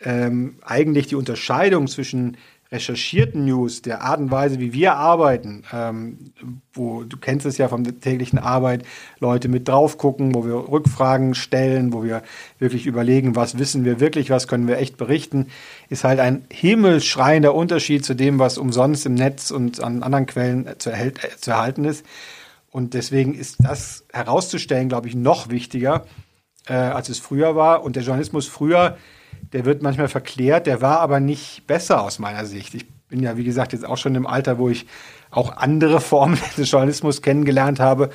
ähm, 0.00 0.56
eigentlich 0.62 1.06
die 1.06 1.16
Unterscheidung 1.16 1.86
zwischen 1.86 2.36
recherchierten 2.72 3.44
News, 3.44 3.82
der 3.82 4.02
Art 4.02 4.18
und 4.18 4.30
Weise, 4.30 4.58
wie 4.58 4.72
wir 4.72 4.94
arbeiten, 4.94 5.62
ähm, 5.72 6.32
wo 6.72 7.04
du 7.04 7.18
kennst 7.18 7.44
es 7.44 7.58
ja 7.58 7.68
von 7.68 7.84
der 7.84 8.00
täglichen 8.00 8.38
Arbeit, 8.38 8.84
Leute 9.20 9.48
mit 9.48 9.68
drauf 9.68 9.98
gucken, 9.98 10.34
wo 10.34 10.46
wir 10.46 10.54
Rückfragen 10.54 11.34
stellen, 11.34 11.92
wo 11.92 12.02
wir 12.02 12.22
wirklich 12.58 12.86
überlegen, 12.86 13.36
was 13.36 13.58
wissen 13.58 13.84
wir 13.84 14.00
wirklich, 14.00 14.30
was 14.30 14.48
können 14.48 14.66
wir 14.66 14.78
echt 14.78 14.96
berichten, 14.96 15.48
ist 15.90 16.02
halt 16.02 16.18
ein 16.18 16.46
himmelschreiender 16.50 17.54
Unterschied 17.54 18.04
zu 18.04 18.14
dem, 18.14 18.38
was 18.38 18.56
umsonst 18.56 19.04
im 19.04 19.14
Netz 19.14 19.50
und 19.50 19.82
an 19.82 20.02
anderen 20.02 20.26
Quellen 20.26 20.66
zu, 20.78 20.90
erhält, 20.90 21.22
äh, 21.22 21.36
zu 21.36 21.50
erhalten 21.50 21.84
ist. 21.84 22.06
Und 22.70 22.94
deswegen 22.94 23.34
ist 23.34 23.56
das 23.62 24.06
herauszustellen, 24.14 24.88
glaube 24.88 25.06
ich, 25.06 25.14
noch 25.14 25.50
wichtiger, 25.50 26.06
äh, 26.66 26.72
als 26.72 27.10
es 27.10 27.18
früher 27.18 27.54
war. 27.54 27.84
Und 27.84 27.96
der 27.96 28.02
Journalismus 28.02 28.46
früher 28.46 28.96
der 29.52 29.64
wird 29.64 29.82
manchmal 29.82 30.08
verklärt, 30.08 30.66
der 30.66 30.80
war 30.80 31.00
aber 31.00 31.20
nicht 31.20 31.66
besser 31.66 32.02
aus 32.02 32.18
meiner 32.18 32.46
Sicht. 32.46 32.74
Ich 32.74 32.88
bin 33.08 33.22
ja, 33.22 33.36
wie 33.36 33.44
gesagt, 33.44 33.72
jetzt 33.72 33.84
auch 33.84 33.98
schon 33.98 34.14
im 34.14 34.26
Alter, 34.26 34.58
wo 34.58 34.68
ich 34.68 34.86
auch 35.30 35.56
andere 35.56 36.00
Formen 36.00 36.38
des 36.56 36.70
Journalismus 36.70 37.22
kennengelernt 37.22 37.80
habe. 37.80 38.10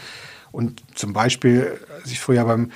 Und 0.52 0.84
zum 0.96 1.14
Beispiel, 1.14 1.80
als 2.02 2.12
ich 2.12 2.20
früher 2.20 2.46
beim, 2.46 2.72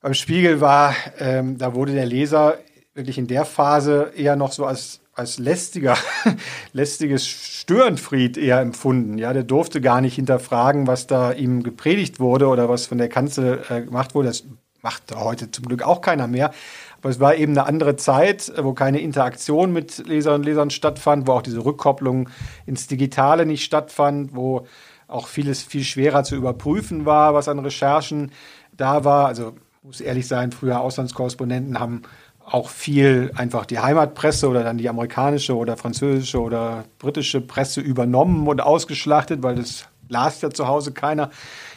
beim 0.00 0.14
Spiegel 0.14 0.60
war, 0.60 0.94
ähm, 1.18 1.58
da 1.58 1.74
wurde 1.74 1.92
der 1.92 2.06
Leser 2.06 2.58
wirklich 2.94 3.18
in 3.18 3.28
der 3.28 3.44
Phase 3.44 4.12
eher 4.16 4.34
noch 4.34 4.50
so 4.50 4.66
als, 4.66 5.00
als 5.14 5.38
lästiger, 5.38 5.96
lästiges 6.72 7.26
Störenfried 7.26 8.36
eher 8.36 8.60
empfunden. 8.60 9.18
Ja, 9.18 9.32
der 9.32 9.44
durfte 9.44 9.80
gar 9.80 10.00
nicht 10.00 10.16
hinterfragen, 10.16 10.86
was 10.86 11.06
da 11.06 11.32
ihm 11.32 11.62
gepredigt 11.62 12.18
wurde 12.18 12.48
oder 12.48 12.68
was 12.68 12.86
von 12.86 12.98
der 12.98 13.08
Kanzel 13.08 13.62
äh, 13.68 13.82
gemacht 13.82 14.14
wurde. 14.16 14.28
Das 14.28 14.44
macht 14.82 15.14
heute 15.14 15.50
zum 15.50 15.66
Glück 15.66 15.82
auch 15.82 16.00
keiner 16.00 16.26
mehr. 16.26 16.52
Aber 16.98 17.10
es 17.10 17.20
war 17.20 17.36
eben 17.36 17.52
eine 17.52 17.66
andere 17.66 17.96
Zeit, 17.96 18.52
wo 18.60 18.72
keine 18.72 19.00
Interaktion 19.00 19.72
mit 19.72 20.06
Lesern 20.06 20.36
und 20.36 20.44
Lesern 20.44 20.70
stattfand, 20.70 21.26
wo 21.26 21.32
auch 21.32 21.42
diese 21.42 21.64
Rückkopplung 21.64 22.28
ins 22.66 22.88
Digitale 22.88 23.46
nicht 23.46 23.64
stattfand, 23.64 24.34
wo 24.34 24.66
auch 25.06 25.26
vieles 25.26 25.62
viel 25.62 25.84
schwerer 25.84 26.24
zu 26.24 26.36
überprüfen 26.36 27.06
war, 27.06 27.34
was 27.34 27.48
an 27.48 27.60
Recherchen 27.60 28.32
da 28.76 29.04
war. 29.04 29.26
Also 29.26 29.54
muss 29.82 30.00
ehrlich 30.00 30.26
sein, 30.26 30.52
früher 30.52 30.80
Auslandskorrespondenten 30.80 31.78
haben 31.78 32.02
auch 32.44 32.68
viel 32.68 33.30
einfach 33.36 33.66
die 33.66 33.78
Heimatpresse 33.78 34.48
oder 34.48 34.64
dann 34.64 34.78
die 34.78 34.88
amerikanische 34.88 35.56
oder 35.56 35.76
französische 35.76 36.40
oder 36.40 36.84
britische 36.98 37.40
Presse 37.40 37.80
übernommen 37.80 38.48
und 38.48 38.60
ausgeschlachtet, 38.60 39.42
weil 39.42 39.56
das 39.56 39.86
las 40.08 40.40
ja 40.40 40.50
zu 40.50 40.66
Hause 40.66 40.92
keiner. 40.92 41.30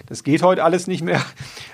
Das 0.07 0.23
geht 0.23 0.43
heute 0.43 0.63
alles 0.63 0.87
nicht 0.87 1.03
mehr. 1.03 1.21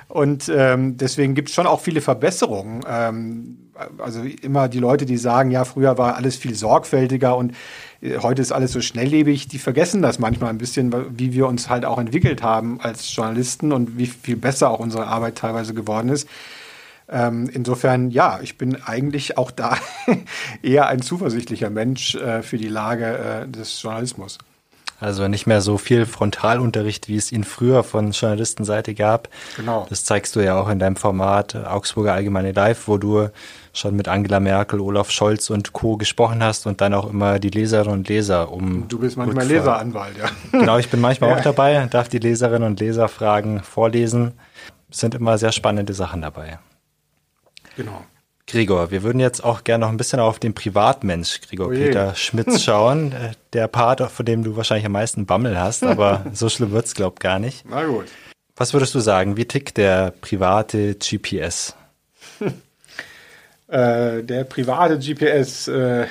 Und 0.07 0.49
ähm, 0.53 0.97
deswegen 0.97 1.35
gibt 1.35 1.49
es 1.49 1.55
schon 1.55 1.67
auch 1.67 1.81
viele 1.81 2.01
Verbesserungen. 2.01 2.83
Ähm, 2.87 3.57
also 3.99 4.21
immer 4.21 4.67
die 4.67 4.79
Leute, 4.79 5.05
die 5.05 5.17
sagen, 5.17 5.51
ja, 5.51 5.65
früher 5.65 5.97
war 5.97 6.15
alles 6.15 6.35
viel 6.35 6.55
sorgfältiger 6.55 7.35
und 7.37 7.53
äh, 8.01 8.17
heute 8.19 8.41
ist 8.41 8.51
alles 8.51 8.71
so 8.71 8.81
schnelllebig, 8.81 9.47
die 9.47 9.59
vergessen 9.59 10.01
das 10.01 10.19
manchmal 10.19 10.49
ein 10.49 10.57
bisschen, 10.57 10.93
wie 11.17 11.33
wir 11.33 11.47
uns 11.47 11.69
halt 11.69 11.85
auch 11.85 11.99
entwickelt 11.99 12.41
haben 12.41 12.79
als 12.81 13.13
Journalisten 13.13 13.71
und 13.71 13.97
wie 13.97 14.07
viel 14.07 14.37
besser 14.37 14.69
auch 14.71 14.79
unsere 14.79 15.07
Arbeit 15.07 15.37
teilweise 15.37 15.73
geworden 15.73 16.09
ist. 16.09 16.27
Ähm, 17.09 17.49
insofern, 17.53 18.11
ja, 18.11 18.39
ich 18.41 18.57
bin 18.57 18.81
eigentlich 18.83 19.37
auch 19.37 19.51
da 19.51 19.77
eher 20.61 20.87
ein 20.87 21.01
zuversichtlicher 21.01 21.69
Mensch 21.69 22.15
äh, 22.15 22.43
für 22.43 22.57
die 22.57 22.67
Lage 22.67 23.45
äh, 23.45 23.47
des 23.47 23.81
Journalismus. 23.81 24.39
Also 24.99 25.27
nicht 25.27 25.45
mehr 25.45 25.61
so 25.61 25.77
viel 25.77 26.07
Frontalunterricht, 26.07 27.07
wie 27.07 27.17
es 27.17 27.31
ihn 27.31 27.43
früher 27.43 27.83
von 27.83 28.11
Journalistenseite 28.11 28.95
gab. 28.95 29.29
Genau. 29.55 29.85
Das 29.89 30.05
zeigst 30.05 30.35
du 30.35 30.39
ja 30.39 30.59
auch 30.59 30.69
in 30.69 30.79
deinem 30.79 30.95
Format 30.95 31.55
Augsburger 31.55 32.13
Allgemeine 32.13 32.51
Live, 32.51 32.87
wo 32.87 32.97
du 32.97 33.29
schon 33.73 33.95
mit 33.95 34.07
Angela 34.07 34.39
Merkel, 34.39 34.79
Olaf 34.79 35.11
Scholz 35.11 35.51
und 35.51 35.71
Co. 35.71 35.97
gesprochen 35.97 36.43
hast 36.43 36.65
und 36.65 36.81
dann 36.81 36.95
auch 36.95 37.11
immer 37.11 37.37
die 37.37 37.51
Leserinnen 37.51 37.93
und 37.93 38.09
Leser 38.09 38.51
um. 38.51 38.87
Du 38.87 38.97
bist 38.97 39.17
manchmal 39.17 39.45
Leseranwalt, 39.45 40.17
ja. 40.17 40.29
Genau, 40.51 40.79
ich 40.79 40.89
bin 40.89 40.99
manchmal 40.99 41.29
ja. 41.29 41.35
auch 41.37 41.41
dabei, 41.41 41.85
darf 41.85 42.09
die 42.09 42.19
Leserinnen 42.19 42.67
und 42.67 42.79
Leser 42.79 43.07
Fragen 43.07 43.61
vorlesen. 43.61 44.33
Es 44.89 44.97
sind 44.97 45.13
immer 45.13 45.37
sehr 45.37 45.51
spannende 45.51 45.93
Sachen 45.93 46.23
dabei. 46.23 46.57
Genau. 47.75 48.03
Gregor, 48.47 48.91
wir 48.91 49.03
würden 49.03 49.19
jetzt 49.19 49.43
auch 49.43 49.65
gerne 49.65 49.85
noch 49.85 49.91
ein 49.91 49.97
bisschen 49.97 50.21
auf 50.21 50.39
den 50.39 50.53
Privatmensch 50.53 51.41
Gregor 51.41 51.67
Oje. 51.67 51.87
Peter 51.87 52.15
Schmitz 52.15 52.61
schauen. 52.63 53.11
Äh, 53.11 53.33
der 53.51 53.67
Part, 53.67 53.99
von 54.09 54.25
dem 54.25 54.43
du 54.43 54.55
wahrscheinlich 54.55 54.85
am 54.85 54.93
meisten 54.93 55.25
Bammel 55.25 55.59
hast, 55.59 55.83
aber 55.85 56.25
so 56.33 56.47
schlimm 56.47 56.71
wird's 56.71 56.95
glaub 56.95 57.19
gar 57.19 57.39
nicht. 57.39 57.65
Na 57.69 57.85
gut. 57.85 58.05
Was 58.55 58.73
würdest 58.73 58.95
du 58.95 58.99
sagen? 58.99 59.35
Wie 59.35 59.45
tickt 59.45 59.77
der 59.77 60.13
private 60.21 60.95
GPS? 60.95 61.75
äh, 63.67 64.23
der 64.23 64.43
private 64.45 64.97
GPS, 64.97 65.67
äh, 65.67 66.07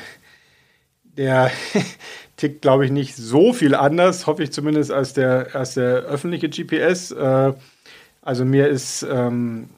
der 1.04 1.50
tickt, 2.36 2.60
glaube 2.60 2.84
ich, 2.84 2.90
nicht 2.90 3.16
so 3.16 3.54
viel 3.54 3.74
anders, 3.74 4.26
hoffe 4.26 4.42
ich 4.42 4.52
zumindest, 4.52 4.92
als 4.92 5.14
der, 5.14 5.48
als 5.54 5.72
der 5.72 6.02
öffentliche 6.02 6.50
GPS. 6.50 7.12
Äh, 7.12 7.54
also 8.20 8.44
mir 8.44 8.68
ist 8.68 9.06
ähm, 9.10 9.70
Äh, 9.70 9.75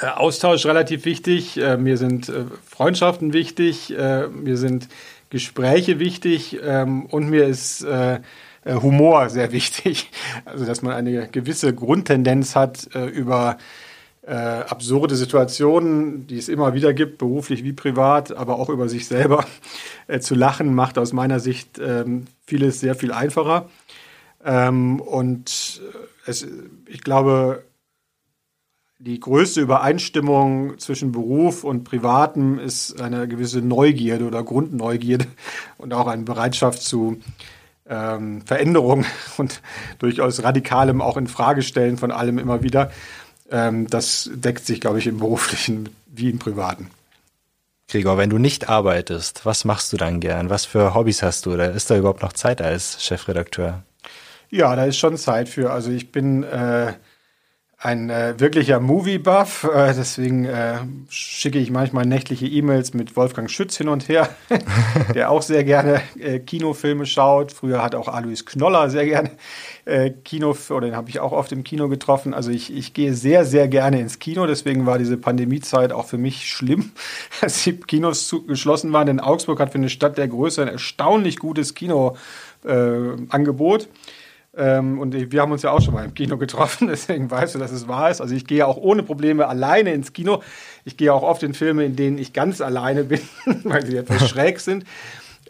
Austausch 0.00 0.66
relativ 0.66 1.04
wichtig. 1.04 1.58
Äh, 1.58 1.76
mir 1.76 1.96
sind 1.96 2.28
äh, 2.28 2.44
Freundschaften 2.68 3.32
wichtig. 3.32 3.90
Mir 3.90 4.56
sind 4.56 4.88
Gespräche 5.30 5.98
wichtig. 5.98 6.58
Ähm, 6.62 7.06
und 7.06 7.28
mir 7.28 7.46
ist 7.46 7.84
Humor 8.64 9.28
sehr 9.28 9.52
wichtig. 9.52 10.10
Also, 10.44 10.64
dass 10.64 10.82
man 10.82 10.94
eine 10.94 11.28
gewisse 11.28 11.74
Grundtendenz 11.74 12.54
hat, 12.54 12.88
über 12.94 13.58
absurde 14.24 15.16
Situationen, 15.16 16.28
die 16.28 16.38
es 16.38 16.48
immer 16.48 16.74
wieder 16.74 16.94
gibt, 16.94 17.18
beruflich 17.18 17.64
wie 17.64 17.72
privat, 17.72 18.30
aber 18.30 18.60
auch 18.60 18.68
über 18.68 18.88
sich 18.88 19.08
selber 19.08 19.44
zu 20.20 20.36
lachen, 20.36 20.74
macht 20.76 20.96
aus 20.96 21.12
meiner 21.12 21.40
Sicht 21.40 21.80
ähm, 21.80 22.26
vieles 22.46 22.78
sehr 22.78 22.94
viel 22.94 23.10
einfacher. 23.10 23.68
Ähm, 24.44 25.00
und 25.00 25.80
es, 26.26 26.46
ich 26.86 27.02
glaube, 27.02 27.64
die 29.04 29.18
größte 29.18 29.60
Übereinstimmung 29.60 30.78
zwischen 30.78 31.10
Beruf 31.10 31.64
und 31.64 31.82
Privatem 31.82 32.60
ist 32.60 33.00
eine 33.00 33.26
gewisse 33.26 33.60
Neugierde 33.60 34.26
oder 34.26 34.44
Grundneugierde 34.44 35.26
und 35.78 35.92
auch 35.92 36.06
eine 36.06 36.22
Bereitschaft 36.22 36.82
zu 36.82 37.20
ähm, 37.88 38.42
Veränderung 38.42 39.04
und 39.38 39.60
durchaus 39.98 40.44
radikalem 40.44 41.00
auch 41.00 41.16
in 41.16 41.26
Frage 41.26 41.62
stellen 41.62 41.98
von 41.98 42.12
allem 42.12 42.38
immer 42.38 42.62
wieder. 42.62 42.92
Ähm, 43.50 43.88
das 43.88 44.30
deckt 44.34 44.64
sich, 44.64 44.80
glaube 44.80 45.00
ich, 45.00 45.08
im 45.08 45.18
beruflichen 45.18 45.88
wie 46.06 46.30
im 46.30 46.38
privaten. 46.38 46.88
Gregor, 47.88 48.18
wenn 48.18 48.30
du 48.30 48.38
nicht 48.38 48.68
arbeitest, 48.68 49.44
was 49.44 49.64
machst 49.64 49.92
du 49.92 49.96
dann 49.96 50.20
gern? 50.20 50.48
Was 50.48 50.64
für 50.64 50.94
Hobbys 50.94 51.22
hast 51.22 51.44
du? 51.44 51.54
Oder 51.54 51.72
ist 51.72 51.90
da 51.90 51.96
überhaupt 51.96 52.22
noch 52.22 52.32
Zeit 52.34 52.62
als 52.62 53.02
Chefredakteur? 53.02 53.82
Ja, 54.48 54.76
da 54.76 54.84
ist 54.84 54.96
schon 54.96 55.16
Zeit 55.16 55.48
für. 55.48 55.72
Also 55.72 55.90
ich 55.90 56.12
bin 56.12 56.44
äh, 56.44 56.92
ein 57.82 58.10
äh, 58.10 58.34
wirklicher 58.38 58.78
Movie-Buff. 58.78 59.64
Äh, 59.64 59.92
deswegen 59.94 60.44
äh, 60.44 60.74
schicke 61.08 61.58
ich 61.58 61.72
manchmal 61.72 62.06
nächtliche 62.06 62.46
E-Mails 62.46 62.94
mit 62.94 63.16
Wolfgang 63.16 63.50
Schütz 63.50 63.76
hin 63.76 63.88
und 63.88 64.08
her, 64.08 64.28
der 65.14 65.32
auch 65.32 65.42
sehr 65.42 65.64
gerne 65.64 66.00
äh, 66.18 66.38
Kinofilme 66.38 67.06
schaut. 67.06 67.50
Früher 67.50 67.82
hat 67.82 67.96
auch 67.96 68.06
Alois 68.06 68.44
Knoller 68.46 68.88
sehr 68.88 69.04
gerne 69.04 69.32
äh, 69.84 70.10
Kino, 70.10 70.56
oder 70.70 70.86
den 70.86 70.94
habe 70.94 71.10
ich 71.10 71.18
auch 71.18 71.32
oft 71.32 71.50
im 71.50 71.64
Kino 71.64 71.88
getroffen. 71.88 72.34
Also 72.34 72.52
ich, 72.52 72.72
ich 72.72 72.94
gehe 72.94 73.14
sehr, 73.14 73.44
sehr 73.44 73.66
gerne 73.66 73.98
ins 73.98 74.20
Kino. 74.20 74.46
Deswegen 74.46 74.86
war 74.86 74.98
diese 74.98 75.16
Pandemiezeit 75.16 75.90
auch 75.90 76.06
für 76.06 76.18
mich 76.18 76.48
schlimm, 76.48 76.92
als 77.40 77.64
die 77.64 77.72
Kinos 77.72 78.28
zu, 78.28 78.46
geschlossen 78.46 78.92
waren. 78.92 79.08
Denn 79.08 79.18
Augsburg 79.18 79.58
hat 79.58 79.72
für 79.72 79.78
eine 79.78 79.88
Stadt 79.88 80.18
der 80.18 80.28
Größe 80.28 80.62
ein 80.62 80.68
erstaunlich 80.68 81.40
gutes 81.40 81.74
Kinoangebot. 81.74 83.82
Äh, 83.82 83.86
ähm, 84.54 84.98
und 84.98 85.14
wir 85.32 85.40
haben 85.40 85.52
uns 85.52 85.62
ja 85.62 85.70
auch 85.70 85.80
schon 85.80 85.94
mal 85.94 86.04
im 86.04 86.14
Kino 86.14 86.36
getroffen, 86.36 86.86
deswegen 86.90 87.30
weißt 87.30 87.54
du, 87.54 87.58
dass 87.58 87.72
es 87.72 87.88
wahr 87.88 88.10
ist. 88.10 88.20
Also 88.20 88.34
ich 88.34 88.46
gehe 88.46 88.66
auch 88.66 88.76
ohne 88.76 89.02
Probleme 89.02 89.48
alleine 89.48 89.92
ins 89.92 90.12
Kino. 90.12 90.42
Ich 90.84 90.96
gehe 90.96 91.12
auch 91.12 91.22
oft 91.22 91.42
in 91.42 91.54
Filme, 91.54 91.84
in 91.84 91.96
denen 91.96 92.18
ich 92.18 92.32
ganz 92.32 92.60
alleine 92.60 93.04
bin, 93.04 93.20
weil 93.64 93.86
sie 93.86 93.96
etwas 93.96 94.28
schräg 94.28 94.60
sind. 94.60 94.84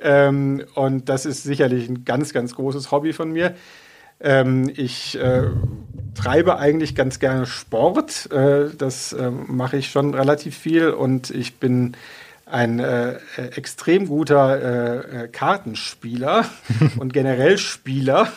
Ähm, 0.00 0.64
und 0.74 1.09
das 1.09 1.26
ist 1.26 1.42
sicherlich 1.42 1.88
ein 1.88 2.05
ganz, 2.05 2.32
ganz 2.32 2.55
großes 2.55 2.90
Hobby 2.90 3.12
von 3.12 3.30
mir. 3.32 3.55
Ähm, 4.20 4.70
ich 4.76 5.18
äh, 5.18 5.48
treibe 6.14 6.59
eigentlich 6.59 6.94
ganz 6.94 7.18
gerne 7.18 7.46
Sport. 7.46 8.30
Äh, 8.30 8.70
das 8.76 9.12
äh, 9.12 9.30
mache 9.30 9.76
ich 9.76 9.90
schon 9.90 10.14
relativ 10.14 10.57
viel 10.57 10.90
und 10.90 11.30
ich 11.30 11.57
bin 11.57 11.96
ein 12.53 12.80
äh, 12.80 13.16
extrem 13.57 14.07
guter 14.07 14.61
äh, 14.61 15.24
äh 15.24 15.28
Kartenspieler 15.28 16.44
und 16.98 17.12
generell 17.12 17.57
Spieler. 17.59 18.28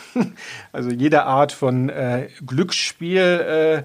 Also 0.72 0.90
jede 0.90 1.24
Art 1.24 1.52
von 1.52 1.90
äh, 1.90 2.30
Glücksspiel 2.46 3.20
äh, 3.20 3.84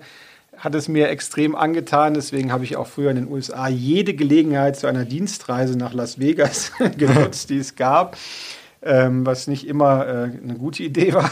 hat 0.56 0.74
es 0.74 0.88
mir 0.88 1.08
extrem 1.08 1.56
angetan. 1.56 2.14
Deswegen 2.14 2.52
habe 2.52 2.64
ich 2.64 2.76
auch 2.76 2.86
früher 2.86 3.10
in 3.10 3.16
den 3.16 3.28
USA 3.28 3.68
jede 3.68 4.14
Gelegenheit 4.14 4.76
zu 4.76 4.86
einer 4.86 5.04
Dienstreise 5.04 5.76
nach 5.76 5.94
Las 5.94 6.20
Vegas 6.20 6.72
genutzt, 6.96 7.50
die 7.50 7.58
es 7.58 7.74
gab 7.74 8.16
ähm, 8.82 9.26
was 9.26 9.46
nicht 9.46 9.66
immer 9.66 10.06
äh, 10.06 10.10
eine 10.42 10.54
gute 10.56 10.82
Idee 10.82 11.12
war. 11.12 11.30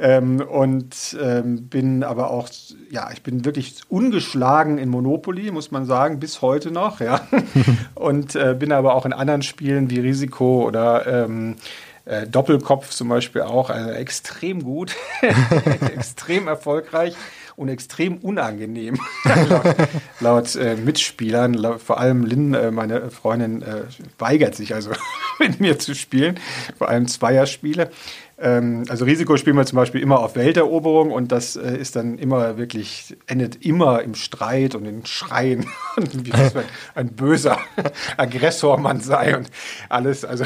Ähm, 0.00 0.40
und 0.40 1.16
ähm, 1.20 1.68
bin 1.68 2.02
aber 2.02 2.30
auch, 2.30 2.48
ja, 2.90 3.10
ich 3.12 3.22
bin 3.22 3.44
wirklich 3.44 3.74
ungeschlagen 3.88 4.78
in 4.78 4.88
Monopoly, 4.88 5.50
muss 5.50 5.70
man 5.70 5.84
sagen, 5.84 6.18
bis 6.18 6.42
heute 6.42 6.70
noch, 6.70 7.00
ja. 7.00 7.20
und 7.94 8.34
äh, 8.34 8.56
bin 8.58 8.72
aber 8.72 8.94
auch 8.94 9.06
in 9.06 9.12
anderen 9.12 9.42
Spielen 9.42 9.90
wie 9.90 10.00
Risiko 10.00 10.66
oder 10.66 11.06
ähm, 11.06 11.56
äh, 12.06 12.26
Doppelkopf 12.26 12.90
zum 12.90 13.08
Beispiel 13.08 13.42
auch, 13.42 13.70
also 13.70 13.90
extrem 13.90 14.64
gut, 14.64 14.96
extrem 15.94 16.48
erfolgreich 16.48 17.14
und 17.60 17.68
extrem 17.68 18.16
unangenehm 18.16 18.98
laut, 19.48 19.76
laut 20.20 20.56
äh, 20.56 20.76
Mitspielern. 20.76 21.52
Laut, 21.52 21.82
vor 21.82 22.00
allem 22.00 22.24
Lynn, 22.24 22.54
äh, 22.54 22.70
meine 22.70 23.10
Freundin, 23.10 23.60
äh, 23.60 23.82
weigert 24.18 24.54
sich 24.54 24.74
also 24.74 24.92
mit 25.38 25.60
mir 25.60 25.78
zu 25.78 25.94
spielen, 25.94 26.40
vor 26.78 26.88
allem 26.88 27.06
Zweierspiele. 27.06 27.90
Ähm, 28.38 28.84
also 28.88 29.04
Risiko 29.04 29.36
spielen 29.36 29.56
wir 29.56 29.66
zum 29.66 29.76
Beispiel 29.76 30.00
immer 30.00 30.20
auf 30.20 30.36
Welteroberung 30.36 31.10
und 31.10 31.30
das 31.30 31.56
äh, 31.56 31.76
ist 31.76 31.96
dann 31.96 32.16
immer 32.16 32.56
wirklich, 32.56 33.14
endet 33.26 33.62
immer 33.62 34.02
im 34.02 34.14
Streit 34.14 34.74
und 34.74 34.86
in 34.86 35.04
Schreien 35.04 35.66
und 35.96 36.24
wie 36.24 36.30
das 36.30 36.54
ein, 36.94 37.10
böser 37.10 37.58
Aggressor 38.16 38.78
man 38.78 39.00
sei 39.00 39.36
und 39.36 39.50
alles. 39.90 40.24
Also 40.24 40.44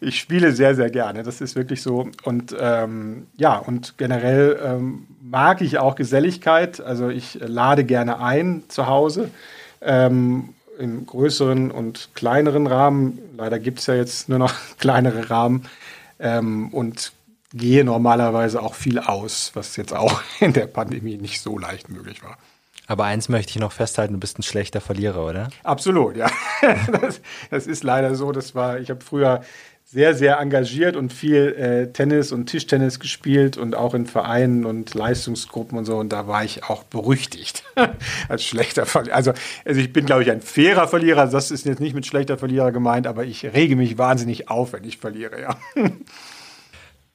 ich 0.00 0.18
spiele 0.18 0.52
sehr, 0.52 0.74
sehr 0.74 0.88
gerne. 0.88 1.22
Das 1.22 1.42
ist 1.42 1.54
wirklich 1.54 1.82
so. 1.82 2.08
Und 2.22 2.56
ähm, 2.58 3.26
ja, 3.36 3.58
und 3.58 3.98
generell 3.98 4.58
ähm, 4.64 5.06
mag 5.24 5.62
ich 5.62 5.78
auch 5.78 5.94
Geselligkeit. 5.94 6.80
Also 6.80 7.08
ich 7.08 7.38
lade 7.40 7.84
gerne 7.84 8.20
ein 8.20 8.64
zu 8.68 8.86
Hause. 8.86 9.30
Ähm, 9.80 10.54
im 10.78 11.06
größeren 11.06 11.70
und 11.70 12.10
kleineren 12.14 12.66
Rahmen. 12.66 13.18
Leider 13.36 13.58
gibt 13.58 13.78
es 13.78 13.86
ja 13.86 13.94
jetzt 13.94 14.28
nur 14.28 14.38
noch 14.38 14.54
kleinere 14.78 15.30
Rahmen 15.30 15.68
ähm, 16.18 16.68
und 16.72 17.12
gehe 17.52 17.84
normalerweise 17.84 18.60
auch 18.60 18.74
viel 18.74 18.98
aus, 18.98 19.52
was 19.54 19.76
jetzt 19.76 19.94
auch 19.94 20.22
in 20.40 20.52
der 20.52 20.66
Pandemie 20.66 21.16
nicht 21.16 21.40
so 21.40 21.58
leicht 21.58 21.88
möglich 21.88 22.22
war. 22.22 22.36
Aber 22.86 23.04
eins 23.04 23.30
möchte 23.30 23.50
ich 23.50 23.58
noch 23.58 23.72
festhalten, 23.72 24.14
du 24.14 24.20
bist 24.20 24.38
ein 24.38 24.42
schlechter 24.42 24.80
Verlierer, 24.80 25.24
oder? 25.24 25.48
Absolut, 25.62 26.16
ja. 26.16 26.28
Das, 27.00 27.20
das 27.50 27.66
ist 27.66 27.82
leider 27.82 28.14
so. 28.14 28.32
Das 28.32 28.54
war, 28.54 28.78
ich 28.78 28.90
habe 28.90 29.00
früher 29.02 29.42
sehr, 29.94 30.12
sehr 30.12 30.40
engagiert 30.40 30.96
und 30.96 31.12
viel 31.12 31.54
äh, 31.56 31.92
Tennis 31.92 32.32
und 32.32 32.46
Tischtennis 32.46 32.98
gespielt 32.98 33.56
und 33.56 33.76
auch 33.76 33.94
in 33.94 34.06
Vereinen 34.06 34.64
und 34.64 34.92
Leistungsgruppen 34.92 35.78
und 35.78 35.84
so. 35.84 35.98
Und 35.98 36.12
da 36.12 36.26
war 36.26 36.42
ich 36.42 36.64
auch 36.64 36.82
berüchtigt 36.82 37.62
als 38.28 38.42
schlechter 38.42 38.86
Verlierer. 38.86 39.14
Also, 39.14 39.32
also 39.64 39.80
ich 39.80 39.92
bin, 39.92 40.04
glaube 40.04 40.24
ich, 40.24 40.32
ein 40.32 40.40
fairer 40.40 40.88
Verlierer. 40.88 41.28
Das 41.28 41.52
ist 41.52 41.64
jetzt 41.64 41.78
nicht 41.78 41.94
mit 41.94 42.06
schlechter 42.06 42.38
Verlierer 42.38 42.72
gemeint, 42.72 43.06
aber 43.06 43.24
ich 43.24 43.44
rege 43.44 43.76
mich 43.76 43.96
wahnsinnig 43.96 44.50
auf, 44.50 44.72
wenn 44.72 44.82
ich 44.82 44.98
verliere, 44.98 45.40
ja. 45.40 45.56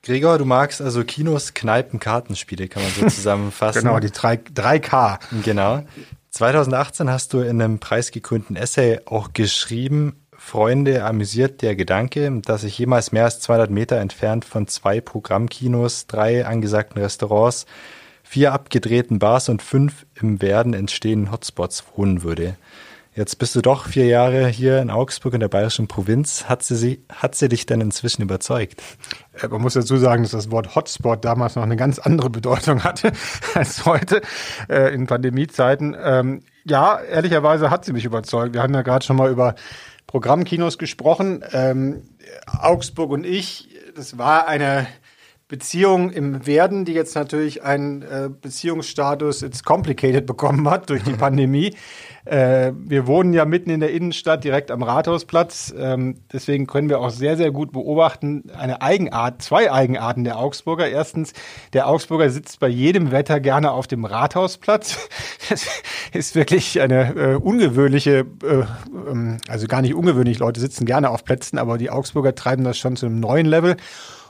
Gregor, 0.02 0.38
du 0.38 0.46
magst 0.46 0.82
also 0.82 1.04
Kinos, 1.04 1.54
Kneipen, 1.54 2.00
Kartenspiele, 2.00 2.70
kann 2.70 2.82
man 2.82 2.92
so 2.94 3.08
zusammenfassen. 3.10 3.82
genau, 3.82 4.00
die 4.00 4.10
3, 4.10 4.36
3K. 4.56 5.20
Genau. 5.44 5.84
2018 6.30 7.10
hast 7.10 7.34
du 7.34 7.42
in 7.42 7.62
einem 7.62 7.80
preisgekrönten 7.80 8.56
Essay 8.56 9.02
auch 9.06 9.34
geschrieben, 9.34 10.16
Freunde 10.50 11.06
amüsiert 11.06 11.62
der 11.62 11.76
Gedanke, 11.76 12.42
dass 12.44 12.64
ich 12.64 12.76
jemals 12.80 13.12
mehr 13.12 13.26
als 13.26 13.40
200 13.40 13.70
Meter 13.70 13.98
entfernt 13.98 14.46
von 14.46 14.68
zwei 14.68 15.00
Programmkinos, 15.00 16.08
drei 16.08 16.44
angesagten 16.44 17.00
Restaurants, 17.00 17.68
vier 18.24 18.52
abgedrehten 18.52 19.20
Bars 19.20 19.48
und 19.50 19.62
fünf 19.62 20.08
im 20.20 20.42
Werden 20.42 20.74
entstehenden 20.74 21.32
Hotspots 21.32 21.84
wohnen 21.96 22.24
würde. 22.24 22.56
Jetzt 23.14 23.38
bist 23.38 23.56
du 23.56 23.62
doch 23.62 23.86
vier 23.86 24.06
Jahre 24.06 24.48
hier 24.48 24.82
in 24.82 24.90
Augsburg 24.90 25.36
in 25.36 25.40
der 25.40 25.50
bayerischen 25.50 25.88
Provinz. 25.88 26.46
Hat 26.46 26.64
sie, 26.64 27.04
hat 27.10 27.36
sie 27.36 27.50
dich 27.50 27.68
denn 27.68 27.82
inzwischen 27.82 28.24
überzeugt? 28.24 28.82
Äh, 29.34 29.50
man 29.50 29.62
muss 29.62 29.74
dazu 29.74 29.98
sagen, 29.98 30.24
dass 30.24 30.32
das 30.32 30.50
Wort 30.50 30.76
Hotspot 30.76 31.24
damals 31.26 31.58
noch 31.58 31.64
eine 31.64 31.76
ganz 31.76 32.00
andere 32.00 32.32
Bedeutung 32.32 32.84
hatte 32.84 33.12
als 33.54 33.86
heute 33.86 34.22
äh, 34.68 34.94
in 34.96 35.06
Pandemiezeiten. 35.06 35.96
Ähm, 36.02 36.42
ja, 36.66 37.00
ehrlicherweise 37.00 37.70
hat 37.70 37.86
sie 37.86 37.94
mich 37.94 38.06
überzeugt. 38.06 38.54
Wir 38.54 38.64
haben 38.64 38.74
ja 38.74 38.82
gerade 38.82 39.06
schon 39.06 39.18
mal 39.18 39.30
über 39.30 39.56
Programmkinos 40.10 40.80
gesprochen. 40.80 41.44
Ähm, 41.54 42.02
Augsburg 42.48 43.12
und 43.12 43.28
ich, 43.28 43.70
das 43.96 44.18
war 44.18 44.48
eine 44.48 44.88
Beziehung 45.50 46.12
im 46.12 46.46
Werden, 46.46 46.86
die 46.86 46.94
jetzt 46.94 47.16
natürlich 47.16 47.64
einen 47.64 48.04
äh, 48.04 48.30
Beziehungsstatus 48.30 49.42
it's 49.42 49.64
complicated 49.64 50.26
bekommen 50.28 50.70
hat 50.70 50.92
durch 50.92 51.04
die 51.04 51.14
Pandemie. 51.14 51.74
Äh, 52.26 52.72
wir 52.78 53.08
wohnen 53.08 53.34
ja 53.34 53.46
mitten 53.46 53.72
in 53.72 53.80
der 53.80 53.92
Innenstadt, 53.92 54.44
direkt 54.44 54.70
am 54.70 54.84
Rathausplatz. 54.84 55.74
Ähm, 55.76 56.20
deswegen 56.32 56.68
können 56.68 56.88
wir 56.88 57.00
auch 57.00 57.10
sehr, 57.10 57.36
sehr 57.36 57.50
gut 57.50 57.72
beobachten, 57.72 58.52
eine 58.56 58.84
Eigenart, 58.84 59.42
zwei 59.42 59.72
Eigenarten 59.72 60.24
der 60.24 60.38
Augsburger. 60.38 60.88
Erstens, 60.88 61.34
der 61.74 61.88
Augsburger 61.88 62.30
sitzt 62.30 62.60
bei 62.60 62.68
jedem 62.68 63.12
Wetter 63.12 63.40
gerne 63.40 63.72
auf 63.72 63.88
dem 63.88 64.06
Rathausplatz. 64.06 64.98
Das 65.50 65.66
ist 66.14 66.36
wirklich 66.36 66.80
eine 66.80 67.16
äh, 67.16 67.36
ungewöhnliche, 67.36 68.28
äh, 68.44 68.66
ähm, 69.10 69.38
also 69.48 69.66
gar 69.66 69.82
nicht 69.82 69.96
ungewöhnlich, 69.96 70.38
Leute 70.38 70.60
sitzen 70.60 70.86
gerne 70.86 71.10
auf 71.10 71.24
Plätzen, 71.24 71.58
aber 71.58 71.80
die 71.80 71.90
Augsburger 71.90 72.36
treiben 72.36 72.64
das 72.64 72.78
schon 72.78 72.96
zu 72.96 73.08
einem 73.08 73.20
neuen 73.20 73.48
Level. 73.48 73.76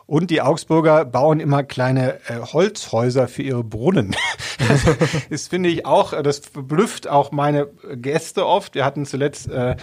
Und 0.10 0.32
die 0.32 0.42
Augsburger 0.42 1.06
bauen 1.06 1.40
immer 1.40 1.62
kleine 1.62 2.16
äh, 2.28 2.40
Holzhäuser 2.42 3.28
für 3.28 3.44
ihre 3.44 3.64
Brunnen. 3.64 4.16
das 5.30 5.48
finde 5.48 5.70
ich 5.70 5.86
auch, 5.86 6.20
das 6.24 6.40
verblüfft 6.40 7.08
auch 7.08 7.32
meine 7.32 7.68
Gäste 7.94 8.48
oft. 8.48 8.74
Wir 8.74 8.86
hatten 8.86 9.06
zuletzt 9.06 9.52
äh, 9.52 9.76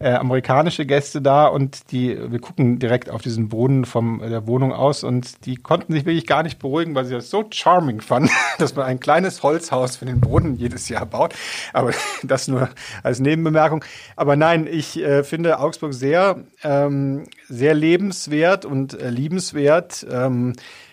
äh, 0.00 0.12
amerikanische 0.12 0.86
Gäste 0.86 1.20
da 1.20 1.46
und 1.46 1.90
die, 1.90 2.16
wir 2.30 2.40
gucken 2.40 2.78
direkt 2.78 3.10
auf 3.10 3.20
diesen 3.20 3.48
Brunnen 3.48 3.84
von 3.84 4.20
der 4.20 4.46
Wohnung 4.46 4.72
aus 4.72 5.02
und 5.02 5.44
die 5.44 5.56
konnten 5.56 5.92
sich 5.92 6.06
wirklich 6.06 6.26
gar 6.26 6.44
nicht 6.44 6.60
beruhigen, 6.60 6.94
weil 6.94 7.04
sie 7.04 7.14
das 7.14 7.30
so 7.30 7.44
charming 7.50 8.00
fanden, 8.00 8.30
dass 8.58 8.76
man 8.76 8.86
ein 8.86 9.00
kleines 9.00 9.42
Holzhaus 9.42 9.96
für 9.96 10.06
den 10.06 10.20
Brunnen 10.20 10.56
jedes 10.56 10.88
Jahr 10.88 11.04
baut. 11.04 11.34
Aber 11.72 11.90
das 12.22 12.46
nur 12.46 12.68
als 13.02 13.18
Nebenbemerkung. 13.18 13.84
Aber 14.14 14.36
nein, 14.36 14.68
ich 14.70 14.98
äh, 14.98 15.24
finde 15.24 15.58
Augsburg 15.58 15.94
sehr, 15.94 16.44
ähm, 16.62 17.24
sehr 17.48 17.74
lebenswert 17.74 18.64
und 18.64 19.00
äh, 19.00 19.10
liebenswert. 19.10 20.06
Ähm, 20.08 20.52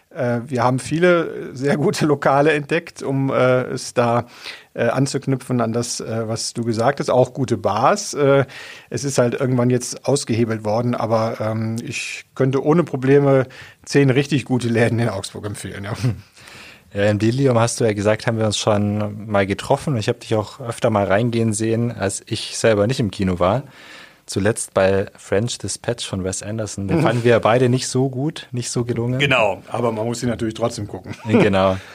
äh, 0.10 0.40
wir 0.46 0.64
haben 0.64 0.80
viele 0.80 1.56
sehr 1.56 1.78
gute 1.78 2.06
Lokale 2.06 2.54
entdeckt, 2.54 3.04
um 3.04 3.30
äh, 3.30 3.64
es 3.64 3.94
da 3.94 4.26
äh, 4.76 4.88
anzuknüpfen 4.90 5.62
an 5.62 5.74
das, 5.74 6.00
äh, 6.00 6.28
was 6.28 6.54
du 6.54 6.64
gesagt 6.64 7.00
hast. 7.00 7.10
Auch 7.10 7.34
gute 7.34 7.58
Bars. 7.58 8.14
Äh, 8.14 8.46
es 8.90 9.04
ist 9.04 9.18
halt 9.18 9.34
irgendwann 9.34 9.70
jetzt 9.70 10.06
ausgehebelt 10.06 10.64
worden, 10.64 10.94
aber 10.94 11.38
ähm, 11.40 11.78
ich 11.84 12.26
könnte 12.36 12.64
ohne 12.64 12.84
Probleme 12.84 13.48
zehn 13.86 14.10
richtig 14.10 14.46
gute 14.46 14.68
Läden 14.68 15.00
in 15.00 15.10
Augsburg 15.10 15.46
empfehlen. 15.46 15.86
Ja. 15.86 15.94
Ja, 16.94 17.10
in 17.10 17.18
Bilium 17.18 17.60
hast 17.60 17.82
du 17.82 17.84
ja 17.84 17.92
gesagt, 17.92 18.26
haben 18.26 18.38
wir 18.38 18.46
uns 18.46 18.58
schon 18.58 19.28
mal 19.28 19.46
getroffen. 19.46 19.98
Ich 19.98 20.08
habe 20.08 20.20
dich 20.20 20.34
auch 20.34 20.62
öfter 20.62 20.90
mal 20.90 21.06
reingehen 21.06 21.52
sehen, 21.52 21.92
als 21.92 22.24
ich 22.26 22.58
selber 22.58 22.88
nicht 22.88 23.02
im 23.02 23.12
Kino 23.12 23.38
war. 23.38 23.64
Zuletzt 24.26 24.74
bei 24.74 25.08
French 25.18 25.58
Dispatch 25.58 26.08
von 26.08 26.24
Wes 26.24 26.42
Anderson. 26.42 26.88
Den 26.88 27.02
fanden 27.02 27.26
wir 27.26 27.40
beide 27.42 27.68
nicht 27.68 27.90
so 27.90 28.10
gut, 28.10 28.48
nicht 28.52 28.72
so 28.72 28.86
gelungen. 28.86 29.20
Genau, 29.20 29.62
aber 29.68 29.92
man 29.92 30.06
muss 30.06 30.24
ihn 30.24 30.30
natürlich 30.30 30.54
trotzdem 30.54 30.88
gucken. 30.88 31.16
Genau. 31.28 31.78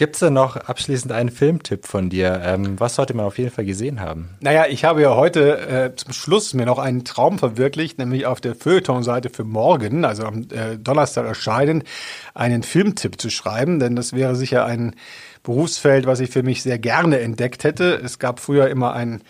Gibt 0.00 0.16
es 0.16 0.20
denn 0.20 0.32
noch 0.32 0.56
abschließend 0.56 1.12
einen 1.12 1.28
Filmtipp 1.28 1.84
von 1.86 2.08
dir? 2.08 2.40
Ähm, 2.42 2.80
was 2.80 2.94
sollte 2.94 3.12
man 3.12 3.26
auf 3.26 3.36
jeden 3.36 3.50
Fall 3.50 3.66
gesehen 3.66 4.00
haben? 4.00 4.30
Naja, 4.40 4.64
ich 4.66 4.86
habe 4.86 5.02
ja 5.02 5.14
heute 5.14 5.58
äh, 5.58 5.94
zum 5.94 6.14
Schluss 6.14 6.54
mir 6.54 6.64
noch 6.64 6.78
einen 6.78 7.04
Traum 7.04 7.38
verwirklicht, 7.38 7.98
nämlich 7.98 8.24
auf 8.24 8.40
der 8.40 8.54
Feuilleton-Seite 8.54 9.28
für 9.28 9.44
morgen, 9.44 10.06
also 10.06 10.24
am 10.24 10.46
äh, 10.52 10.78
Donnerstag 10.78 11.26
erscheinen, 11.26 11.84
einen 12.32 12.62
Filmtipp 12.62 13.20
zu 13.20 13.28
schreiben, 13.28 13.78
denn 13.78 13.94
das 13.94 14.14
wäre 14.14 14.36
sicher 14.36 14.64
ein 14.64 14.94
Berufsfeld, 15.42 16.06
was 16.06 16.20
ich 16.20 16.30
für 16.30 16.42
mich 16.42 16.62
sehr 16.62 16.78
gerne 16.78 17.20
entdeckt 17.20 17.64
hätte. 17.64 18.00
Es 18.02 18.18
gab 18.18 18.40
früher 18.40 18.70
immer 18.70 18.94
einen 18.94 19.20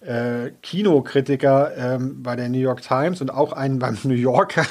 äh, 0.00 0.50
Kinokritiker 0.62 1.72
ähm, 1.76 2.22
bei 2.22 2.36
der 2.36 2.48
New 2.48 2.58
York 2.58 2.82
Times 2.82 3.20
und 3.20 3.30
auch 3.30 3.52
einen 3.52 3.78
beim 3.78 3.98
New 4.04 4.14
Yorker, 4.14 4.66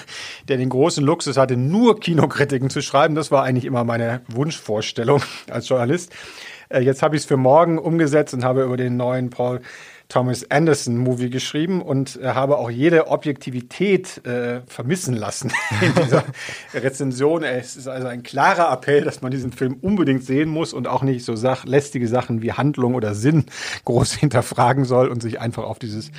der 0.47 0.57
den 0.57 0.69
großen 0.69 1.03
Luxus 1.03 1.37
hatte, 1.37 1.57
nur 1.57 1.99
Kinokritiken 1.99 2.69
zu 2.69 2.81
schreiben. 2.81 3.15
Das 3.15 3.31
war 3.31 3.43
eigentlich 3.43 3.65
immer 3.65 3.83
meine 3.83 4.21
Wunschvorstellung 4.27 5.21
als 5.49 5.67
Journalist. 5.69 6.13
Äh, 6.69 6.81
jetzt 6.81 7.01
habe 7.01 7.15
ich 7.15 7.23
es 7.23 7.27
für 7.27 7.37
morgen 7.37 7.77
umgesetzt 7.77 8.33
und 8.33 8.43
habe 8.43 8.63
über 8.63 8.77
den 8.77 8.97
neuen 8.97 9.29
Paul 9.29 9.61
Thomas 10.07 10.49
Anderson 10.51 10.97
Movie 10.97 11.29
geschrieben 11.29 11.81
und 11.81 12.19
äh, 12.21 12.27
habe 12.27 12.57
auch 12.57 12.69
jede 12.69 13.07
Objektivität 13.07 14.25
äh, 14.25 14.61
vermissen 14.67 15.15
lassen 15.15 15.51
in 15.81 16.03
dieser 16.03 16.23
Rezension. 16.73 17.43
Es 17.43 17.75
ist 17.75 17.87
also 17.87 18.07
ein 18.07 18.23
klarer 18.23 18.71
Appell, 18.71 19.03
dass 19.03 19.21
man 19.21 19.31
diesen 19.31 19.51
Film 19.51 19.77
unbedingt 19.81 20.23
sehen 20.23 20.49
muss 20.49 20.73
und 20.73 20.87
auch 20.87 21.01
nicht 21.01 21.25
so 21.25 21.35
sach 21.35 21.65
lästige 21.65 22.07
Sachen 22.07 22.41
wie 22.41 22.53
Handlung 22.53 22.95
oder 22.95 23.15
Sinn 23.15 23.45
groß 23.85 24.13
hinterfragen 24.15 24.85
soll 24.85 25.07
und 25.07 25.21
sich 25.21 25.39
einfach 25.39 25.63
auf 25.63 25.79
dieses 25.79 26.11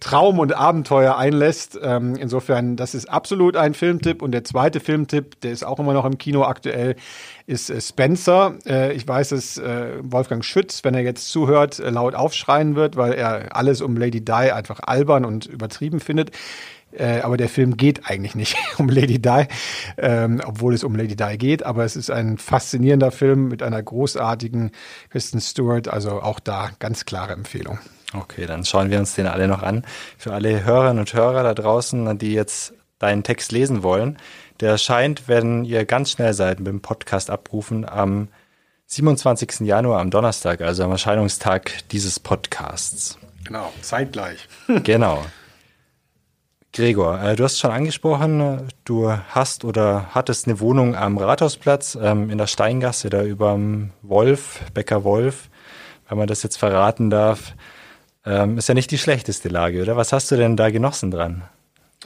Traum 0.00 0.38
und 0.38 0.54
Abenteuer 0.56 1.16
einlässt. 1.16 1.78
Ähm, 1.82 2.16
insofern, 2.16 2.76
das 2.76 2.94
ist 2.94 3.08
absolut 3.08 3.56
ein 3.56 3.74
Filmtipp. 3.74 4.22
Und 4.22 4.32
der 4.32 4.44
zweite 4.44 4.80
Filmtipp, 4.80 5.40
der 5.42 5.52
ist 5.52 5.62
auch 5.62 5.78
immer 5.78 5.92
noch 5.92 6.06
im 6.06 6.16
Kino 6.18 6.44
aktuell, 6.44 6.96
ist 7.46 7.70
äh, 7.70 7.80
Spencer. 7.80 8.54
Äh, 8.66 8.94
ich 8.94 9.06
weiß, 9.06 9.28
dass 9.28 9.58
äh, 9.58 9.98
Wolfgang 10.02 10.44
Schütz, 10.44 10.82
wenn 10.84 10.94
er 10.94 11.02
jetzt 11.02 11.28
zuhört, 11.28 11.78
äh, 11.78 11.90
laut 11.90 12.14
aufschreien 12.14 12.76
wird, 12.76 12.96
weil 12.96 13.12
er 13.12 13.54
alles 13.54 13.82
um 13.82 13.96
Lady 13.96 14.24
Di 14.24 14.32
einfach 14.32 14.80
albern 14.80 15.24
und 15.24 15.46
übertrieben 15.46 16.00
findet. 16.00 16.30
Äh, 16.92 17.20
aber 17.20 17.36
der 17.36 17.48
Film 17.48 17.76
geht 17.76 18.08
eigentlich 18.08 18.34
nicht 18.34 18.56
um 18.78 18.88
Lady 18.88 19.20
Di, 19.20 19.44
ähm, 19.98 20.40
obwohl 20.44 20.74
es 20.74 20.82
um 20.82 20.96
Lady 20.96 21.14
Di 21.14 21.36
geht. 21.36 21.62
Aber 21.64 21.84
es 21.84 21.94
ist 21.94 22.10
ein 22.10 22.38
faszinierender 22.38 23.10
Film 23.10 23.48
mit 23.48 23.62
einer 23.62 23.82
großartigen 23.82 24.70
Kristen 25.10 25.40
Stewart. 25.40 25.88
Also 25.88 26.22
auch 26.22 26.40
da 26.40 26.70
ganz 26.78 27.04
klare 27.04 27.34
Empfehlung. 27.34 27.78
Okay, 28.12 28.46
dann 28.46 28.64
schauen 28.64 28.90
wir 28.90 28.98
uns 28.98 29.14
den 29.14 29.26
alle 29.26 29.46
noch 29.46 29.62
an. 29.62 29.84
Für 30.18 30.32
alle 30.32 30.64
Hörerinnen 30.64 30.98
und 30.98 31.14
Hörer 31.14 31.42
da 31.42 31.54
draußen, 31.54 32.18
die 32.18 32.32
jetzt 32.32 32.74
deinen 32.98 33.22
Text 33.22 33.52
lesen 33.52 33.82
wollen, 33.82 34.18
der 34.60 34.70
erscheint, 34.70 35.28
wenn 35.28 35.64
ihr 35.64 35.84
ganz 35.84 36.10
schnell 36.10 36.34
seid 36.34 36.58
mit 36.58 36.68
dem 36.68 36.82
Podcast 36.82 37.30
abrufen, 37.30 37.88
am 37.88 38.28
27. 38.86 39.60
Januar, 39.60 40.00
am 40.00 40.10
Donnerstag, 40.10 40.60
also 40.60 40.84
am 40.84 40.90
Erscheinungstag 40.90 41.88
dieses 41.90 42.18
Podcasts. 42.18 43.18
Genau, 43.44 43.72
zeitgleich. 43.80 44.48
genau. 44.82 45.24
Gregor, 46.72 47.20
äh, 47.20 47.34
du 47.34 47.44
hast 47.44 47.58
schon 47.58 47.72
angesprochen, 47.72 48.68
du 48.84 49.10
hast 49.10 49.64
oder 49.64 50.14
hattest 50.14 50.46
eine 50.46 50.60
Wohnung 50.60 50.94
am 50.94 51.18
Rathausplatz 51.18 51.98
ähm, 52.00 52.30
in 52.30 52.38
der 52.38 52.46
Steingasse, 52.46 53.10
da 53.10 53.22
überm 53.22 53.90
Wolf, 54.02 54.60
Bäcker 54.72 55.02
Wolf, 55.02 55.48
wenn 56.08 56.18
man 56.18 56.28
das 56.28 56.42
jetzt 56.42 56.58
verraten 56.58 57.10
darf. 57.10 57.54
Ähm, 58.24 58.58
ist 58.58 58.68
ja 58.68 58.74
nicht 58.74 58.90
die 58.90 58.98
schlechteste 58.98 59.48
Lage, 59.48 59.82
oder? 59.82 59.96
Was 59.96 60.12
hast 60.12 60.30
du 60.30 60.36
denn 60.36 60.56
da 60.56 60.70
genossen 60.70 61.10
dran? 61.10 61.44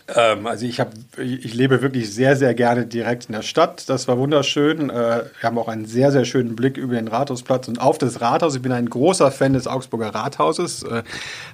Ähm, 0.07 0.47
also 0.47 0.67
ich 0.67 0.81
habe, 0.81 0.91
ich 1.19 1.55
lebe 1.55 1.81
wirklich 1.81 2.13
sehr, 2.13 2.37
sehr 2.37 2.53
gerne 2.55 2.87
direkt 2.87 3.27
in 3.27 3.33
der 3.33 3.43
Stadt. 3.43 3.89
Das 3.89 4.07
war 4.07 4.19
wunderschön. 4.19 4.91
Äh, 4.91 4.93
wir 4.93 5.43
haben 5.43 5.59
auch 5.59 5.69
einen 5.69 5.87
sehr, 5.87 6.13
sehr 6.13 6.25
schönen 6.25 6.57
Blick 6.57 6.77
über 6.77 6.95
den 6.95 7.09
Rathausplatz 7.09 7.69
und 7.69 7.81
auf 7.81 7.97
das 7.97 8.21
Rathaus. 8.21 8.55
Ich 8.55 8.63
bin 8.63 8.73
ein 8.73 8.91
großer 8.91 9.31
Fan 9.31 9.55
des 9.55 9.67
Augsburger 9.67 10.15
Rathauses. 10.15 10.83
Äh, 10.83 11.05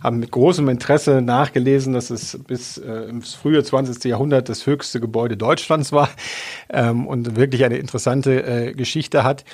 haben 0.02 0.18
mit 0.18 0.32
großem 0.32 0.68
Interesse 0.68 1.22
nachgelesen, 1.22 1.92
dass 1.92 2.10
es 2.10 2.38
bis 2.46 2.76
äh, 2.78 3.08
ins 3.08 3.34
frühe 3.34 3.62
20. 3.62 4.02
Jahrhundert 4.04 4.48
das 4.48 4.66
höchste 4.66 5.00
Gebäude 5.00 5.36
Deutschlands 5.36 5.92
war 5.92 6.08
ähm, 6.70 7.06
und 7.06 7.36
wirklich 7.36 7.64
eine 7.64 7.76
interessante 7.76 8.42
äh, 8.42 8.72
Geschichte 8.72 9.22
hat. 9.22 9.44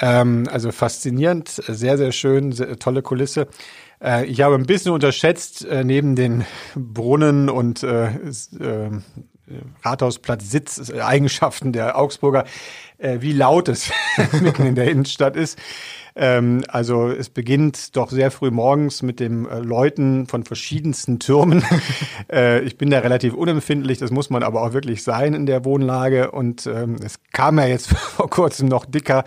Ähm, 0.00 0.48
also 0.50 0.70
faszinierend, 0.70 1.48
sehr, 1.48 1.98
sehr 1.98 2.12
schön, 2.12 2.52
sehr, 2.52 2.78
tolle 2.78 3.02
Kulisse. 3.02 3.48
Äh, 4.02 4.26
ich 4.26 4.40
habe 4.40 4.54
ein 4.54 4.66
bisschen 4.66 4.92
unterschätzt, 4.92 5.64
äh, 5.64 5.84
neben 5.84 6.16
den 6.16 6.44
Brunnen 6.74 7.48
und 7.48 7.82
äh, 7.82 8.06
äh, 8.06 8.90
Rathausplatz 9.82 10.50
Sitz, 10.50 10.90
äh, 10.90 11.70
der 11.72 11.98
Augsburger, 11.98 12.44
äh, 12.98 13.18
wie 13.20 13.32
laut 13.32 13.68
es 13.68 13.90
mitten 14.40 14.66
in 14.66 14.74
der 14.74 14.90
Innenstadt 14.90 15.36
ist. 15.36 15.58
Ähm, 16.14 16.64
also 16.66 17.08
es 17.08 17.30
beginnt 17.30 17.96
doch 17.96 18.10
sehr 18.10 18.32
früh 18.32 18.50
morgens 18.50 19.02
mit 19.02 19.20
dem 19.20 19.48
äh, 19.48 19.60
Läuten 19.60 20.26
von 20.26 20.42
verschiedensten 20.42 21.20
Türmen. 21.20 21.64
äh, 22.32 22.60
ich 22.62 22.76
bin 22.76 22.90
da 22.90 22.98
relativ 22.98 23.34
unempfindlich, 23.34 23.98
das 23.98 24.10
muss 24.10 24.28
man 24.28 24.42
aber 24.42 24.62
auch 24.62 24.72
wirklich 24.72 25.04
sein 25.04 25.32
in 25.32 25.46
der 25.46 25.64
Wohnlage. 25.64 26.32
Und 26.32 26.66
ähm, 26.66 26.96
es 27.04 27.20
kam 27.32 27.58
ja 27.58 27.66
jetzt 27.66 27.88
vor 27.96 28.28
kurzem 28.28 28.68
noch 28.68 28.84
dicker 28.84 29.22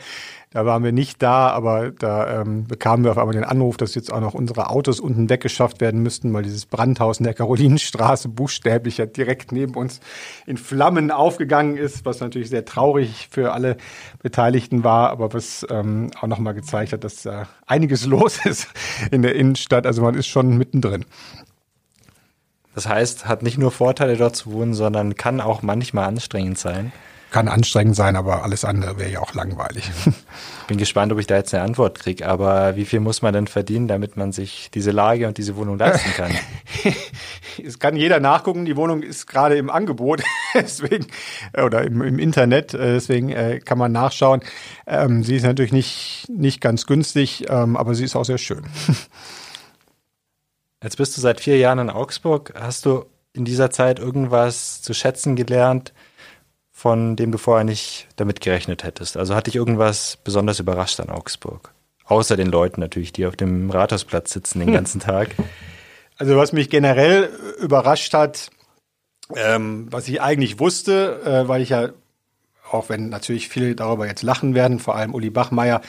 da 0.53 0.65
waren 0.65 0.83
wir 0.83 0.91
nicht 0.91 1.23
da, 1.23 1.47
aber 1.49 1.91
da 1.91 2.41
ähm, 2.41 2.65
bekamen 2.65 3.05
wir 3.05 3.11
auf 3.11 3.17
einmal 3.17 3.35
den 3.35 3.45
Anruf, 3.45 3.77
dass 3.77 3.95
jetzt 3.95 4.11
auch 4.11 4.19
noch 4.19 4.33
unsere 4.33 4.69
Autos 4.69 4.99
unten 4.99 5.29
weggeschafft 5.29 5.79
werden 5.79 6.03
müssten, 6.03 6.33
weil 6.33 6.43
dieses 6.43 6.65
Brandhaus 6.65 7.19
in 7.19 7.23
der 7.23 7.33
Karolinenstraße 7.33 8.27
buchstäblich 8.27 8.97
ja 8.97 9.05
direkt 9.05 9.53
neben 9.53 9.75
uns 9.75 10.01
in 10.45 10.57
Flammen 10.57 11.09
aufgegangen 11.09 11.77
ist, 11.77 12.03
was 12.03 12.19
natürlich 12.19 12.49
sehr 12.49 12.65
traurig 12.65 13.29
für 13.31 13.53
alle 13.53 13.77
Beteiligten 14.21 14.83
war, 14.83 15.11
aber 15.11 15.33
was 15.33 15.65
ähm, 15.69 16.11
auch 16.19 16.27
nochmal 16.27 16.53
gezeigt 16.53 16.91
hat, 16.91 17.05
dass 17.05 17.23
da 17.23 17.47
einiges 17.65 18.05
los 18.05 18.45
ist 18.45 18.67
in 19.09 19.21
der 19.21 19.35
Innenstadt. 19.35 19.87
Also 19.87 20.01
man 20.01 20.15
ist 20.15 20.27
schon 20.27 20.57
mittendrin. 20.57 21.05
Das 22.75 22.89
heißt, 22.89 23.25
hat 23.25 23.41
nicht 23.41 23.57
nur 23.57 23.71
Vorteile 23.71 24.17
dort 24.17 24.35
zu 24.35 24.51
wohnen, 24.51 24.73
sondern 24.73 25.15
kann 25.15 25.39
auch 25.39 25.61
manchmal 25.61 26.05
anstrengend 26.05 26.57
sein 26.57 26.91
kann 27.31 27.47
anstrengend 27.47 27.95
sein, 27.95 28.17
aber 28.17 28.43
alles 28.43 28.65
andere 28.65 28.99
wäre 28.99 29.09
ja 29.09 29.19
auch 29.21 29.33
langweilig. 29.33 29.89
Bin 30.67 30.77
gespannt, 30.77 31.13
ob 31.13 31.19
ich 31.19 31.27
da 31.27 31.37
jetzt 31.37 31.53
eine 31.53 31.63
Antwort 31.63 31.97
kriege. 31.97 32.27
Aber 32.27 32.75
wie 32.75 32.83
viel 32.83 32.99
muss 32.99 33.21
man 33.21 33.33
denn 33.33 33.47
verdienen, 33.47 33.87
damit 33.87 34.17
man 34.17 34.33
sich 34.33 34.69
diese 34.73 34.91
Lage 34.91 35.27
und 35.27 35.37
diese 35.37 35.55
Wohnung 35.55 35.77
leisten 35.77 36.11
kann? 36.11 36.31
es 37.65 37.79
kann 37.79 37.95
jeder 37.95 38.19
nachgucken. 38.19 38.65
Die 38.65 38.75
Wohnung 38.75 39.01
ist 39.01 39.27
gerade 39.27 39.55
im 39.55 39.69
Angebot, 39.69 40.21
deswegen 40.53 41.07
oder 41.57 41.83
im, 41.83 42.01
im 42.01 42.19
Internet. 42.19 42.73
Äh, 42.73 42.93
deswegen 42.93 43.29
äh, 43.29 43.59
kann 43.63 43.77
man 43.77 43.93
nachschauen. 43.93 44.41
Ähm, 44.85 45.23
sie 45.23 45.37
ist 45.37 45.43
natürlich 45.43 45.71
nicht 45.71 46.27
nicht 46.29 46.59
ganz 46.59 46.85
günstig, 46.85 47.45
ähm, 47.49 47.77
aber 47.77 47.95
sie 47.95 48.03
ist 48.03 48.17
auch 48.17 48.25
sehr 48.25 48.39
schön. 48.39 48.63
Jetzt 50.83 50.97
bist 50.97 51.15
du 51.15 51.21
seit 51.21 51.39
vier 51.39 51.57
Jahren 51.57 51.79
in 51.79 51.89
Augsburg. 51.89 52.53
Hast 52.59 52.85
du 52.85 53.05
in 53.33 53.45
dieser 53.45 53.71
Zeit 53.71 53.99
irgendwas 53.99 54.81
zu 54.81 54.93
schätzen 54.93 55.37
gelernt? 55.37 55.93
Von 56.81 57.15
dem 57.15 57.31
du 57.31 57.37
vorher 57.37 57.63
nicht 57.63 58.07
damit 58.15 58.41
gerechnet 58.41 58.83
hättest? 58.83 59.15
Also 59.15 59.35
hat 59.35 59.45
dich 59.45 59.55
irgendwas 59.55 60.17
besonders 60.23 60.59
überrascht 60.59 60.99
an 60.99 61.11
Augsburg? 61.11 61.71
Außer 62.05 62.35
den 62.35 62.47
Leuten 62.47 62.81
natürlich, 62.81 63.13
die 63.13 63.27
auf 63.27 63.35
dem 63.35 63.69
Rathausplatz 63.69 64.33
sitzen 64.33 64.61
den 64.61 64.73
ganzen 64.73 64.99
Tag. 64.99 65.35
Also 66.17 66.35
was 66.37 66.53
mich 66.53 66.71
generell 66.71 67.29
überrascht 67.61 68.15
hat, 68.15 68.49
ähm, 69.35 69.89
was 69.91 70.07
ich 70.07 70.23
eigentlich 70.23 70.59
wusste, 70.59 71.21
äh, 71.23 71.47
weil 71.47 71.61
ich 71.61 71.69
ja 71.69 71.89
auch 72.71 72.89
wenn 72.89 73.09
natürlich 73.09 73.49
viele 73.49 73.75
darüber 73.75 74.07
jetzt 74.07 74.23
lachen 74.23 74.55
werden, 74.55 74.79
vor 74.79 74.95
allem 74.95 75.13
Uli 75.13 75.29
Bachmeier, 75.29 75.81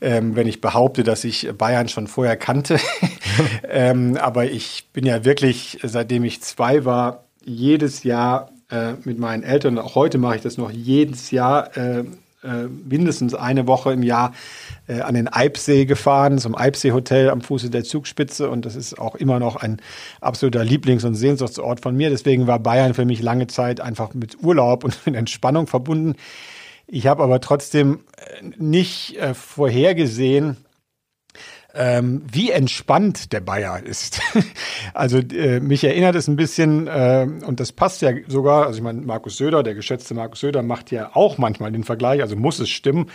ähm, 0.00 0.34
wenn 0.34 0.48
ich 0.48 0.62
behaupte, 0.62 1.04
dass 1.04 1.24
ich 1.24 1.52
Bayern 1.56 1.88
schon 1.88 2.06
vorher 2.08 2.38
kannte. 2.38 2.80
ähm, 3.68 4.16
aber 4.16 4.46
ich 4.46 4.88
bin 4.92 5.04
ja 5.04 5.24
wirklich, 5.26 5.78
seitdem 5.82 6.24
ich 6.24 6.42
zwei 6.42 6.86
war, 6.86 7.26
jedes 7.44 8.02
Jahr 8.02 8.50
äh, 8.72 8.94
mit 9.04 9.18
meinen 9.18 9.42
Eltern, 9.42 9.78
auch 9.78 9.94
heute 9.94 10.18
mache 10.18 10.36
ich 10.36 10.42
das 10.42 10.56
noch 10.56 10.70
jedes 10.70 11.30
Jahr, 11.30 11.76
äh, 11.76 12.04
äh, 12.42 12.68
mindestens 12.88 13.34
eine 13.34 13.68
Woche 13.68 13.92
im 13.92 14.02
Jahr 14.02 14.32
äh, 14.88 15.00
an 15.00 15.14
den 15.14 15.28
Eibsee 15.28 15.84
gefahren, 15.84 16.38
zum 16.38 16.56
Eibsee-Hotel 16.56 17.30
am 17.30 17.40
Fuße 17.40 17.70
der 17.70 17.84
Zugspitze. 17.84 18.50
Und 18.50 18.64
das 18.64 18.74
ist 18.74 18.98
auch 18.98 19.14
immer 19.14 19.38
noch 19.38 19.56
ein 19.56 19.80
absoluter 20.20 20.64
Lieblings- 20.64 21.04
und 21.04 21.14
Sehnsuchtsort 21.14 21.80
von 21.80 21.94
mir. 21.96 22.10
Deswegen 22.10 22.46
war 22.46 22.58
Bayern 22.58 22.94
für 22.94 23.04
mich 23.04 23.22
lange 23.22 23.46
Zeit 23.46 23.80
einfach 23.80 24.14
mit 24.14 24.42
Urlaub 24.42 24.82
und 24.84 24.98
mit 25.06 25.14
Entspannung 25.14 25.66
verbunden. 25.66 26.14
Ich 26.88 27.06
habe 27.06 27.22
aber 27.22 27.40
trotzdem 27.40 28.00
nicht 28.58 29.16
vorhergesehen, 29.34 30.56
ähm, 31.74 32.22
wie 32.30 32.50
entspannt 32.50 33.32
der 33.32 33.40
Bayer 33.40 33.82
ist. 33.82 34.20
also 34.94 35.18
äh, 35.18 35.60
mich 35.60 35.84
erinnert 35.84 36.14
es 36.14 36.28
ein 36.28 36.36
bisschen, 36.36 36.86
äh, 36.86 37.26
und 37.46 37.60
das 37.60 37.72
passt 37.72 38.02
ja 38.02 38.12
sogar, 38.28 38.66
also 38.66 38.78
ich 38.78 38.82
meine, 38.82 39.00
Markus 39.00 39.36
Söder, 39.36 39.62
der 39.62 39.74
geschätzte 39.74 40.14
Markus 40.14 40.40
Söder, 40.40 40.62
macht 40.62 40.90
ja 40.90 41.10
auch 41.14 41.38
manchmal 41.38 41.72
den 41.72 41.84
Vergleich, 41.84 42.20
also 42.20 42.36
muss 42.36 42.58
es 42.58 42.68
stimmen, 42.68 43.10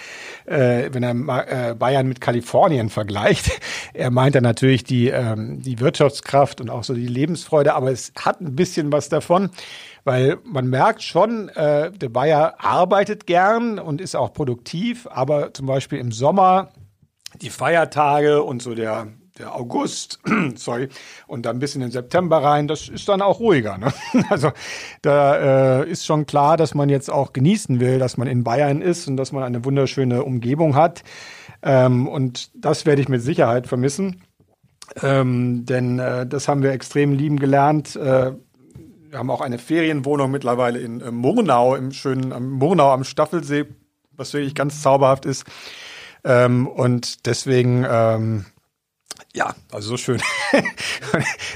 äh, 0.45 0.89
wenn 0.91 1.03
er 1.03 1.71
äh, 1.71 1.75
Bayern 1.75 2.07
mit 2.07 2.21
Kalifornien 2.21 2.89
vergleicht. 2.89 3.51
er 3.93 4.11
meint 4.11 4.35
dann 4.35 4.43
natürlich 4.43 4.83
die, 4.83 5.09
ähm, 5.09 5.61
die 5.61 5.79
Wirtschaftskraft 5.79 6.61
und 6.61 6.69
auch 6.69 6.83
so 6.83 6.93
die 6.93 7.07
Lebensfreude, 7.07 7.73
aber 7.73 7.91
es 7.91 8.11
hat 8.19 8.41
ein 8.41 8.55
bisschen 8.55 8.91
was 8.91 9.09
davon 9.09 9.49
weil 10.03 10.37
man 10.45 10.69
merkt 10.69 11.03
schon, 11.03 11.49
äh, 11.49 11.91
der 11.91 12.07
Bayer 12.07 12.63
arbeitet 12.63 13.27
gern 13.27 13.77
und 13.77 13.99
ist 13.99 14.15
auch 14.15 14.31
produktiv, 14.31 15.05
aber 15.11 15.53
zum 15.53 15.65
Beispiel 15.65 15.99
im 15.99 16.13
Sommer 16.13 16.69
die 17.35 17.49
Feiertage 17.49 18.43
und 18.43 18.61
so 18.61 18.73
der, 18.73 19.07
der 19.37 19.55
August, 19.55 20.19
sorry, 20.55 20.89
und 21.27 21.45
dann 21.45 21.59
bis 21.59 21.75
in 21.75 21.81
den 21.81 21.91
September 21.91 22.37
rein, 22.37 22.67
das 22.67 22.87
ist 22.87 23.07
dann 23.09 23.21
auch 23.21 23.39
ruhiger. 23.39 23.77
Ne? 23.77 23.93
Also 24.29 24.51
da 25.01 25.81
äh, 25.81 25.89
ist 25.89 26.05
schon 26.05 26.25
klar, 26.25 26.57
dass 26.57 26.73
man 26.73 26.89
jetzt 26.89 27.09
auch 27.09 27.33
genießen 27.33 27.79
will, 27.79 27.99
dass 27.99 28.17
man 28.17 28.27
in 28.27 28.43
Bayern 28.43 28.81
ist 28.81 29.07
und 29.07 29.17
dass 29.17 29.31
man 29.31 29.43
eine 29.43 29.65
wunderschöne 29.65 30.23
Umgebung 30.23 30.75
hat. 30.75 31.03
Ähm, 31.61 32.07
und 32.07 32.51
das 32.55 32.85
werde 32.85 33.01
ich 33.01 33.09
mit 33.09 33.21
Sicherheit 33.21 33.67
vermissen. 33.67 34.23
Ähm, 35.01 35.65
denn 35.65 35.99
äh, 35.99 36.25
das 36.25 36.47
haben 36.47 36.63
wir 36.63 36.71
extrem 36.71 37.11
lieben 37.13 37.39
gelernt. 37.39 37.95
Äh, 37.95 38.33
wir 39.09 39.19
haben 39.19 39.29
auch 39.29 39.41
eine 39.41 39.57
Ferienwohnung 39.57 40.31
mittlerweile 40.31 40.79
in 40.79 41.01
äh, 41.01 41.11
Murnau, 41.11 41.75
im 41.75 41.91
schönen 41.91 42.57
Murnau 42.57 42.91
am 42.91 43.03
Staffelsee, 43.03 43.65
was 44.11 44.33
wirklich 44.33 44.55
ganz 44.55 44.81
zauberhaft 44.81 45.25
ist. 45.25 45.45
Ähm, 46.27 46.67
und 46.67 47.25
deswegen, 47.25 47.85
ähm, 47.89 48.45
ja, 49.33 49.55
also 49.71 49.89
so 49.91 49.97
schön. 49.97 50.21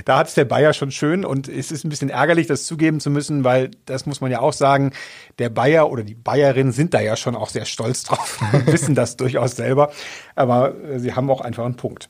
da 0.05 0.19
hat 0.19 0.29
es 0.29 0.33
der 0.33 0.45
Bayer 0.45 0.71
schon 0.71 0.91
schön 0.91 1.25
und 1.25 1.49
es 1.49 1.73
ist 1.73 1.83
ein 1.83 1.89
bisschen 1.89 2.09
ärgerlich, 2.09 2.47
das 2.47 2.65
zugeben 2.65 3.01
zu 3.01 3.09
müssen, 3.09 3.43
weil 3.43 3.71
das 3.85 4.05
muss 4.05 4.21
man 4.21 4.31
ja 4.31 4.39
auch 4.39 4.53
sagen, 4.53 4.93
der 5.39 5.49
Bayer 5.49 5.91
oder 5.91 6.03
die 6.03 6.15
Bayerin 6.15 6.71
sind 6.71 6.93
da 6.93 7.01
ja 7.01 7.17
schon 7.17 7.35
auch 7.35 7.49
sehr 7.49 7.65
stolz 7.65 8.03
drauf, 8.03 8.39
wissen 8.65 8.95
das 8.95 9.17
durchaus 9.17 9.57
selber, 9.57 9.91
aber 10.35 10.73
äh, 10.85 10.99
sie 10.99 11.13
haben 11.15 11.29
auch 11.29 11.41
einfach 11.41 11.65
einen 11.65 11.75
Punkt. 11.75 12.07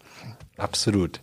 Absolut. 0.58 1.20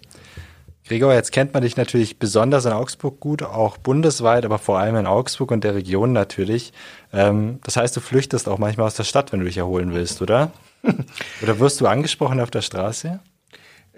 Gregor, 0.88 1.12
jetzt 1.12 1.30
kennt 1.30 1.54
man 1.54 1.62
dich 1.62 1.76
natürlich 1.76 2.18
besonders 2.18 2.64
in 2.64 2.72
Augsburg 2.72 3.20
gut, 3.20 3.44
auch 3.44 3.76
bundesweit, 3.76 4.44
aber 4.44 4.58
vor 4.58 4.78
allem 4.80 4.96
in 4.96 5.06
Augsburg 5.06 5.52
und 5.52 5.62
der 5.62 5.76
Region 5.76 6.12
natürlich. 6.12 6.72
Ähm, 7.12 7.60
das 7.62 7.76
heißt, 7.76 7.94
du 7.96 8.00
flüchtest 8.00 8.48
auch 8.48 8.58
manchmal 8.58 8.86
aus 8.86 8.94
der 8.94 9.04
Stadt, 9.04 9.30
wenn 9.30 9.40
du 9.40 9.46
dich 9.46 9.58
erholen 9.58 9.92
willst, 9.92 10.20
oder? 10.20 10.50
Oder 11.42 11.58
wirst 11.58 11.80
du 11.80 11.86
angesprochen 11.86 12.40
auf 12.40 12.50
der 12.50 12.62
Straße? 12.62 13.20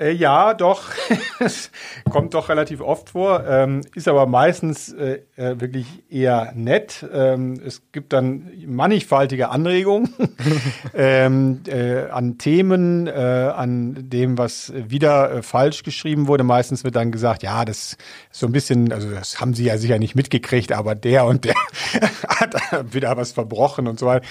Äh, 0.01 0.13
ja, 0.13 0.55
doch. 0.55 0.85
Es 1.43 1.71
kommt 2.11 2.35
doch 2.35 2.51
relativ 2.51 2.83
oft 2.83 3.11
vor, 3.11 3.47
ähm, 3.47 3.81
ist 3.95 4.09
aber 4.09 4.27
meistens 4.27 4.93
äh, 4.93 5.21
äh, 5.37 5.59
wirklich 5.59 5.87
eher 6.11 6.53
nett. 6.55 7.07
Ähm, 7.11 7.59
es 7.65 7.81
gibt 7.93 8.13
dann 8.13 8.51
mannigfaltige 8.67 9.49
Anregungen 9.49 10.13
ähm, 10.95 11.63
äh, 11.67 12.11
an 12.11 12.37
Themen, 12.37 13.07
äh, 13.07 13.11
an 13.11 14.11
dem, 14.11 14.37
was 14.37 14.73
wieder 14.75 15.33
äh, 15.33 15.43
falsch 15.43 15.83
geschrieben 15.83 16.29
wurde. 16.29 16.45
Meistens 16.45 16.85
wird 16.85 16.95
dann 16.95 17.11
gesagt, 17.11 17.43
ja, 17.43 17.65
das 17.65 17.93
ist 17.93 17.99
so 18.31 18.47
ein 18.47 18.53
bisschen, 18.53 18.93
also 18.93 19.11
das 19.11 19.41
haben 19.41 19.55
Sie 19.55 19.65
ja 19.65 19.79
sicher 19.79 19.99
nicht 19.99 20.15
mitgekriegt, 20.15 20.73
aber 20.73 20.95
der 20.95 21.25
und 21.25 21.47
der 21.47 21.55
hat 22.29 22.93
wieder 22.93 23.17
was 23.17 23.33
verbrochen 23.33 23.87
und 23.89 23.99
so 23.99 24.07
weiter. 24.07 24.27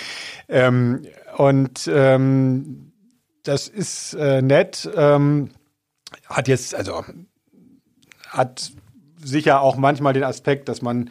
Ähm, 0.48 1.08
und 1.38 1.90
ähm, 1.92 2.92
das 3.44 3.68
ist 3.68 4.14
äh, 4.14 4.44
nett. 4.44 4.88
Ähm, 4.96 5.50
hat 6.30 6.48
jetzt, 6.48 6.76
also 6.76 7.04
hat 8.30 8.72
sicher 9.22 9.62
auch 9.62 9.76
manchmal 9.76 10.14
den 10.14 10.24
Aspekt, 10.24 10.70
dass 10.70 10.82
man 10.82 11.10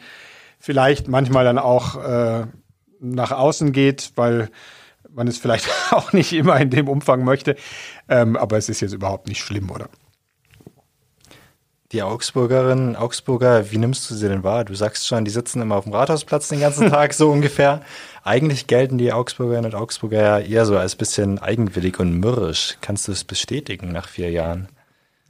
vielleicht 0.59 1.07
manchmal 1.07 1.43
dann 1.43 1.57
auch 1.57 2.03
äh, 2.03 2.45
nach 2.99 3.31
außen 3.31 3.71
geht, 3.71 4.11
weil 4.15 4.49
man 5.09 5.27
es 5.27 5.37
vielleicht 5.37 5.69
auch 5.91 6.13
nicht 6.13 6.33
immer 6.33 6.59
in 6.59 6.69
dem 6.69 6.87
Umfang 6.87 7.23
möchte. 7.23 7.55
Ähm, 8.07 8.35
aber 8.35 8.57
es 8.57 8.69
ist 8.69 8.81
jetzt 8.81 8.93
überhaupt 8.93 9.27
nicht 9.27 9.41
schlimm, 9.41 9.69
oder? 9.69 9.89
Die 11.91 12.03
Augsburgerinnen, 12.03 12.95
Augsburger, 12.95 13.71
wie 13.71 13.79
nimmst 13.79 14.07
du 14.09 14.13
sie 14.13 14.27
denn 14.27 14.43
wahr? 14.43 14.63
Du 14.63 14.75
sagst 14.75 15.07
schon, 15.07 15.25
die 15.25 15.31
sitzen 15.31 15.59
immer 15.59 15.75
auf 15.75 15.85
dem 15.85 15.93
Rathausplatz 15.93 16.47
den 16.47 16.59
ganzen 16.59 16.89
Tag, 16.91 17.15
so 17.15 17.31
ungefähr. 17.31 17.81
Eigentlich 18.23 18.67
gelten 18.67 18.99
die 18.99 19.11
Augsburgerinnen 19.11 19.73
und 19.73 19.79
Augsburger 19.79 20.21
ja 20.21 20.39
eher 20.39 20.67
so 20.67 20.77
als 20.77 20.95
bisschen 20.95 21.39
eigenwillig 21.39 21.99
und 21.99 22.13
mürrisch. 22.13 22.77
Kannst 22.81 23.07
du 23.07 23.11
es 23.11 23.23
bestätigen 23.23 23.91
nach 23.91 24.07
vier 24.07 24.29
Jahren? 24.29 24.67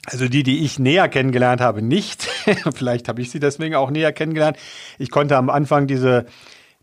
Also 0.06 0.28
die, 0.28 0.44
die 0.44 0.64
ich 0.64 0.80
näher 0.80 1.10
kennengelernt 1.10 1.62
habe, 1.62 1.82
nicht. 1.82 2.24
Vielleicht 2.76 3.08
habe 3.08 3.22
ich 3.22 3.32
sie 3.32 3.40
deswegen 3.40 3.76
auch 3.76 3.92
näher 3.92 4.14
kennengelernt. 4.14 4.58
Ich 4.98 5.12
konnte 5.12 5.38
am 5.38 5.50
Anfang 5.50 5.88
diese 5.88 6.26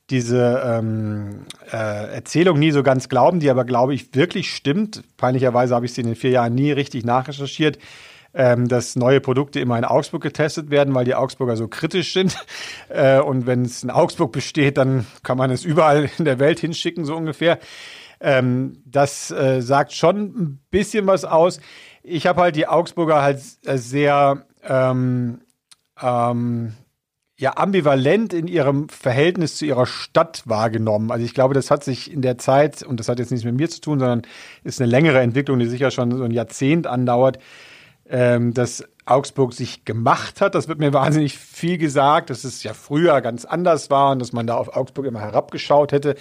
diese 0.09 0.62
ähm, 0.64 1.47
äh, 1.73 2.14
Erzählung 2.14 2.61
nie 2.61 2.71
so 2.71 2.85
ganz 2.85 3.09
glauben, 3.09 3.41
die 3.41 3.51
aber, 3.51 3.64
glaube 3.64 3.93
ich, 3.93 4.14
wirklich 4.14 4.55
stimmt. 4.55 5.03
Peinlicherweise 5.17 5.75
habe 5.75 5.85
ich 5.85 5.95
sie 5.95 6.03
in 6.03 6.07
den 6.07 6.14
vier 6.14 6.31
Jahren 6.31 6.55
nie 6.55 6.71
richtig 6.71 7.05
nachrecherchiert 7.05 7.79
ähm, 8.37 8.69
dass 8.69 8.97
neue 8.97 9.21
Produkte 9.21 9.61
immer 9.61 9.79
in 9.79 9.85
Augsburg 9.85 10.23
getestet 10.23 10.71
werden, 10.71 10.95
weil 10.95 11.07
die 11.07 11.14
Augsburger 11.14 11.57
so 11.57 11.67
kritisch 11.67 12.12
sind. 12.12 12.37
Äh, 12.89 13.21
und 13.21 13.47
wenn 13.47 13.62
es 13.62 13.83
in 13.83 13.91
Augsburg 13.91 14.31
besteht, 14.31 14.77
dann 14.77 15.07
kann 15.23 15.37
man 15.37 15.51
es 15.51 15.64
überall 15.64 16.09
in 16.19 16.25
der 16.25 16.39
Welt 16.39 16.61
hinschicken, 16.61 17.05
so 17.05 17.17
ungefähr. 17.17 17.59
Ähm, 18.21 18.81
das 18.85 19.31
äh, 19.33 19.61
sagt 19.61 19.93
schon 19.93 20.17
ein 20.19 20.61
bisschen 20.71 21.07
was 21.07 21.25
aus. 21.25 21.61
Ich 22.09 22.28
habe 22.28 22.40
halt 22.40 22.54
die 22.54 22.68
Augsburger 22.68 23.20
halt 23.20 23.40
äh, 23.64 23.78
sehr 23.78 24.46
ähm, 24.62 25.40
ähm, 26.00 26.74
ja 27.36 27.57
ambivalent 27.57 28.32
in 28.32 28.46
ihrem 28.46 28.88
Verhältnis 28.88 29.57
zu 29.57 29.66
ihrer 29.66 29.86
Stadt 29.86 30.42
wahrgenommen. 30.46 31.11
Also 31.11 31.24
ich 31.24 31.34
glaube, 31.34 31.52
das 31.52 31.70
hat 31.72 31.82
sich 31.82 32.12
in 32.12 32.22
der 32.22 32.38
Zeit, 32.38 32.84
und 32.84 33.00
das 33.00 33.09
hat 33.09 33.18
jetzt 33.18 33.32
nichts 33.32 33.44
mit 33.44 33.57
mir 33.57 33.68
zu 33.68 33.80
tun, 33.80 33.98
sondern 33.98 34.22
ist 34.62 34.80
eine 34.80 34.88
längere 34.88 35.20
Entwicklung, 35.20 35.59
die 35.59 35.66
sicher 35.66 35.90
schon 35.90 36.16
so 36.16 36.22
ein 36.22 36.30
Jahrzehnt 36.30 36.86
andauert, 36.86 37.38
ähm, 38.09 38.54
dass 38.54 38.84
Augsburg 39.04 39.52
sich 39.52 39.84
gemacht 39.84 40.40
hat. 40.40 40.54
Das 40.54 40.68
wird 40.68 40.78
mir 40.78 40.92
wahnsinnig 40.92 41.36
viel 41.36 41.76
gesagt, 41.76 42.30
dass 42.30 42.44
es 42.44 42.62
ja 42.62 42.72
früher 42.72 43.20
ganz 43.20 43.44
anders 43.44 43.90
war 43.90 44.12
und 44.12 44.20
dass 44.20 44.32
man 44.32 44.46
da 44.46 44.57
auf 44.57 44.76
Augsburg 44.76 45.07
immer 45.07 45.20
herabgeschaut 45.20 45.90
hätte 45.90 46.14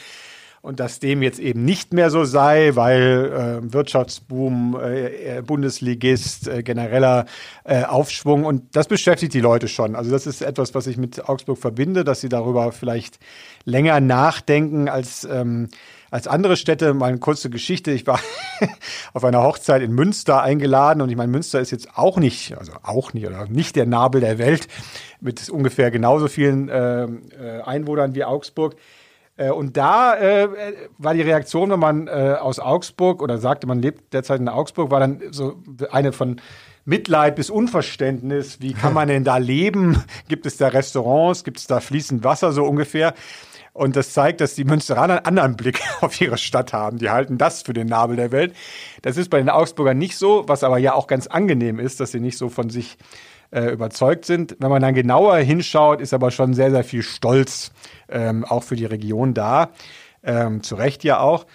und 0.65 0.79
dass 0.79 0.99
dem 0.99 1.21
jetzt 1.21 1.37
eben 1.39 1.63
nicht 1.63 1.93
mehr 1.93 2.09
so 2.09 2.23
sei, 2.23 2.71
weil 2.73 3.61
äh, 3.61 3.73
Wirtschaftsboom, 3.73 4.75
äh, 4.81 5.37
äh, 5.37 5.41
Bundesligist, 5.43 6.47
äh, 6.47 6.63
genereller 6.63 7.25
äh, 7.63 7.83
Aufschwung 7.83 8.45
und 8.45 8.75
das 8.75 8.87
beschäftigt 8.87 9.35
die 9.35 9.41
Leute 9.41 9.67
schon. 9.67 9.95
Also 9.95 10.09
das 10.09 10.25
ist 10.25 10.41
etwas, 10.41 10.73
was 10.73 10.87
ich 10.87 10.97
mit 10.97 11.29
Augsburg 11.29 11.59
verbinde, 11.59 12.03
dass 12.03 12.21
sie 12.21 12.29
darüber 12.29 12.71
vielleicht 12.71 13.19
länger 13.63 13.99
nachdenken 13.99 14.89
als 14.89 15.23
ähm, 15.31 15.69
als 16.09 16.27
andere 16.27 16.55
Städte. 16.57 16.95
Mal 16.95 17.07
eine 17.07 17.19
kurze 17.19 17.51
Geschichte. 17.51 17.91
Ich 17.91 18.07
war 18.07 18.19
auf 19.13 19.23
einer 19.23 19.43
Hochzeit 19.43 19.83
in 19.83 19.91
Münster 19.91 20.41
eingeladen 20.41 21.01
und 21.01 21.09
ich 21.09 21.15
meine, 21.15 21.31
Münster 21.31 21.59
ist 21.59 21.71
jetzt 21.71 21.95
auch 21.95 22.17
nicht, 22.17 22.57
also 22.57 22.71
auch 22.81 23.13
nicht 23.13 23.27
oder 23.27 23.45
nicht 23.47 23.75
der 23.75 23.85
Nabel 23.85 24.21
der 24.21 24.39
Welt 24.39 24.67
mit 25.21 25.47
ungefähr 25.47 25.91
genauso 25.91 26.27
vielen 26.27 26.69
äh, 26.69 27.03
äh 27.03 27.61
Einwohnern 27.63 28.15
wie 28.15 28.23
Augsburg. 28.23 28.77
Äh, 29.37 29.51
und 29.51 29.77
da 29.77 30.15
äh, 30.15 30.47
war 30.97 31.13
die 31.13 31.21
Reaktion, 31.21 31.69
wenn 31.71 31.79
man 31.79 32.07
äh, 32.07 32.37
aus 32.39 32.59
Augsburg 32.59 33.21
oder 33.21 33.37
sagte, 33.37 33.67
man 33.67 33.79
lebt 33.79 34.13
derzeit 34.13 34.39
in 34.39 34.49
Augsburg, 34.49 34.91
war 34.91 34.99
dann 34.99 35.21
so 35.31 35.61
eine 35.91 36.11
von 36.11 36.41
Mitleid 36.85 37.35
bis 37.35 37.49
Unverständnis. 37.49 38.61
Wie 38.61 38.73
kann 38.73 38.93
man 38.93 39.07
denn 39.07 39.23
da 39.23 39.37
leben? 39.37 40.03
Gibt 40.27 40.45
es 40.45 40.57
da 40.57 40.67
Restaurants? 40.67 41.43
Gibt 41.43 41.57
es 41.57 41.67
da 41.67 41.79
fließend 41.79 42.23
Wasser 42.23 42.51
so 42.51 42.63
ungefähr? 42.63 43.13
Und 43.73 43.97
das 43.97 44.13
zeigt, 44.13 44.39
dass 44.39 44.55
die 44.55 44.63
Münsteraner 44.63 45.17
einen 45.17 45.25
anderen 45.25 45.57
Blick 45.57 45.81
auf 46.01 46.21
ihre 46.21 46.37
Stadt 46.37 46.71
haben. 46.71 46.97
Die 46.97 47.09
halten 47.09 47.37
das 47.37 47.63
für 47.63 47.73
den 47.73 47.87
Nabel 47.87 48.15
der 48.15 48.31
Welt. 48.31 48.55
Das 49.01 49.17
ist 49.17 49.29
bei 49.29 49.37
den 49.37 49.49
Augsburgern 49.49 49.97
nicht 49.97 50.15
so, 50.15 50.47
was 50.47 50.63
aber 50.63 50.77
ja 50.77 50.93
auch 50.93 51.07
ganz 51.07 51.27
angenehm 51.27 51.79
ist, 51.79 51.99
dass 51.99 52.11
sie 52.11 52.21
nicht 52.21 52.37
so 52.37 52.47
von 52.47 52.69
sich 52.69 52.97
äh, 53.55 53.71
überzeugt 53.71 54.25
sind. 54.25 54.57
Wenn 54.59 54.69
man 54.69 54.81
dann 54.81 54.93
genauer 54.93 55.37
hinschaut, 55.37 56.01
ist 56.01 56.13
aber 56.13 56.29
schon 56.29 56.53
sehr, 56.53 56.71
sehr 56.71 56.83
viel 56.83 57.03
Stolz 57.03 57.71
ähm, 58.09 58.43
auch 58.43 58.63
für 58.63 58.75
die 58.75 58.85
Region 58.85 59.33
da. 59.33 59.71
Ähm, 60.23 60.61
zu 60.61 60.75
Recht 60.75 61.03
ja 61.03 61.19
auch. 61.19 61.45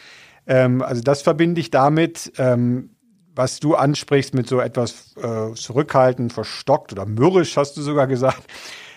Ähm, 0.46 0.80
also 0.80 1.02
das 1.02 1.20
verbinde 1.22 1.60
ich 1.60 1.70
damit, 1.70 2.32
ähm, 2.38 2.90
was 3.34 3.60
du 3.60 3.74
ansprichst 3.74 4.34
mit 4.34 4.48
so 4.48 4.60
etwas 4.60 5.14
äh, 5.16 5.54
zurückhaltend, 5.54 6.32
verstockt 6.32 6.92
oder 6.92 7.04
mürrisch, 7.04 7.56
hast 7.56 7.76
du 7.76 7.82
sogar 7.82 8.06
gesagt. 8.06 8.42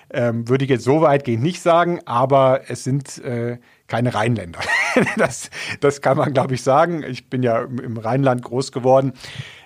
Ähm, 0.10 0.48
würde 0.48 0.64
ich 0.64 0.70
jetzt 0.70 0.84
so 0.84 1.02
weit 1.02 1.24
gehen 1.24 1.42
nicht 1.42 1.62
sagen, 1.62 2.00
aber 2.06 2.62
es 2.68 2.84
sind 2.84 3.18
äh, 3.24 3.58
keine 3.88 4.14
Rheinländer. 4.14 4.60
das, 5.18 5.50
das 5.80 6.02
kann 6.02 6.18
man, 6.18 6.34
glaube 6.34 6.54
ich, 6.54 6.62
sagen. 6.62 7.04
Ich 7.04 7.30
bin 7.30 7.42
ja 7.42 7.64
im 7.64 7.98
Rheinland 7.98 8.44
groß 8.44 8.72
geworden. 8.72 9.14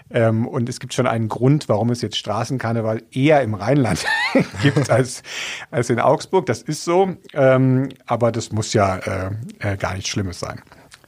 Ähm, 0.10 0.47
und 0.47 0.70
es 0.70 0.80
gibt 0.80 0.93
schon 0.93 1.08
einen 1.08 1.28
Grund, 1.28 1.68
warum 1.70 1.89
es 1.89 2.01
jetzt 2.01 2.18
Straßenkarneval 2.18 3.03
eher 3.12 3.41
im 3.41 3.53
Rheinland 3.53 4.05
gibt 4.62 4.89
als, 4.89 5.24
als 5.72 5.89
in 5.89 5.99
Augsburg. 5.99 6.45
Das 6.45 6.62
ist 6.62 6.84
so. 6.84 7.16
Ähm, 7.34 7.89
aber 8.05 8.32
das 8.32 8.51
muss 8.51 8.74
ja 8.74 8.97
äh, 8.97 9.32
äh, 9.60 9.78
gar 9.78 9.93
nichts 9.93 10.10
Schlimmes 10.10 10.39
sein. 10.39 10.62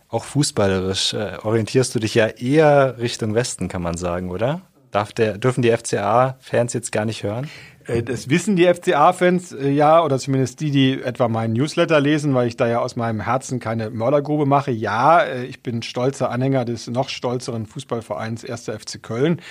Auch 0.10 0.24
fußballerisch 0.24 1.14
äh, 1.14 1.38
orientierst 1.44 1.94
du 1.94 2.00
dich 2.00 2.16
ja 2.16 2.28
eher 2.28 2.98
Richtung 2.98 3.36
Westen, 3.36 3.68
kann 3.68 3.82
man 3.82 3.96
sagen, 3.96 4.32
oder? 4.32 4.62
Darf 4.92 5.14
der, 5.14 5.38
dürfen 5.38 5.62
die 5.62 5.72
FCA-Fans 5.72 6.74
jetzt 6.74 6.92
gar 6.92 7.06
nicht 7.06 7.24
hören? 7.24 7.48
Äh, 7.90 8.04
das 8.04 8.30
wissen 8.30 8.56
die 8.56 8.66
FCA-Fans 8.66 9.52
äh, 9.52 9.70
ja, 9.70 10.04
oder 10.04 10.20
zumindest 10.20 10.60
die, 10.60 10.72
die 10.72 11.02
etwa 11.02 11.28
meinen 11.28 11.54
Newsletter 11.54 12.00
lesen, 12.00 12.34
weil 12.34 12.48
ich 12.48 12.58
da 12.58 12.68
ja 12.68 12.80
aus 12.80 12.96
meinem 12.96 13.22
Herzen 13.22 13.60
keine 13.60 13.90
Mördergrube 13.90 14.46
mache. 14.46 14.72
Ja, 14.72 15.22
äh, 15.22 15.46
ich 15.46 15.62
bin 15.64 15.82
stolzer 15.82 16.30
Anhänger 16.30 16.66
des 16.66 16.88
noch 16.88 17.10
stolzeren 17.10 17.66
Fußballvereins 17.66 18.46
1. 18.46 18.66
FC 18.66 19.02
Köln, 19.02 19.42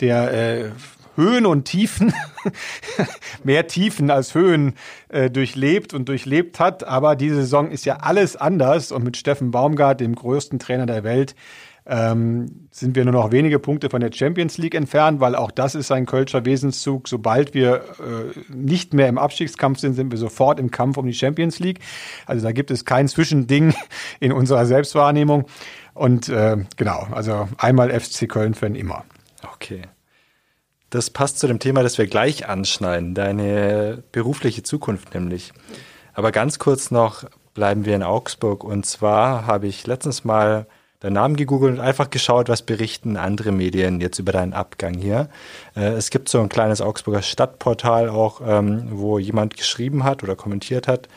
der 0.00 0.32
äh, 0.32 0.70
Höhen 1.16 1.46
und 1.46 1.64
Tiefen, 1.64 2.12
mehr 3.44 3.66
Tiefen 3.66 4.10
als 4.10 4.34
Höhen 4.34 4.74
äh, 5.08 5.30
durchlebt 5.30 5.94
und 5.94 6.08
durchlebt 6.08 6.60
hat. 6.60 6.84
Aber 6.84 7.16
diese 7.16 7.36
Saison 7.36 7.70
ist 7.70 7.86
ja 7.86 7.96
alles 7.96 8.36
anders 8.36 8.92
und 8.92 9.02
mit 9.02 9.16
Steffen 9.16 9.50
Baumgart, 9.50 10.00
dem 10.00 10.14
größten 10.14 10.58
Trainer 10.58 10.86
der 10.86 11.04
Welt, 11.04 11.34
ähm, 11.88 12.68
sind 12.72 12.96
wir 12.96 13.04
nur 13.04 13.12
noch 13.12 13.30
wenige 13.30 13.58
Punkte 13.58 13.90
von 13.90 14.00
der 14.00 14.10
Champions 14.12 14.58
League 14.58 14.74
entfernt, 14.74 15.20
weil 15.20 15.36
auch 15.36 15.50
das 15.50 15.74
ist 15.74 15.92
ein 15.92 16.04
Kölscher 16.04 16.44
Wesenszug. 16.44 17.06
Sobald 17.06 17.54
wir 17.54 17.76
äh, 17.76 18.52
nicht 18.52 18.92
mehr 18.92 19.08
im 19.08 19.18
Abstiegskampf 19.18 19.78
sind, 19.78 19.94
sind 19.94 20.10
wir 20.10 20.18
sofort 20.18 20.58
im 20.58 20.70
Kampf 20.70 20.96
um 20.96 21.06
die 21.06 21.14
Champions 21.14 21.60
League. 21.60 21.78
Also 22.26 22.44
da 22.44 22.52
gibt 22.52 22.70
es 22.70 22.84
kein 22.84 23.06
Zwischending 23.06 23.72
in 24.20 24.32
unserer 24.32 24.66
Selbstwahrnehmung. 24.66 25.46
Und 25.94 26.28
äh, 26.28 26.56
genau, 26.76 27.06
also 27.12 27.48
einmal 27.56 27.98
FC 27.98 28.28
Köln-Fan 28.28 28.74
immer. 28.74 29.04
Okay. 29.54 29.82
Das 30.90 31.10
passt 31.10 31.38
zu 31.38 31.46
dem 31.46 31.58
Thema, 31.58 31.82
das 31.82 31.98
wir 31.98 32.06
gleich 32.06 32.48
anschneiden, 32.48 33.14
deine 33.14 34.02
berufliche 34.12 34.62
Zukunft 34.62 35.14
nämlich. 35.14 35.52
Aber 36.14 36.32
ganz 36.32 36.58
kurz 36.58 36.90
noch 36.90 37.24
bleiben 37.54 37.84
wir 37.84 37.94
in 37.94 38.02
Augsburg. 38.02 38.64
Und 38.64 38.86
zwar 38.86 39.46
habe 39.46 39.66
ich 39.66 39.86
letztens 39.86 40.24
mal 40.24 40.66
deinen 41.00 41.14
Namen 41.14 41.36
gegoogelt 41.36 41.74
und 41.74 41.80
einfach 41.80 42.10
geschaut, 42.10 42.48
was 42.48 42.62
berichten 42.62 43.16
andere 43.16 43.52
Medien 43.52 44.00
jetzt 44.00 44.18
über 44.18 44.32
deinen 44.32 44.52
Abgang 44.52 44.94
hier. 44.94 45.28
Äh, 45.74 45.92
es 45.92 46.10
gibt 46.10 46.28
so 46.28 46.40
ein 46.40 46.48
kleines 46.48 46.80
Augsburger 46.80 47.22
Stadtportal 47.22 48.08
auch, 48.08 48.40
ähm, 48.44 48.88
wo 48.90 49.18
jemand 49.18 49.56
geschrieben 49.56 50.04
hat 50.04 50.22
oder 50.22 50.36
kommentiert 50.36 50.88
hat, 50.88 51.08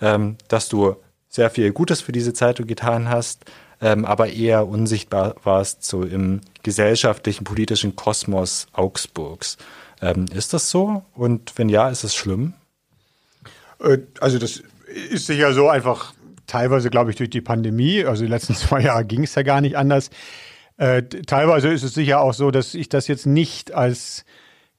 ähm, 0.00 0.36
dass 0.48 0.68
du 0.68 0.96
sehr 1.28 1.50
viel 1.50 1.72
Gutes 1.72 2.00
für 2.00 2.12
diese 2.12 2.32
Zeitung 2.32 2.66
getan 2.66 3.08
hast, 3.08 3.44
ähm, 3.80 4.04
aber 4.04 4.28
eher 4.28 4.68
unsichtbar 4.68 5.34
warst 5.42 5.84
so 5.84 6.02
im 6.04 6.40
gesellschaftlichen, 6.62 7.44
politischen 7.44 7.96
Kosmos 7.96 8.66
Augsburgs. 8.72 9.56
ist 10.34 10.52
das 10.52 10.70
so? 10.70 11.02
Und 11.14 11.56
wenn 11.56 11.70
ja, 11.70 11.88
ist 11.88 12.04
es 12.04 12.14
schlimm? 12.14 12.52
Äh, 13.80 13.98
also 14.20 14.38
das 14.38 14.62
ist 14.86 15.26
sicher 15.26 15.52
so 15.54 15.68
einfach 15.68 16.12
teilweise, 16.46 16.90
glaube 16.90 17.10
ich, 17.10 17.16
durch 17.16 17.30
die 17.30 17.40
Pandemie. 17.40 18.04
Also 18.04 18.24
die 18.24 18.30
letzten 18.30 18.54
zwei 18.54 18.80
Jahre 18.80 19.04
ging 19.04 19.24
es 19.24 19.34
ja 19.34 19.42
gar 19.42 19.60
nicht 19.60 19.76
anders. 19.76 20.10
Äh, 20.76 21.02
teilweise 21.02 21.68
ist 21.68 21.82
es 21.82 21.94
sicher 21.94 22.20
auch 22.20 22.34
so, 22.34 22.50
dass 22.50 22.74
ich 22.74 22.88
das 22.88 23.06
jetzt 23.06 23.26
nicht 23.26 23.72
als 23.72 24.24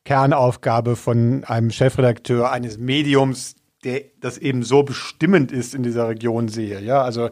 Kernaufgabe 0.04 0.96
von 0.96 1.44
einem 1.46 1.72
Chefredakteur 1.72 2.52
eines 2.52 2.78
Mediums, 2.78 3.56
der 3.84 4.04
das 4.20 4.38
eben 4.38 4.64
so 4.64 4.84
bestimmend 4.84 5.52
ist 5.52 5.74
in 5.74 5.84
dieser 5.84 6.10
Region 6.10 6.48
sehe. 6.48 6.82
Ja, 6.82 7.02
also 7.02 7.30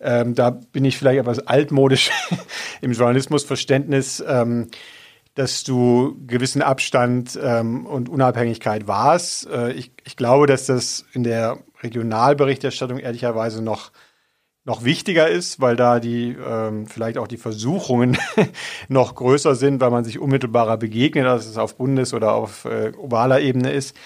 ähm, 0.00 0.34
da 0.34 0.50
bin 0.50 0.84
ich 0.84 0.96
vielleicht 0.96 1.20
etwas 1.20 1.40
altmodisch 1.40 2.10
im 2.80 2.92
Journalismusverständnis, 2.92 4.22
ähm, 4.26 4.68
dass 5.38 5.62
du 5.62 6.16
gewissen 6.26 6.62
Abstand 6.62 7.38
ähm, 7.40 7.86
und 7.86 8.08
Unabhängigkeit 8.08 8.88
wahrst. 8.88 9.48
Äh, 9.48 9.70
ich, 9.70 9.92
ich 10.04 10.16
glaube, 10.16 10.48
dass 10.48 10.66
das 10.66 11.04
in 11.12 11.22
der 11.22 11.58
Regionalberichterstattung 11.80 12.98
ehrlicherweise 12.98 13.62
noch 13.62 13.92
noch 14.64 14.82
wichtiger 14.82 15.28
ist, 15.28 15.60
weil 15.60 15.76
da 15.76 16.00
die 16.00 16.36
ähm, 16.44 16.88
vielleicht 16.88 17.18
auch 17.18 17.28
die 17.28 17.36
Versuchungen 17.36 18.18
noch 18.88 19.14
größer 19.14 19.54
sind, 19.54 19.80
weil 19.80 19.90
man 19.90 20.04
sich 20.04 20.18
unmittelbarer 20.18 20.76
begegnet, 20.76 21.26
als 21.26 21.46
es 21.46 21.56
auf 21.56 21.76
Bundes- 21.76 22.12
oder 22.12 22.34
auf 22.34 22.64
äh, 22.64 22.92
ovaler 22.98 23.40
Ebene 23.40 23.70
ist. 23.70 23.96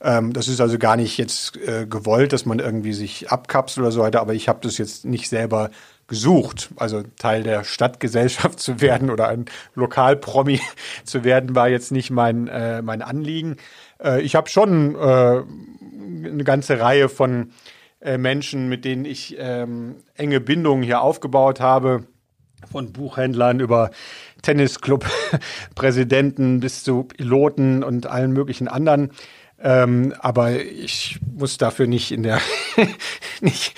Ähm, 0.00 0.32
das 0.32 0.48
ist 0.48 0.62
also 0.62 0.78
gar 0.78 0.96
nicht 0.96 1.18
jetzt 1.18 1.58
äh, 1.58 1.86
gewollt, 1.86 2.32
dass 2.32 2.46
man 2.46 2.58
irgendwie 2.58 2.94
sich 2.94 3.30
abkapselt 3.30 3.84
oder 3.84 3.92
so 3.92 4.00
weiter, 4.00 4.22
aber 4.22 4.32
ich 4.32 4.48
habe 4.48 4.60
das 4.62 4.78
jetzt 4.78 5.04
nicht 5.04 5.28
selber 5.28 5.70
gesucht. 6.10 6.68
Also 6.76 7.02
Teil 7.18 7.42
der 7.42 7.64
Stadtgesellschaft 7.64 8.60
zu 8.60 8.82
werden 8.82 9.08
oder 9.10 9.28
ein 9.28 9.46
Lokalpromi 9.74 10.60
zu 11.04 11.24
werden, 11.24 11.54
war 11.54 11.70
jetzt 11.70 11.92
nicht 11.92 12.10
mein, 12.10 12.48
äh, 12.48 12.82
mein 12.82 13.00
Anliegen. 13.00 13.56
Äh, 14.02 14.20
ich 14.20 14.34
habe 14.34 14.50
schon 14.50 14.96
äh, 14.96 14.98
eine 14.98 16.44
ganze 16.44 16.80
Reihe 16.80 17.08
von 17.08 17.52
äh, 18.00 18.18
Menschen, 18.18 18.68
mit 18.68 18.84
denen 18.84 19.06
ich 19.06 19.36
ähm, 19.38 20.02
enge 20.14 20.40
Bindungen 20.40 20.82
hier 20.82 21.00
aufgebaut 21.00 21.60
habe, 21.60 22.02
von 22.70 22.92
Buchhändlern 22.92 23.60
über 23.60 23.90
Tennisclub-Präsidenten 24.42 26.60
bis 26.60 26.84
zu 26.84 27.04
Piloten 27.04 27.82
und 27.82 28.06
allen 28.06 28.32
möglichen 28.32 28.68
anderen. 28.68 29.12
Ähm, 29.62 30.14
aber 30.20 30.58
ich 30.58 31.18
muss 31.34 31.58
dafür 31.58 31.86
nicht 31.86 32.12
in 32.12 32.22
der, 32.22 32.40
nicht, 33.42 33.74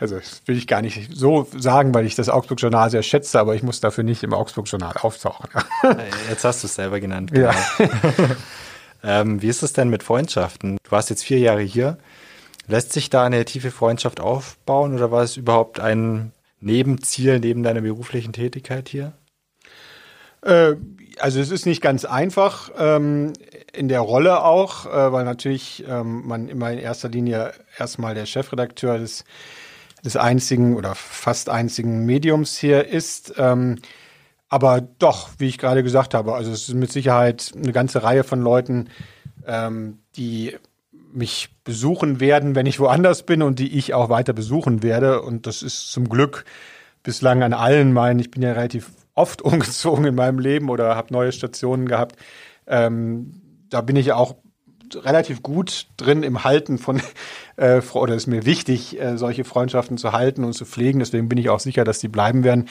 also 0.00 0.16
das 0.16 0.42
will 0.46 0.56
ich 0.56 0.66
gar 0.66 0.82
nicht 0.82 1.10
so 1.14 1.46
sagen, 1.56 1.94
weil 1.94 2.04
ich 2.04 2.16
das 2.16 2.28
Augsburg-Journal 2.28 2.90
sehr 2.90 3.04
schätze, 3.04 3.38
aber 3.38 3.54
ich 3.54 3.62
muss 3.62 3.80
dafür 3.80 4.02
nicht 4.02 4.24
im 4.24 4.34
Augsburg-Journal 4.34 4.96
auftauchen. 5.00 5.50
Jetzt 6.28 6.44
hast 6.44 6.64
du 6.64 6.66
es 6.66 6.74
selber 6.74 6.98
genannt. 6.98 7.30
Genau. 7.32 7.50
Ja. 7.50 7.90
ähm, 9.20 9.40
wie 9.40 9.48
ist 9.48 9.62
es 9.62 9.72
denn 9.72 9.88
mit 9.88 10.02
Freundschaften? 10.02 10.78
Du 10.82 10.90
warst 10.90 11.10
jetzt 11.10 11.22
vier 11.22 11.38
Jahre 11.38 11.62
hier. 11.62 11.98
Lässt 12.66 12.92
sich 12.92 13.08
da 13.08 13.24
eine 13.24 13.44
tiefe 13.44 13.70
Freundschaft 13.70 14.20
aufbauen 14.20 14.94
oder 14.94 15.12
war 15.12 15.22
es 15.22 15.36
überhaupt 15.36 15.78
ein 15.78 16.32
Nebenziel 16.60 17.38
neben 17.38 17.62
deiner 17.62 17.82
beruflichen 17.82 18.32
Tätigkeit 18.32 18.88
hier? 18.88 19.12
Äh, 20.42 20.74
also 21.20 21.40
es 21.40 21.50
ist 21.50 21.66
nicht 21.66 21.82
ganz 21.82 22.04
einfach 22.04 22.70
ähm, 22.78 23.32
in 23.72 23.88
der 23.88 24.00
Rolle 24.00 24.44
auch, 24.44 24.86
äh, 24.86 25.12
weil 25.12 25.24
natürlich 25.24 25.84
ähm, 25.88 26.26
man 26.26 26.48
immer 26.48 26.70
in 26.70 26.78
erster 26.78 27.08
Linie 27.08 27.52
erstmal 27.76 28.14
der 28.14 28.26
Chefredakteur 28.26 28.98
des, 28.98 29.24
des 30.04 30.16
einzigen 30.16 30.76
oder 30.76 30.94
fast 30.94 31.48
einzigen 31.48 32.06
Mediums 32.06 32.56
hier 32.56 32.86
ist. 32.86 33.34
Ähm, 33.36 33.80
aber 34.48 34.80
doch, 34.80 35.30
wie 35.38 35.48
ich 35.48 35.58
gerade 35.58 35.82
gesagt 35.82 36.14
habe, 36.14 36.34
also 36.34 36.50
es 36.50 36.68
ist 36.68 36.74
mit 36.74 36.92
Sicherheit 36.92 37.52
eine 37.54 37.72
ganze 37.72 38.02
Reihe 38.02 38.24
von 38.24 38.40
Leuten, 38.40 38.88
ähm, 39.46 39.98
die 40.16 40.56
mich 41.12 41.50
besuchen 41.64 42.20
werden, 42.20 42.54
wenn 42.54 42.66
ich 42.66 42.80
woanders 42.80 43.24
bin 43.24 43.42
und 43.42 43.58
die 43.58 43.76
ich 43.76 43.94
auch 43.94 44.08
weiter 44.08 44.32
besuchen 44.32 44.82
werde. 44.82 45.22
Und 45.22 45.46
das 45.46 45.62
ist 45.62 45.90
zum 45.90 46.08
Glück 46.08 46.44
bislang 47.02 47.42
an 47.42 47.52
allen 47.52 47.92
meinen, 47.92 48.20
ich 48.20 48.30
bin 48.30 48.42
ja 48.42 48.52
relativ 48.52 48.90
oft 49.18 49.42
umgezogen 49.42 50.04
in 50.04 50.14
meinem 50.14 50.38
Leben 50.38 50.70
oder 50.70 50.96
habe 50.96 51.12
neue 51.12 51.32
Stationen 51.32 51.86
gehabt. 51.86 52.16
Ähm, 52.66 53.42
da 53.68 53.80
bin 53.80 53.96
ich 53.96 54.12
auch 54.12 54.36
relativ 54.94 55.42
gut 55.42 55.86
drin 55.96 56.22
im 56.22 56.44
Halten 56.44 56.78
von, 56.78 57.02
äh, 57.56 57.82
oder 57.92 58.14
ist 58.14 58.26
mir 58.26 58.46
wichtig, 58.46 58.98
äh, 58.98 59.18
solche 59.18 59.44
Freundschaften 59.44 59.98
zu 59.98 60.12
halten 60.12 60.44
und 60.44 60.54
zu 60.54 60.64
pflegen. 60.64 61.00
Deswegen 61.00 61.28
bin 61.28 61.38
ich 61.38 61.50
auch 61.50 61.60
sicher, 61.60 61.84
dass 61.84 61.98
die 61.98 62.08
bleiben 62.08 62.44
werden. 62.44 62.68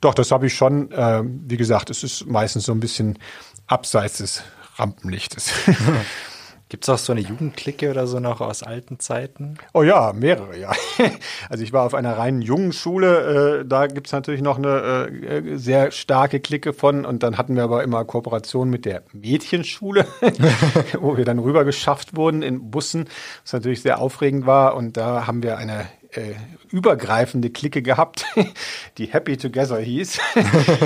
Doch, 0.00 0.14
das 0.14 0.32
habe 0.32 0.46
ich 0.46 0.54
schon. 0.54 0.90
Äh, 0.90 1.22
wie 1.24 1.56
gesagt, 1.56 1.90
es 1.90 2.02
ist 2.02 2.26
meistens 2.26 2.64
so 2.64 2.72
ein 2.72 2.80
bisschen 2.80 3.18
abseits 3.66 4.18
des 4.18 4.42
Rampenlichtes. 4.76 5.52
Gibt 6.70 6.84
es 6.84 6.88
auch 6.88 6.98
so 6.98 7.10
eine 7.10 7.20
Jugendklicke 7.20 7.90
oder 7.90 8.06
so 8.06 8.20
noch 8.20 8.40
aus 8.40 8.62
alten 8.62 9.00
Zeiten? 9.00 9.58
Oh 9.74 9.82
ja, 9.82 10.12
mehrere, 10.12 10.56
ja. 10.56 10.70
Also 11.48 11.64
ich 11.64 11.72
war 11.72 11.84
auf 11.84 11.94
einer 11.94 12.16
reinen 12.16 12.42
Jungenschule, 12.42 13.62
äh, 13.62 13.64
da 13.66 13.88
gibt 13.88 14.06
es 14.06 14.12
natürlich 14.12 14.40
noch 14.40 14.56
eine 14.56 15.08
äh, 15.08 15.56
sehr 15.56 15.90
starke 15.90 16.38
Clique 16.38 16.72
von 16.72 17.04
und 17.04 17.24
dann 17.24 17.38
hatten 17.38 17.56
wir 17.56 17.64
aber 17.64 17.82
immer 17.82 18.04
Kooperation 18.04 18.70
mit 18.70 18.84
der 18.84 19.02
Mädchenschule, 19.12 20.06
wo 21.00 21.16
wir 21.16 21.24
dann 21.24 21.40
rüber 21.40 21.64
geschafft 21.64 22.14
wurden 22.14 22.42
in 22.42 22.70
Bussen, 22.70 23.08
was 23.42 23.52
natürlich 23.52 23.82
sehr 23.82 24.00
aufregend 24.00 24.46
war 24.46 24.76
und 24.76 24.96
da 24.96 25.26
haben 25.26 25.42
wir 25.42 25.58
eine 25.58 25.88
äh, 26.12 26.34
übergreifende 26.70 27.50
Clique 27.50 27.82
gehabt, 27.82 28.26
die 28.98 29.06
Happy 29.06 29.36
Together 29.36 29.80
hieß 29.80 30.20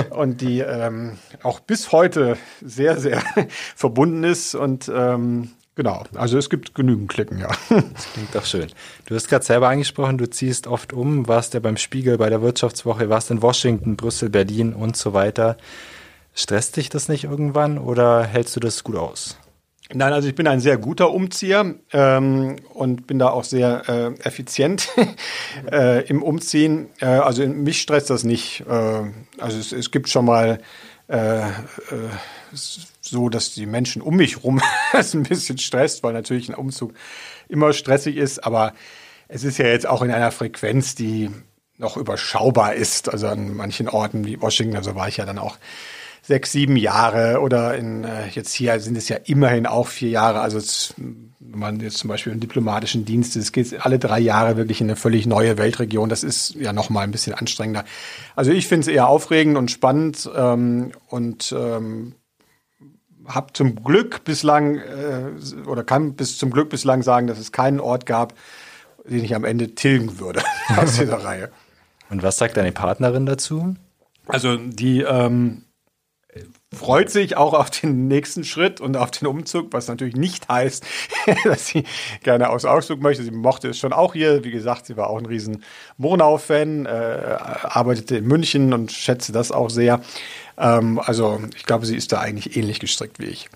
und 0.09 0.41
die 0.41 0.61
ähm, 0.61 1.19
auch 1.43 1.59
bis 1.59 1.91
heute 1.91 2.37
sehr, 2.63 2.97
sehr 2.97 3.21
verbunden 3.75 4.23
ist 4.23 4.55
und 4.55 4.91
ähm, 4.91 5.51
Genau, 5.75 6.03
also 6.15 6.37
es 6.37 6.49
gibt 6.49 6.73
genügend 6.73 7.09
Klicken, 7.09 7.37
ja. 7.37 7.49
Das 7.69 8.07
klingt 8.13 8.33
doch 8.33 8.45
schön. 8.45 8.67
Du 9.07 9.15
hast 9.15 9.27
gerade 9.27 9.43
selber 9.43 9.67
angesprochen, 9.67 10.17
du 10.17 10.29
ziehst 10.29 10.67
oft 10.67 10.93
um, 10.93 11.27
warst 11.27 11.53
ja 11.53 11.59
beim 11.59 11.75
Spiegel, 11.75 12.17
bei 12.17 12.29
der 12.29 12.41
Wirtschaftswoche, 12.41 13.09
warst 13.09 13.29
in 13.29 13.41
Washington, 13.41 13.97
Brüssel, 13.97 14.29
Berlin 14.29 14.73
und 14.73 14.95
so 14.95 15.13
weiter. 15.13 15.57
Stresst 16.33 16.77
dich 16.77 16.89
das 16.89 17.09
nicht 17.09 17.25
irgendwann 17.25 17.77
oder 17.77 18.23
hältst 18.23 18.55
du 18.55 18.61
das 18.61 18.85
gut 18.85 18.95
aus? 18.95 19.37
Nein, 19.93 20.13
also 20.13 20.27
ich 20.27 20.33
bin 20.33 20.47
ein 20.47 20.59
sehr 20.59 20.77
guter 20.77 21.11
Umzieher 21.11 21.75
ähm, 21.93 22.55
und 22.73 23.05
bin 23.05 23.19
da 23.19 23.29
auch 23.29 23.43
sehr 23.43 23.83
äh, 23.87 24.27
effizient 24.27 24.89
äh, 25.71 26.07
im 26.07 26.23
Umziehen. 26.23 26.87
Äh, 27.01 27.05
also 27.05 27.45
mich 27.45 27.81
stresst 27.81 28.09
das 28.09 28.23
nicht. 28.23 28.63
Äh, 28.67 29.03
also 29.37 29.59
es, 29.59 29.71
es, 29.71 29.91
gibt 29.91 30.09
schon 30.09 30.25
mal 30.25 30.59
äh, 31.07 31.47
äh, 31.47 31.51
so, 33.01 33.29
dass 33.29 33.53
die 33.53 33.65
Menschen 33.65 34.01
um 34.01 34.15
mich 34.15 34.43
rum 34.43 34.61
es 34.93 35.13
ein 35.13 35.23
bisschen 35.23 35.57
stresst, 35.57 36.03
weil 36.03 36.13
natürlich 36.13 36.49
ein 36.49 36.55
Umzug 36.55 36.93
immer 37.47 37.73
stressig 37.73 38.17
ist. 38.17 38.43
Aber 38.43 38.73
es 39.27 39.43
ist 39.43 39.57
ja 39.57 39.67
jetzt 39.67 39.87
auch 39.87 40.01
in 40.01 40.11
einer 40.11 40.31
Frequenz, 40.31 40.95
die 40.95 41.29
noch 41.77 41.97
überschaubar 41.97 42.73
ist. 42.73 43.09
Also 43.09 43.27
an 43.27 43.55
manchen 43.55 43.89
Orten 43.89 44.25
wie 44.25 44.41
Washington, 44.41 44.77
also 44.77 44.95
war 44.95 45.07
ich 45.07 45.17
ja 45.17 45.25
dann 45.25 45.39
auch 45.39 45.57
sechs, 46.27 46.51
sieben 46.51 46.75
Jahre 46.75 47.39
oder 47.39 47.75
in, 47.75 48.03
äh, 48.03 48.27
jetzt 48.29 48.53
hier 48.53 48.79
sind 48.79 48.97
es 48.97 49.09
ja 49.09 49.17
immerhin 49.25 49.67
auch 49.67 49.87
vier 49.87 50.09
Jahre. 50.09 50.41
Also 50.41 50.57
es, 50.57 50.93
wenn 50.97 51.59
man 51.59 51.79
jetzt 51.79 51.97
zum 51.99 52.07
Beispiel 52.07 52.33
im 52.33 52.39
diplomatischen 52.39 53.05
Dienst 53.05 53.35
ist, 53.35 53.51
geht 53.51 53.85
alle 53.85 53.99
drei 53.99 54.19
Jahre 54.19 54.57
wirklich 54.57 54.81
in 54.81 54.87
eine 54.87 54.95
völlig 54.95 55.27
neue 55.27 55.57
Weltregion. 55.57 56.09
Das 56.09 56.23
ist 56.23 56.55
ja 56.55 56.73
nochmal 56.73 57.03
ein 57.03 57.11
bisschen 57.11 57.35
anstrengender. 57.35 57.85
Also 58.35 58.51
ich 58.51 58.67
finde 58.67 58.81
es 58.81 58.87
eher 58.87 59.07
aufregend 59.07 59.55
und 59.55 59.69
spannend 59.69 60.27
ähm, 60.35 60.93
und 61.09 61.53
ähm, 61.55 62.15
habe 63.27 63.53
zum 63.53 63.83
Glück 63.83 64.23
bislang 64.23 64.77
äh, 64.77 65.31
oder 65.67 65.83
kann 65.83 66.15
bis 66.15 66.39
zum 66.39 66.49
Glück 66.49 66.69
bislang 66.69 67.03
sagen, 67.03 67.27
dass 67.27 67.37
es 67.37 67.51
keinen 67.51 67.79
Ort 67.79 68.07
gab, 68.07 68.33
den 69.07 69.23
ich 69.23 69.35
am 69.35 69.45
Ende 69.45 69.75
tilgen 69.75 70.19
würde 70.19 70.41
aus 70.75 70.95
dieser 70.97 71.23
Reihe. 71.23 71.51
Und 72.09 72.23
was 72.23 72.37
sagt 72.37 72.57
deine 72.57 72.71
Partnerin 72.71 73.27
dazu? 73.27 73.75
Also 74.27 74.57
die 74.57 75.01
ähm, 75.01 75.64
freut 76.75 77.09
sich 77.09 77.37
auch 77.37 77.53
auf 77.53 77.69
den 77.69 78.07
nächsten 78.07 78.43
Schritt 78.43 78.81
und 78.81 78.97
auf 78.97 79.11
den 79.11 79.27
Umzug, 79.27 79.73
was 79.73 79.87
natürlich 79.87 80.15
nicht 80.15 80.47
heißt, 80.47 80.85
dass 81.45 81.67
sie 81.67 81.83
gerne 82.23 82.49
aus 82.49 82.65
Augsburg 82.65 83.01
möchte. 83.01 83.23
Sie 83.23 83.31
mochte 83.31 83.69
es 83.69 83.79
schon 83.79 83.93
auch 83.93 84.13
hier. 84.13 84.43
Wie 84.43 84.51
gesagt, 84.51 84.85
sie 84.85 84.97
war 84.97 85.09
auch 85.09 85.17
ein 85.17 85.25
riesen 85.25 85.63
Murnau-Fan, 85.97 86.85
äh, 86.85 86.89
arbeitete 87.63 88.17
in 88.17 88.27
München 88.27 88.73
und 88.73 88.91
schätze 88.91 89.31
das 89.31 89.51
auch 89.51 89.69
sehr. 89.69 90.01
Ähm, 90.57 90.99
also 90.99 91.41
ich 91.55 91.65
glaube, 91.65 91.85
sie 91.85 91.95
ist 91.95 92.11
da 92.11 92.19
eigentlich 92.19 92.55
ähnlich 92.55 92.79
gestrickt 92.79 93.19
wie 93.19 93.25
ich. 93.25 93.49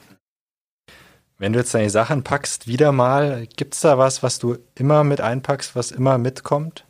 Wenn 1.37 1.53
du 1.53 1.59
jetzt 1.59 1.73
deine 1.73 1.89
Sachen 1.89 2.23
packst, 2.23 2.67
wieder 2.67 2.91
mal, 2.91 3.47
gibt 3.55 3.73
es 3.73 3.81
da 3.81 3.97
was, 3.97 4.23
was 4.23 4.39
du 4.39 4.57
immer 4.75 5.05
mit 5.05 5.21
einpackst, 5.21 5.73
was 5.75 5.91
immer 5.91 6.17
mitkommt? 6.17 6.85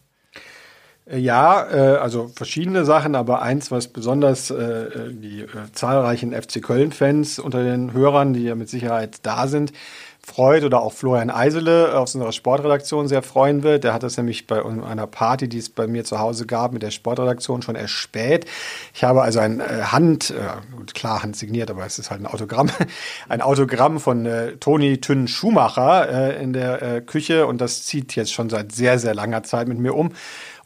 Ja, 1.11 1.67
äh, 1.71 1.97
also 1.97 2.29
verschiedene 2.35 2.85
Sachen, 2.85 3.15
aber 3.15 3.41
eins, 3.41 3.71
was 3.71 3.87
besonders 3.87 4.51
äh, 4.51 5.11
die 5.11 5.41
äh, 5.41 5.47
zahlreichen 5.71 6.33
FC 6.33 6.61
Köln-Fans 6.61 7.39
unter 7.39 7.63
den 7.63 7.93
Hörern, 7.93 8.33
die 8.33 8.43
ja 8.43 8.53
mit 8.53 8.69
Sicherheit 8.69 9.17
da 9.23 9.47
sind, 9.47 9.73
freut 10.21 10.63
oder 10.63 10.81
auch 10.81 10.93
Florian 10.93 11.31
Eisele 11.31 11.97
aus 11.97 12.13
unserer 12.13 12.31
Sportredaktion 12.31 13.07
sehr 13.07 13.23
freuen 13.23 13.63
wird. 13.63 13.83
Der 13.83 13.93
hat 13.93 14.03
das 14.03 14.17
nämlich 14.17 14.45
bei 14.45 14.63
einer 14.63 15.07
Party, 15.07 15.49
die 15.49 15.57
es 15.57 15.69
bei 15.69 15.87
mir 15.87 16.03
zu 16.03 16.19
Hause 16.19 16.45
gab, 16.45 16.73
mit 16.73 16.83
der 16.83 16.91
Sportredaktion 16.91 17.63
schon 17.63 17.75
erspäht. 17.75 18.45
Ich 18.93 19.03
habe 19.03 19.23
also 19.23 19.39
ein 19.39 19.59
äh, 19.59 19.63
Hand, 19.85 20.29
äh, 20.29 20.91
klar 20.93 21.23
handsigniert, 21.23 21.71
aber 21.71 21.85
es 21.85 21.97
ist 21.97 22.11
halt 22.11 22.21
ein 22.21 22.27
Autogramm, 22.27 22.69
ein 23.29 23.41
Autogramm 23.41 23.99
von 23.99 24.27
äh, 24.27 24.57
Toni 24.57 25.01
Tünn 25.01 25.27
Schumacher 25.27 26.09
äh, 26.37 26.43
in 26.43 26.53
der 26.53 26.81
äh, 26.81 27.01
Küche 27.01 27.47
und 27.47 27.59
das 27.61 27.83
zieht 27.83 28.15
jetzt 28.15 28.31
schon 28.31 28.49
seit 28.49 28.71
sehr, 28.73 28.99
sehr 28.99 29.15
langer 29.15 29.41
Zeit 29.41 29.67
mit 29.67 29.79
mir 29.79 29.95
um. 29.95 30.11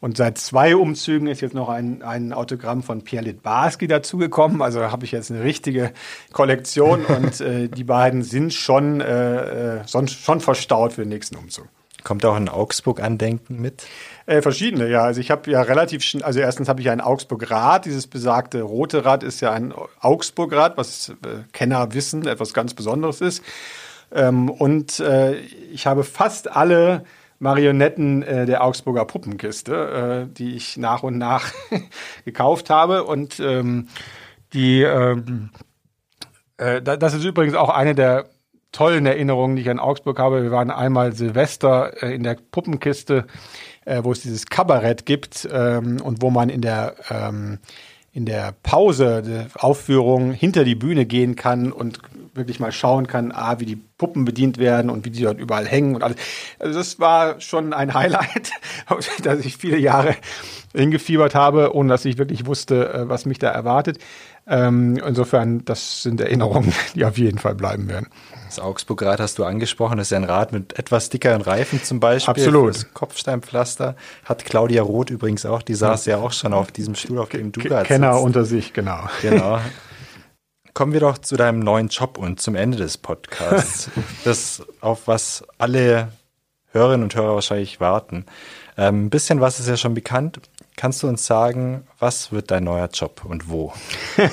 Und 0.04 0.18
seit 0.18 0.38
zwei 0.38 0.76
Umzügen 0.76 1.28
ist 1.28 1.39
jetzt 1.39 1.56
noch 1.56 1.70
ein, 1.70 2.01
ein 2.01 2.34
Autogramm 2.34 2.84
von 2.84 3.04
Pierre 3.06 3.24
Litbarski 3.24 3.88
dazugekommen. 3.88 4.62
Also 4.62 4.82
habe 4.91 5.06
ich 5.06 5.14
jetzt 5.14 5.32
eine 5.32 5.45
richtige 5.45 5.93
Kollektion 6.34 7.06
und 7.06 7.39
äh, 7.39 7.70
die 7.70 7.86
beiden 7.86 8.22
sind 8.22 8.54
schon, 8.54 8.99
äh, 8.99 9.78
äh 9.78 9.88
schon 9.88 10.41
verstaut 10.41 10.91
für 10.91 11.04
den 11.04 11.08
nächsten 11.08 11.38
Umzug. 11.38 11.70
Kommt 12.04 12.26
auch 12.26 12.36
ein 12.36 12.49
Augsburg-Andenken 12.49 13.62
mit? 13.62 13.86
Äh, 14.26 14.41
verschiedene, 14.41 14.89
ja. 14.89 15.04
Also 15.04 15.22
ich 15.22 15.32
habe 15.32 15.49
ja 15.49 15.62
relativ 15.62 16.04
schnell, 16.04 16.24
also 16.24 16.41
erstens 16.41 16.68
habe 16.68 16.82
ich 16.82 16.88
ja 16.88 16.91
ein 16.91 16.99
Augsburg-Rad. 16.99 17.86
Dieses 17.86 18.08
besagte 18.08 18.62
rote 18.62 19.06
Rad 19.06 19.24
ist 19.24 19.39
ja 19.39 19.54
ein 19.54 19.74
Augsburg-Rad, 20.01 20.76
was 20.76 21.12
äh, 21.12 21.14
Kenner 21.54 21.93
wissen, 21.93 22.28
etwas 22.28 22.54
ganz 22.54 22.74
Besonderes 22.74 23.22
ist. 23.22 23.41
Ähm, 24.14 24.49
und 24.49 24.99
äh, 24.99 25.36
ich 25.72 25.88
habe 25.88 26.04
fast 26.04 26.54
alle 26.54 27.06
Marionetten 27.44 28.24
äh, 28.24 28.46
der 28.46 28.64
Augsburger 28.64 29.04
Puppenkiste, 29.04 30.28
äh, 30.30 30.34
die 30.34 30.56
ich 30.56 30.78
nach 30.78 31.04
und 31.04 31.18
nach 31.18 31.52
gekauft 32.26 32.70
habe. 32.70 33.04
Und 33.04 33.39
ähm, 33.41 33.89
die, 34.54 34.82
ähm, 34.82 35.50
äh, 36.58 36.82
das 36.82 37.14
ist 37.14 37.26
übrigens 37.26 37.56
auch 37.56 37.70
eine 37.70 37.96
der 37.96 38.30
tollen 38.72 39.06
Erinnerungen, 39.06 39.58
die 39.58 39.62
ich 39.62 39.70
an 39.70 39.80
Augsburg 39.80 40.20
habe. 40.20 40.41
Wir 40.41 40.52
waren 40.52 40.72
einmal 40.72 41.12
Silvester 41.12 42.02
äh, 42.02 42.16
in 42.16 42.24
der 42.24 42.38
Puppenkiste, 42.52 43.28
äh, 43.84 44.04
wo 44.04 44.14
es 44.14 44.22
dieses 44.22 44.46
Kabarett 44.46 45.06
gibt 45.06 45.48
ähm, 45.52 46.02
und 46.02 46.22
wo 46.22 46.30
man 46.30 46.48
in 46.48 46.62
der 46.62 46.96
ähm, 47.10 47.60
in 48.14 48.26
der 48.26 48.54
Pause 48.64 49.24
der 49.24 49.48
Aufführung 49.56 50.32
hinter 50.32 50.64
die 50.64 50.76
Bühne 50.76 51.06
gehen 51.06 51.36
kann 51.36 51.72
und 51.72 52.00
wirklich 52.34 52.59
mal 52.59 52.71
schauen 52.71 53.07
kann, 53.07 53.31
ah, 53.31 53.59
wie 53.59 53.65
die 53.65 53.75
Puppen 53.75 54.25
bedient 54.25 54.57
werden 54.57 54.89
und 54.89 55.05
wie 55.05 55.11
die 55.11 55.21
dort 55.21 55.39
überall 55.39 55.67
hängen 55.67 55.95
und 55.95 56.03
alles. 56.03 56.17
Also 56.59 56.79
das 56.79 56.99
war 56.99 57.39
schon 57.39 57.73
ein 57.73 57.93
Highlight, 57.93 58.51
dass 59.23 59.39
ich 59.39 59.57
viele 59.57 59.77
Jahre 59.77 60.15
hingefiebert 60.73 61.36
habe, 61.36 61.75
ohne 61.75 61.89
dass 61.89 62.05
ich 62.05 62.17
wirklich 62.17 62.45
wusste, 62.45 62.93
äh, 62.93 63.09
was 63.09 63.25
mich 63.25 63.39
da 63.39 63.49
erwartet. 63.49 63.99
Ähm, 64.45 64.97
insofern, 64.97 65.63
das 65.63 66.03
sind 66.03 66.19
Erinnerungen, 66.19 66.73
die 66.95 67.05
auf 67.05 67.17
jeden 67.17 67.38
Fall 67.38 67.55
bleiben 67.55 67.88
werden. 67.88 68.07
Das 68.47 68.59
Augsburg-Rad 68.59 69.19
hast 69.19 69.39
du 69.39 69.45
angesprochen. 69.45 69.97
Das 69.97 70.07
ist 70.07 70.11
ja 70.11 70.17
ein 70.17 70.25
Rad 70.25 70.51
mit 70.51 70.77
etwas 70.77 71.09
dickeren 71.09 71.41
Reifen 71.41 71.81
zum 71.81 71.99
Beispiel. 71.99 72.31
Absolut. 72.31 72.75
Das 72.75 72.93
Kopfsteinpflaster 72.93 73.95
hat 74.25 74.43
Claudia 74.45 74.84
Roth 74.84 75.11
übrigens 75.11 75.45
auch. 75.45 75.61
Die 75.61 75.75
saß 75.75 76.05
ja, 76.07 76.17
ja 76.17 76.23
auch 76.23 76.34
schon 76.34 76.53
auf 76.53 76.71
diesem 76.71 76.95
Stuhl, 76.95 77.19
auf 77.19 77.29
dem 77.29 77.51
du 77.51 77.61
gerade 77.61 77.86
Kenner 77.86 78.13
sitzt. 78.13 78.25
unter 78.25 78.43
sich, 78.45 78.73
genau. 78.73 78.99
Genau. 79.21 79.59
Kommen 80.74 80.93
wir 80.93 81.01
doch 81.01 81.19
zu 81.19 81.38
deinem 81.38 81.59
neuen 81.59 81.89
Job 81.89 82.17
und 82.17 82.41
zum 82.41 82.55
Ende 82.55 82.78
des 82.78 82.97
Podcasts. 82.97 83.91
das, 84.24 84.63
auf 84.82 85.07
was 85.07 85.43
alle 85.59 86.11
Hörerinnen 86.71 87.03
und 87.03 87.15
Hörer 87.15 87.36
wahrscheinlich 87.36 87.80
warten. 87.80 88.26
Ähm, 88.76 89.05
ein 89.05 89.09
bisschen 89.11 89.39
was 89.39 89.59
ist 89.59 89.67
ja 89.69 89.78
schon 89.78 89.93
bekannt. 89.93 90.39
Kannst 90.76 91.03
du 91.03 91.07
uns 91.07 91.28
sagen, 91.28 91.86
was 91.99 92.32
wird 92.32 92.49
dein 92.49 92.63
neuer 92.63 92.89
Job 92.91 93.24
und 93.26 93.49
wo? 93.49 93.74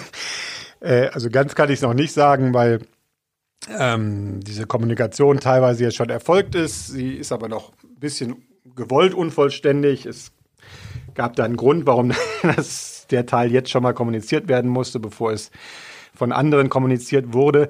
Äh, 0.83 1.09
also 1.09 1.29
ganz 1.29 1.55
kann 1.55 1.69
ich 1.69 1.75
es 1.75 1.83
noch 1.83 1.93
nicht 1.93 2.15
sagen, 2.15 2.55
weil 2.55 2.81
ähm, 3.69 4.41
diese 4.41 4.67
Kommunikation 4.67 5.39
teilweise 5.39 5.85
jetzt 5.85 5.97
schon 5.97 6.09
erfolgt 6.09 6.55
ist. 6.55 6.87
Sie 6.87 7.17
ist 7.17 7.33
aber 7.33 7.51
noch 7.51 7.73
ein 7.85 8.01
bisschen 8.01 8.49
gewollt 8.75 9.13
unvollständig. 9.13 10.07
Es 10.07 10.33
gab 11.13 11.37
da 11.37 11.45
einen 11.45 11.59
Grund, 11.59 11.87
warum 11.87 12.15
das, 12.43 13.07
der 13.11 13.27
Teil 13.27 13.53
jetzt 13.53 13.69
schon 13.69 13.83
mal 13.83 13.93
kommuniziert 13.93 14.49
werden 14.49 14.71
musste, 14.71 15.01
bevor 15.01 15.33
es 15.33 15.51
von 16.15 16.33
anderen 16.33 16.69
kommuniziert 16.69 17.33
wurde. 17.33 17.69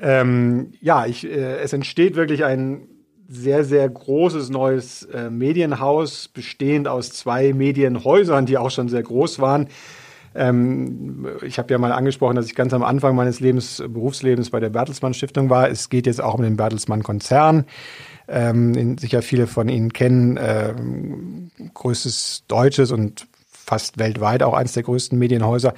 Ähm, 0.00 0.72
ja, 0.80 1.06
ich, 1.06 1.26
äh, 1.26 1.58
es 1.58 1.72
entsteht 1.72 2.16
wirklich 2.16 2.44
ein 2.44 2.88
sehr, 3.28 3.64
sehr 3.64 3.88
großes 3.88 4.48
neues 4.48 5.02
äh, 5.04 5.28
Medienhaus, 5.28 6.28
bestehend 6.28 6.88
aus 6.88 7.10
zwei 7.10 7.52
Medienhäusern, 7.52 8.46
die 8.46 8.56
auch 8.56 8.70
schon 8.70 8.88
sehr 8.88 9.02
groß 9.02 9.38
waren. 9.38 9.68
Ähm, 10.34 11.26
ich 11.42 11.58
habe 11.58 11.72
ja 11.72 11.78
mal 11.78 11.92
angesprochen, 11.92 12.36
dass 12.36 12.46
ich 12.46 12.54
ganz 12.54 12.72
am 12.72 12.82
Anfang 12.82 13.16
meines 13.16 13.40
Lebens, 13.40 13.82
Berufslebens 13.86 14.50
bei 14.50 14.60
der 14.60 14.70
Bertelsmann 14.70 15.14
Stiftung 15.14 15.50
war. 15.50 15.68
Es 15.68 15.90
geht 15.90 16.06
jetzt 16.06 16.22
auch 16.22 16.34
um 16.34 16.42
den 16.42 16.56
Bertelsmann 16.56 17.02
Konzern. 17.02 17.64
Ähm, 18.28 18.96
sicher 18.98 19.22
viele 19.22 19.46
von 19.46 19.68
Ihnen 19.68 19.92
kennen, 19.92 20.36
äh, 20.36 20.74
größtes 21.74 22.44
deutsches 22.46 22.92
und 22.92 23.26
fast 23.50 23.98
weltweit 23.98 24.42
auch 24.42 24.54
eines 24.54 24.72
der 24.72 24.82
größten 24.82 25.18
Medienhäuser. 25.18 25.74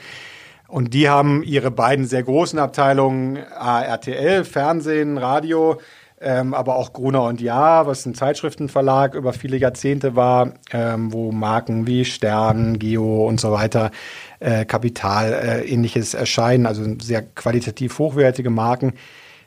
Und 0.70 0.94
die 0.94 1.08
haben 1.08 1.42
ihre 1.42 1.70
beiden 1.70 2.06
sehr 2.06 2.22
großen 2.22 2.58
Abteilungen, 2.58 3.38
ARTL, 3.58 4.44
Fernsehen, 4.44 5.18
Radio, 5.18 5.80
ähm, 6.20 6.54
aber 6.54 6.76
auch 6.76 6.92
Gruner 6.92 7.24
und 7.24 7.40
Ja, 7.40 7.86
was 7.86 8.06
ein 8.06 8.14
Zeitschriftenverlag 8.14 9.14
über 9.14 9.32
viele 9.32 9.56
Jahrzehnte 9.56 10.14
war, 10.14 10.52
ähm, 10.72 11.12
wo 11.12 11.32
Marken 11.32 11.88
wie 11.88 12.04
Stern, 12.04 12.78
Geo 12.78 13.26
und 13.26 13.40
so 13.40 13.50
weiter, 13.50 13.90
äh, 14.38 14.64
Kapital, 14.64 15.32
äh, 15.32 15.64
ähnliches 15.64 16.14
erscheinen, 16.14 16.66
also 16.66 16.84
sehr 17.02 17.22
qualitativ 17.22 17.98
hochwertige 17.98 18.50
Marken, 18.50 18.92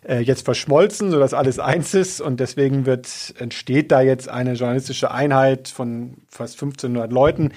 äh, 0.05 0.19
jetzt 0.19 0.43
verschmolzen, 0.43 1.11
sodass 1.11 1.33
alles 1.33 1.57
eins 1.59 1.93
ist. 1.93 2.19
Und 2.19 2.41
deswegen 2.41 2.85
wird, 2.85 3.33
entsteht 3.39 3.91
da 3.91 4.01
jetzt 4.01 4.27
eine 4.27 4.53
journalistische 4.53 5.11
Einheit 5.11 5.69
von 5.69 6.15
fast 6.27 6.55
1500 6.55 7.13
Leuten, 7.13 7.51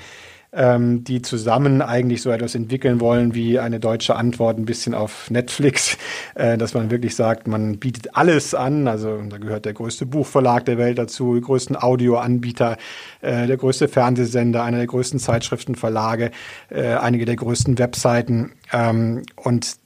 ähm, 0.53 1.05
die 1.05 1.23
zusammen 1.23 1.83
eigentlich 1.83 2.23
so 2.23 2.31
etwas 2.31 2.55
entwickeln 2.55 3.01
wollen 3.01 3.35
wie 3.35 3.59
eine 3.59 3.81
deutsche 3.81 4.17
Antwort 4.17 4.59
ein 4.59 4.65
bisschen 4.65 4.95
auf 4.95 5.31
Netflix, 5.31 5.99
äh, 6.35 6.57
dass 6.57 6.75
man 6.75 6.91
wirklich 6.91 7.15
sagt, 7.17 7.47
man 7.47 7.79
bietet 7.79 8.17
alles 8.17 8.55
an. 8.55 8.89
Also 8.89 9.21
da 9.29 9.39
gehört 9.39 9.65
der 9.65 9.75
größte 9.75 10.07
Buchverlag 10.07 10.65
der 10.65 10.79
Welt 10.79 10.99
dazu, 10.99 11.35
die 11.35 11.41
größten 11.41 11.77
Audioanbieter, 11.77 12.77
äh, 13.21 13.47
der 13.47 13.57
größte 13.57 13.89
Fernsehsender, 13.89 14.63
einer 14.63 14.79
der 14.79 14.87
größten 14.87 15.19
Zeitschriftenverlage, 15.19 16.31
äh, 16.71 16.95
einige 16.95 17.25
der 17.25 17.37
größten 17.37 17.79
Webseiten. 17.79 18.53
Ähm, 18.73 19.23
und 19.37 19.77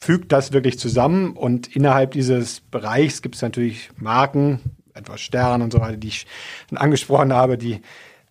fügt 0.00 0.32
das 0.32 0.52
wirklich 0.52 0.78
zusammen. 0.78 1.32
Und 1.32 1.74
innerhalb 1.74 2.12
dieses 2.12 2.60
Bereichs 2.60 3.22
gibt 3.22 3.34
es 3.34 3.42
natürlich 3.42 3.90
Marken, 3.96 4.60
etwa 4.94 5.16
Stern 5.16 5.62
und 5.62 5.72
so 5.72 5.80
weiter, 5.80 5.96
die 5.96 6.08
ich 6.08 6.26
angesprochen 6.74 7.32
habe, 7.32 7.58
die 7.58 7.80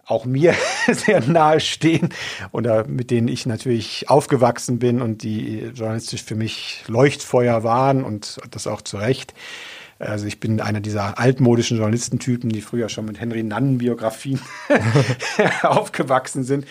auch 0.07 0.25
mir 0.25 0.55
sehr 0.91 1.21
nahe 1.21 1.59
stehen 1.59 2.09
oder 2.51 2.87
mit 2.87 3.11
denen 3.11 3.27
ich 3.27 3.45
natürlich 3.45 4.09
aufgewachsen 4.09 4.79
bin 4.79 5.01
und 5.01 5.23
die 5.23 5.71
journalistisch 5.73 6.23
für 6.23 6.35
mich 6.35 6.83
Leuchtfeuer 6.87 7.63
waren 7.63 8.03
und 8.03 8.39
das 8.49 8.67
auch 8.67 8.81
zu 8.81 8.97
Recht. 8.97 9.33
Also 9.99 10.27
ich 10.27 10.39
bin 10.39 10.61
einer 10.61 10.79
dieser 10.79 11.19
altmodischen 11.19 11.77
Journalistentypen, 11.77 12.49
die 12.49 12.61
früher 12.61 12.87
schon 12.87 13.05
mit 13.05 13.19
Henry 13.19 13.43
Nannen 13.43 13.79
Biografien 13.79 14.39
aufgewachsen 15.63 16.43
sind. 16.43 16.65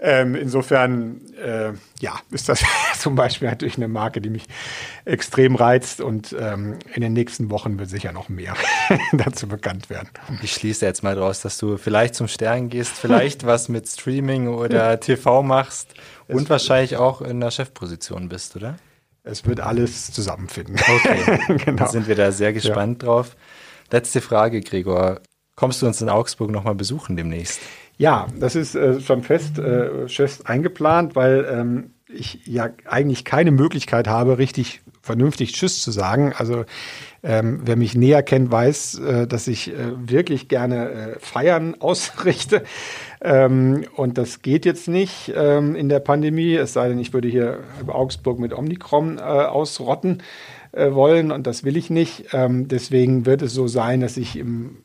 Ähm, 0.00 0.36
insofern, 0.36 1.20
äh, 1.34 1.72
ja, 2.00 2.20
ist 2.30 2.48
das 2.48 2.62
zum 2.98 3.16
Beispiel 3.16 3.48
natürlich 3.48 3.76
eine 3.76 3.88
Marke, 3.88 4.20
die 4.20 4.30
mich 4.30 4.44
extrem 5.04 5.56
reizt 5.56 6.00
und 6.00 6.36
ähm, 6.38 6.78
in 6.94 7.02
den 7.02 7.14
nächsten 7.14 7.50
Wochen 7.50 7.80
wird 7.80 7.90
sicher 7.90 8.12
noch 8.12 8.28
mehr 8.28 8.54
dazu 9.12 9.48
bekannt 9.48 9.90
werden. 9.90 10.08
Ich 10.42 10.52
schließe 10.52 10.86
jetzt 10.86 11.02
mal 11.02 11.16
draus, 11.16 11.40
dass 11.40 11.58
du 11.58 11.78
vielleicht 11.78 12.14
zum 12.14 12.28
Stern 12.28 12.68
gehst, 12.68 12.92
vielleicht 12.92 13.44
was 13.44 13.68
mit 13.68 13.88
Streaming 13.88 14.48
oder 14.48 15.00
TV 15.00 15.42
machst 15.42 15.94
und 16.28 16.44
es 16.44 16.50
wahrscheinlich 16.50 16.96
auch 16.96 17.20
in 17.20 17.40
der 17.40 17.50
Chefposition 17.50 18.28
bist, 18.28 18.54
oder? 18.54 18.78
Es 19.24 19.44
wird 19.46 19.60
alles 19.60 20.12
zusammenfinden. 20.12 20.76
Okay, 20.76 21.40
genau. 21.64 21.84
Dann 21.84 21.88
sind 21.88 22.08
wir 22.08 22.14
da 22.14 22.30
sehr 22.30 22.52
gespannt 22.52 23.02
ja. 23.02 23.08
drauf. 23.08 23.36
Letzte 23.90 24.20
Frage, 24.20 24.60
Gregor. 24.60 25.20
Kommst 25.56 25.82
du 25.82 25.86
uns 25.86 26.00
in 26.00 26.08
Augsburg 26.08 26.50
nochmal 26.50 26.76
besuchen 26.76 27.16
demnächst? 27.16 27.60
Ja, 27.98 28.28
das 28.38 28.54
ist 28.54 28.76
äh, 28.76 29.00
schon 29.00 29.22
fest, 29.22 29.58
äh, 29.58 30.08
fest 30.08 30.46
eingeplant, 30.48 31.16
weil 31.16 31.46
ähm, 31.50 31.90
ich 32.08 32.46
ja 32.46 32.70
eigentlich 32.86 33.24
keine 33.24 33.50
Möglichkeit 33.50 34.06
habe, 34.06 34.38
richtig 34.38 34.80
vernünftig 35.02 35.52
Tschüss 35.52 35.82
zu 35.82 35.90
sagen. 35.90 36.32
Also 36.36 36.64
ähm, 37.24 37.62
wer 37.64 37.76
mich 37.76 37.96
näher 37.96 38.22
kennt, 38.22 38.52
weiß, 38.52 39.00
äh, 39.00 39.26
dass 39.26 39.48
ich 39.48 39.72
äh, 39.72 39.74
wirklich 39.96 40.48
gerne 40.48 40.90
äh, 40.90 41.18
Feiern 41.18 41.74
ausrichte. 41.80 42.62
Ähm, 43.20 43.84
und 43.96 44.16
das 44.16 44.42
geht 44.42 44.64
jetzt 44.64 44.86
nicht 44.86 45.32
ähm, 45.34 45.74
in 45.74 45.88
der 45.88 46.00
Pandemie, 46.00 46.54
es 46.54 46.74
sei 46.74 46.88
denn, 46.88 47.00
ich 47.00 47.12
würde 47.12 47.26
hier 47.26 47.58
Augsburg 47.88 48.38
mit 48.38 48.52
Omikron 48.52 49.18
äh, 49.18 49.22
ausrotten 49.22 50.22
äh, 50.70 50.92
wollen 50.92 51.32
und 51.32 51.48
das 51.48 51.64
will 51.64 51.76
ich 51.76 51.90
nicht. 51.90 52.26
Ähm, 52.32 52.68
deswegen 52.68 53.26
wird 53.26 53.42
es 53.42 53.54
so 53.54 53.66
sein, 53.66 54.00
dass 54.00 54.16
ich 54.16 54.36
im 54.38 54.84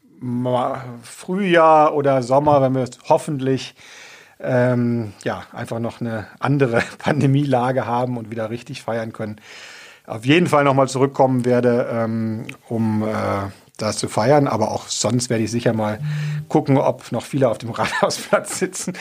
Frühjahr 1.02 1.94
oder 1.94 2.24
Sommer, 2.24 2.62
wenn 2.62 2.76
wir 2.76 2.86
hoffentlich 3.10 3.76
ähm, 4.40 5.14
ja, 5.24 5.44
einfach 5.52 5.80
noch 5.80 6.02
eine 6.02 6.28
andere 6.40 6.82
Pandemielage 6.98 7.86
haben 7.86 8.18
und 8.18 8.30
wieder 8.30 8.50
richtig 8.50 8.82
feiern 8.82 9.14
können, 9.14 9.38
auf 10.06 10.26
jeden 10.26 10.48
Fall 10.48 10.66
nochmal 10.66 10.90
zurückkommen 10.90 11.46
werde, 11.46 11.88
ähm, 11.90 12.48
um 12.68 13.04
äh, 13.04 13.14
das 13.78 13.98
zu 13.98 14.10
feiern. 14.10 14.48
Aber 14.48 14.72
auch 14.72 14.88
sonst 14.88 15.30
werde 15.30 15.44
ich 15.44 15.52
sicher 15.52 15.74
mal 15.74 16.00
gucken, 16.50 16.78
ob 16.78 17.12
noch 17.12 17.24
viele 17.24 17.50
auf 17.50 17.58
dem 17.58 17.70
Rathausplatz 17.72 18.60
sitzen. 18.60 18.94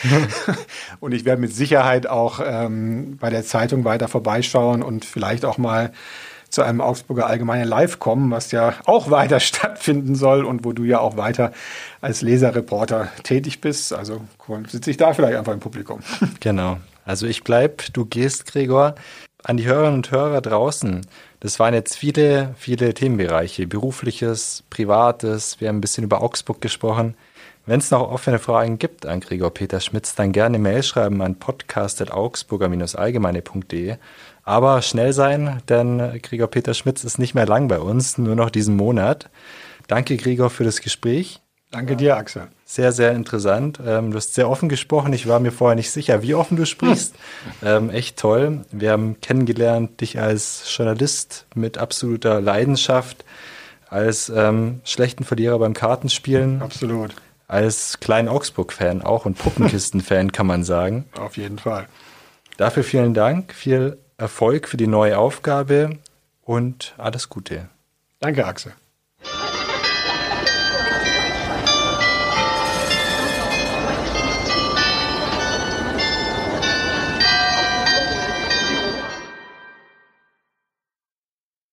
und 1.00 1.12
ich 1.12 1.24
werde 1.24 1.40
mit 1.40 1.54
Sicherheit 1.54 2.06
auch 2.06 2.40
ähm, 2.44 3.16
bei 3.20 3.30
der 3.30 3.44
Zeitung 3.44 3.84
weiter 3.84 4.08
vorbeischauen 4.08 4.82
und 4.82 5.04
vielleicht 5.04 5.44
auch 5.44 5.58
mal 5.58 5.92
zu 6.52 6.62
einem 6.62 6.80
Augsburger 6.80 7.26
Allgemeinen 7.26 7.66
Live 7.66 7.98
kommen, 7.98 8.30
was 8.30 8.52
ja 8.52 8.74
auch 8.84 9.10
weiter 9.10 9.40
stattfinden 9.40 10.14
soll 10.14 10.44
und 10.44 10.64
wo 10.64 10.72
du 10.72 10.84
ja 10.84 11.00
auch 11.00 11.16
weiter 11.16 11.52
als 12.00 12.22
Leserreporter 12.22 13.08
tätig 13.24 13.60
bist. 13.60 13.92
Also 13.92 14.20
sitze 14.68 14.90
ich 14.90 14.96
da 14.96 15.14
vielleicht 15.14 15.36
einfach 15.36 15.52
im 15.52 15.60
Publikum. 15.60 16.00
Genau. 16.40 16.78
Also 17.04 17.26
ich 17.26 17.42
bleib, 17.42 17.92
du 17.92 18.04
gehst, 18.04 18.46
Gregor. 18.46 18.94
An 19.44 19.56
die 19.56 19.66
Hörerinnen 19.66 19.96
und 19.96 20.12
Hörer 20.12 20.40
draußen. 20.40 21.00
Das 21.40 21.58
waren 21.58 21.74
jetzt 21.74 21.96
viele, 21.96 22.54
viele 22.56 22.94
Themenbereiche. 22.94 23.66
Berufliches, 23.66 24.62
Privates. 24.70 25.60
Wir 25.60 25.68
haben 25.68 25.78
ein 25.78 25.80
bisschen 25.80 26.04
über 26.04 26.22
Augsburg 26.22 26.60
gesprochen. 26.60 27.16
Wenn 27.64 27.78
es 27.78 27.92
noch 27.92 28.10
offene 28.10 28.40
Fragen 28.40 28.78
gibt 28.78 29.06
an 29.06 29.20
Gregor 29.20 29.54
Peter 29.54 29.78
Schmitz, 29.80 30.16
dann 30.16 30.32
gerne 30.32 30.58
Mail 30.58 30.82
schreiben 30.82 31.22
an 31.22 31.36
podcast.augsburger-allgemeine.de 31.36 33.98
aber 34.44 34.82
schnell 34.82 35.12
sein, 35.12 35.62
denn 35.68 36.20
Gregor 36.22 36.48
Peter 36.48 36.74
Schmitz 36.74 37.04
ist 37.04 37.18
nicht 37.18 37.34
mehr 37.34 37.46
lang 37.46 37.68
bei 37.68 37.78
uns, 37.78 38.18
nur 38.18 38.34
noch 38.34 38.50
diesen 38.50 38.76
Monat. 38.76 39.30
Danke, 39.86 40.16
Gregor, 40.16 40.50
für 40.50 40.64
das 40.64 40.80
Gespräch. 40.80 41.40
Danke 41.70 41.96
dir, 41.96 42.16
Axel. 42.16 42.48
Sehr, 42.66 42.92
sehr 42.92 43.12
interessant. 43.12 43.80
Ähm, 43.84 44.10
du 44.10 44.18
hast 44.18 44.34
sehr 44.34 44.48
offen 44.48 44.68
gesprochen. 44.68 45.14
Ich 45.14 45.26
war 45.26 45.40
mir 45.40 45.52
vorher 45.52 45.74
nicht 45.74 45.90
sicher, 45.90 46.22
wie 46.22 46.34
offen 46.34 46.56
du 46.56 46.66
sprichst. 46.66 47.14
Ähm, 47.64 47.90
echt 47.90 48.18
toll. 48.18 48.64
Wir 48.72 48.90
haben 48.90 49.20
kennengelernt 49.20 50.00
dich 50.00 50.18
als 50.18 50.64
Journalist 50.76 51.46
mit 51.54 51.78
absoluter 51.78 52.40
Leidenschaft, 52.40 53.24
als 53.88 54.30
ähm, 54.34 54.80
schlechten 54.84 55.24
Verlierer 55.24 55.58
beim 55.58 55.74
Kartenspielen. 55.74 56.60
Absolut. 56.60 57.14
Als 57.48 58.00
kleinen 58.00 58.28
Augsburg-Fan 58.28 59.02
auch 59.02 59.24
und 59.24 59.38
Puppenkisten-Fan 59.38 60.32
kann 60.32 60.46
man 60.46 60.64
sagen. 60.64 61.06
Auf 61.18 61.36
jeden 61.36 61.58
Fall. 61.58 61.86
Dafür 62.56 62.84
vielen 62.84 63.14
Dank. 63.14 63.54
Viel 63.54 63.98
Erfolg 64.22 64.68
für 64.68 64.76
die 64.76 64.86
neue 64.86 65.18
Aufgabe 65.18 65.98
und 66.42 66.94
alles 66.96 67.28
Gute. 67.28 67.68
Danke, 68.20 68.46
Axel. 68.46 68.72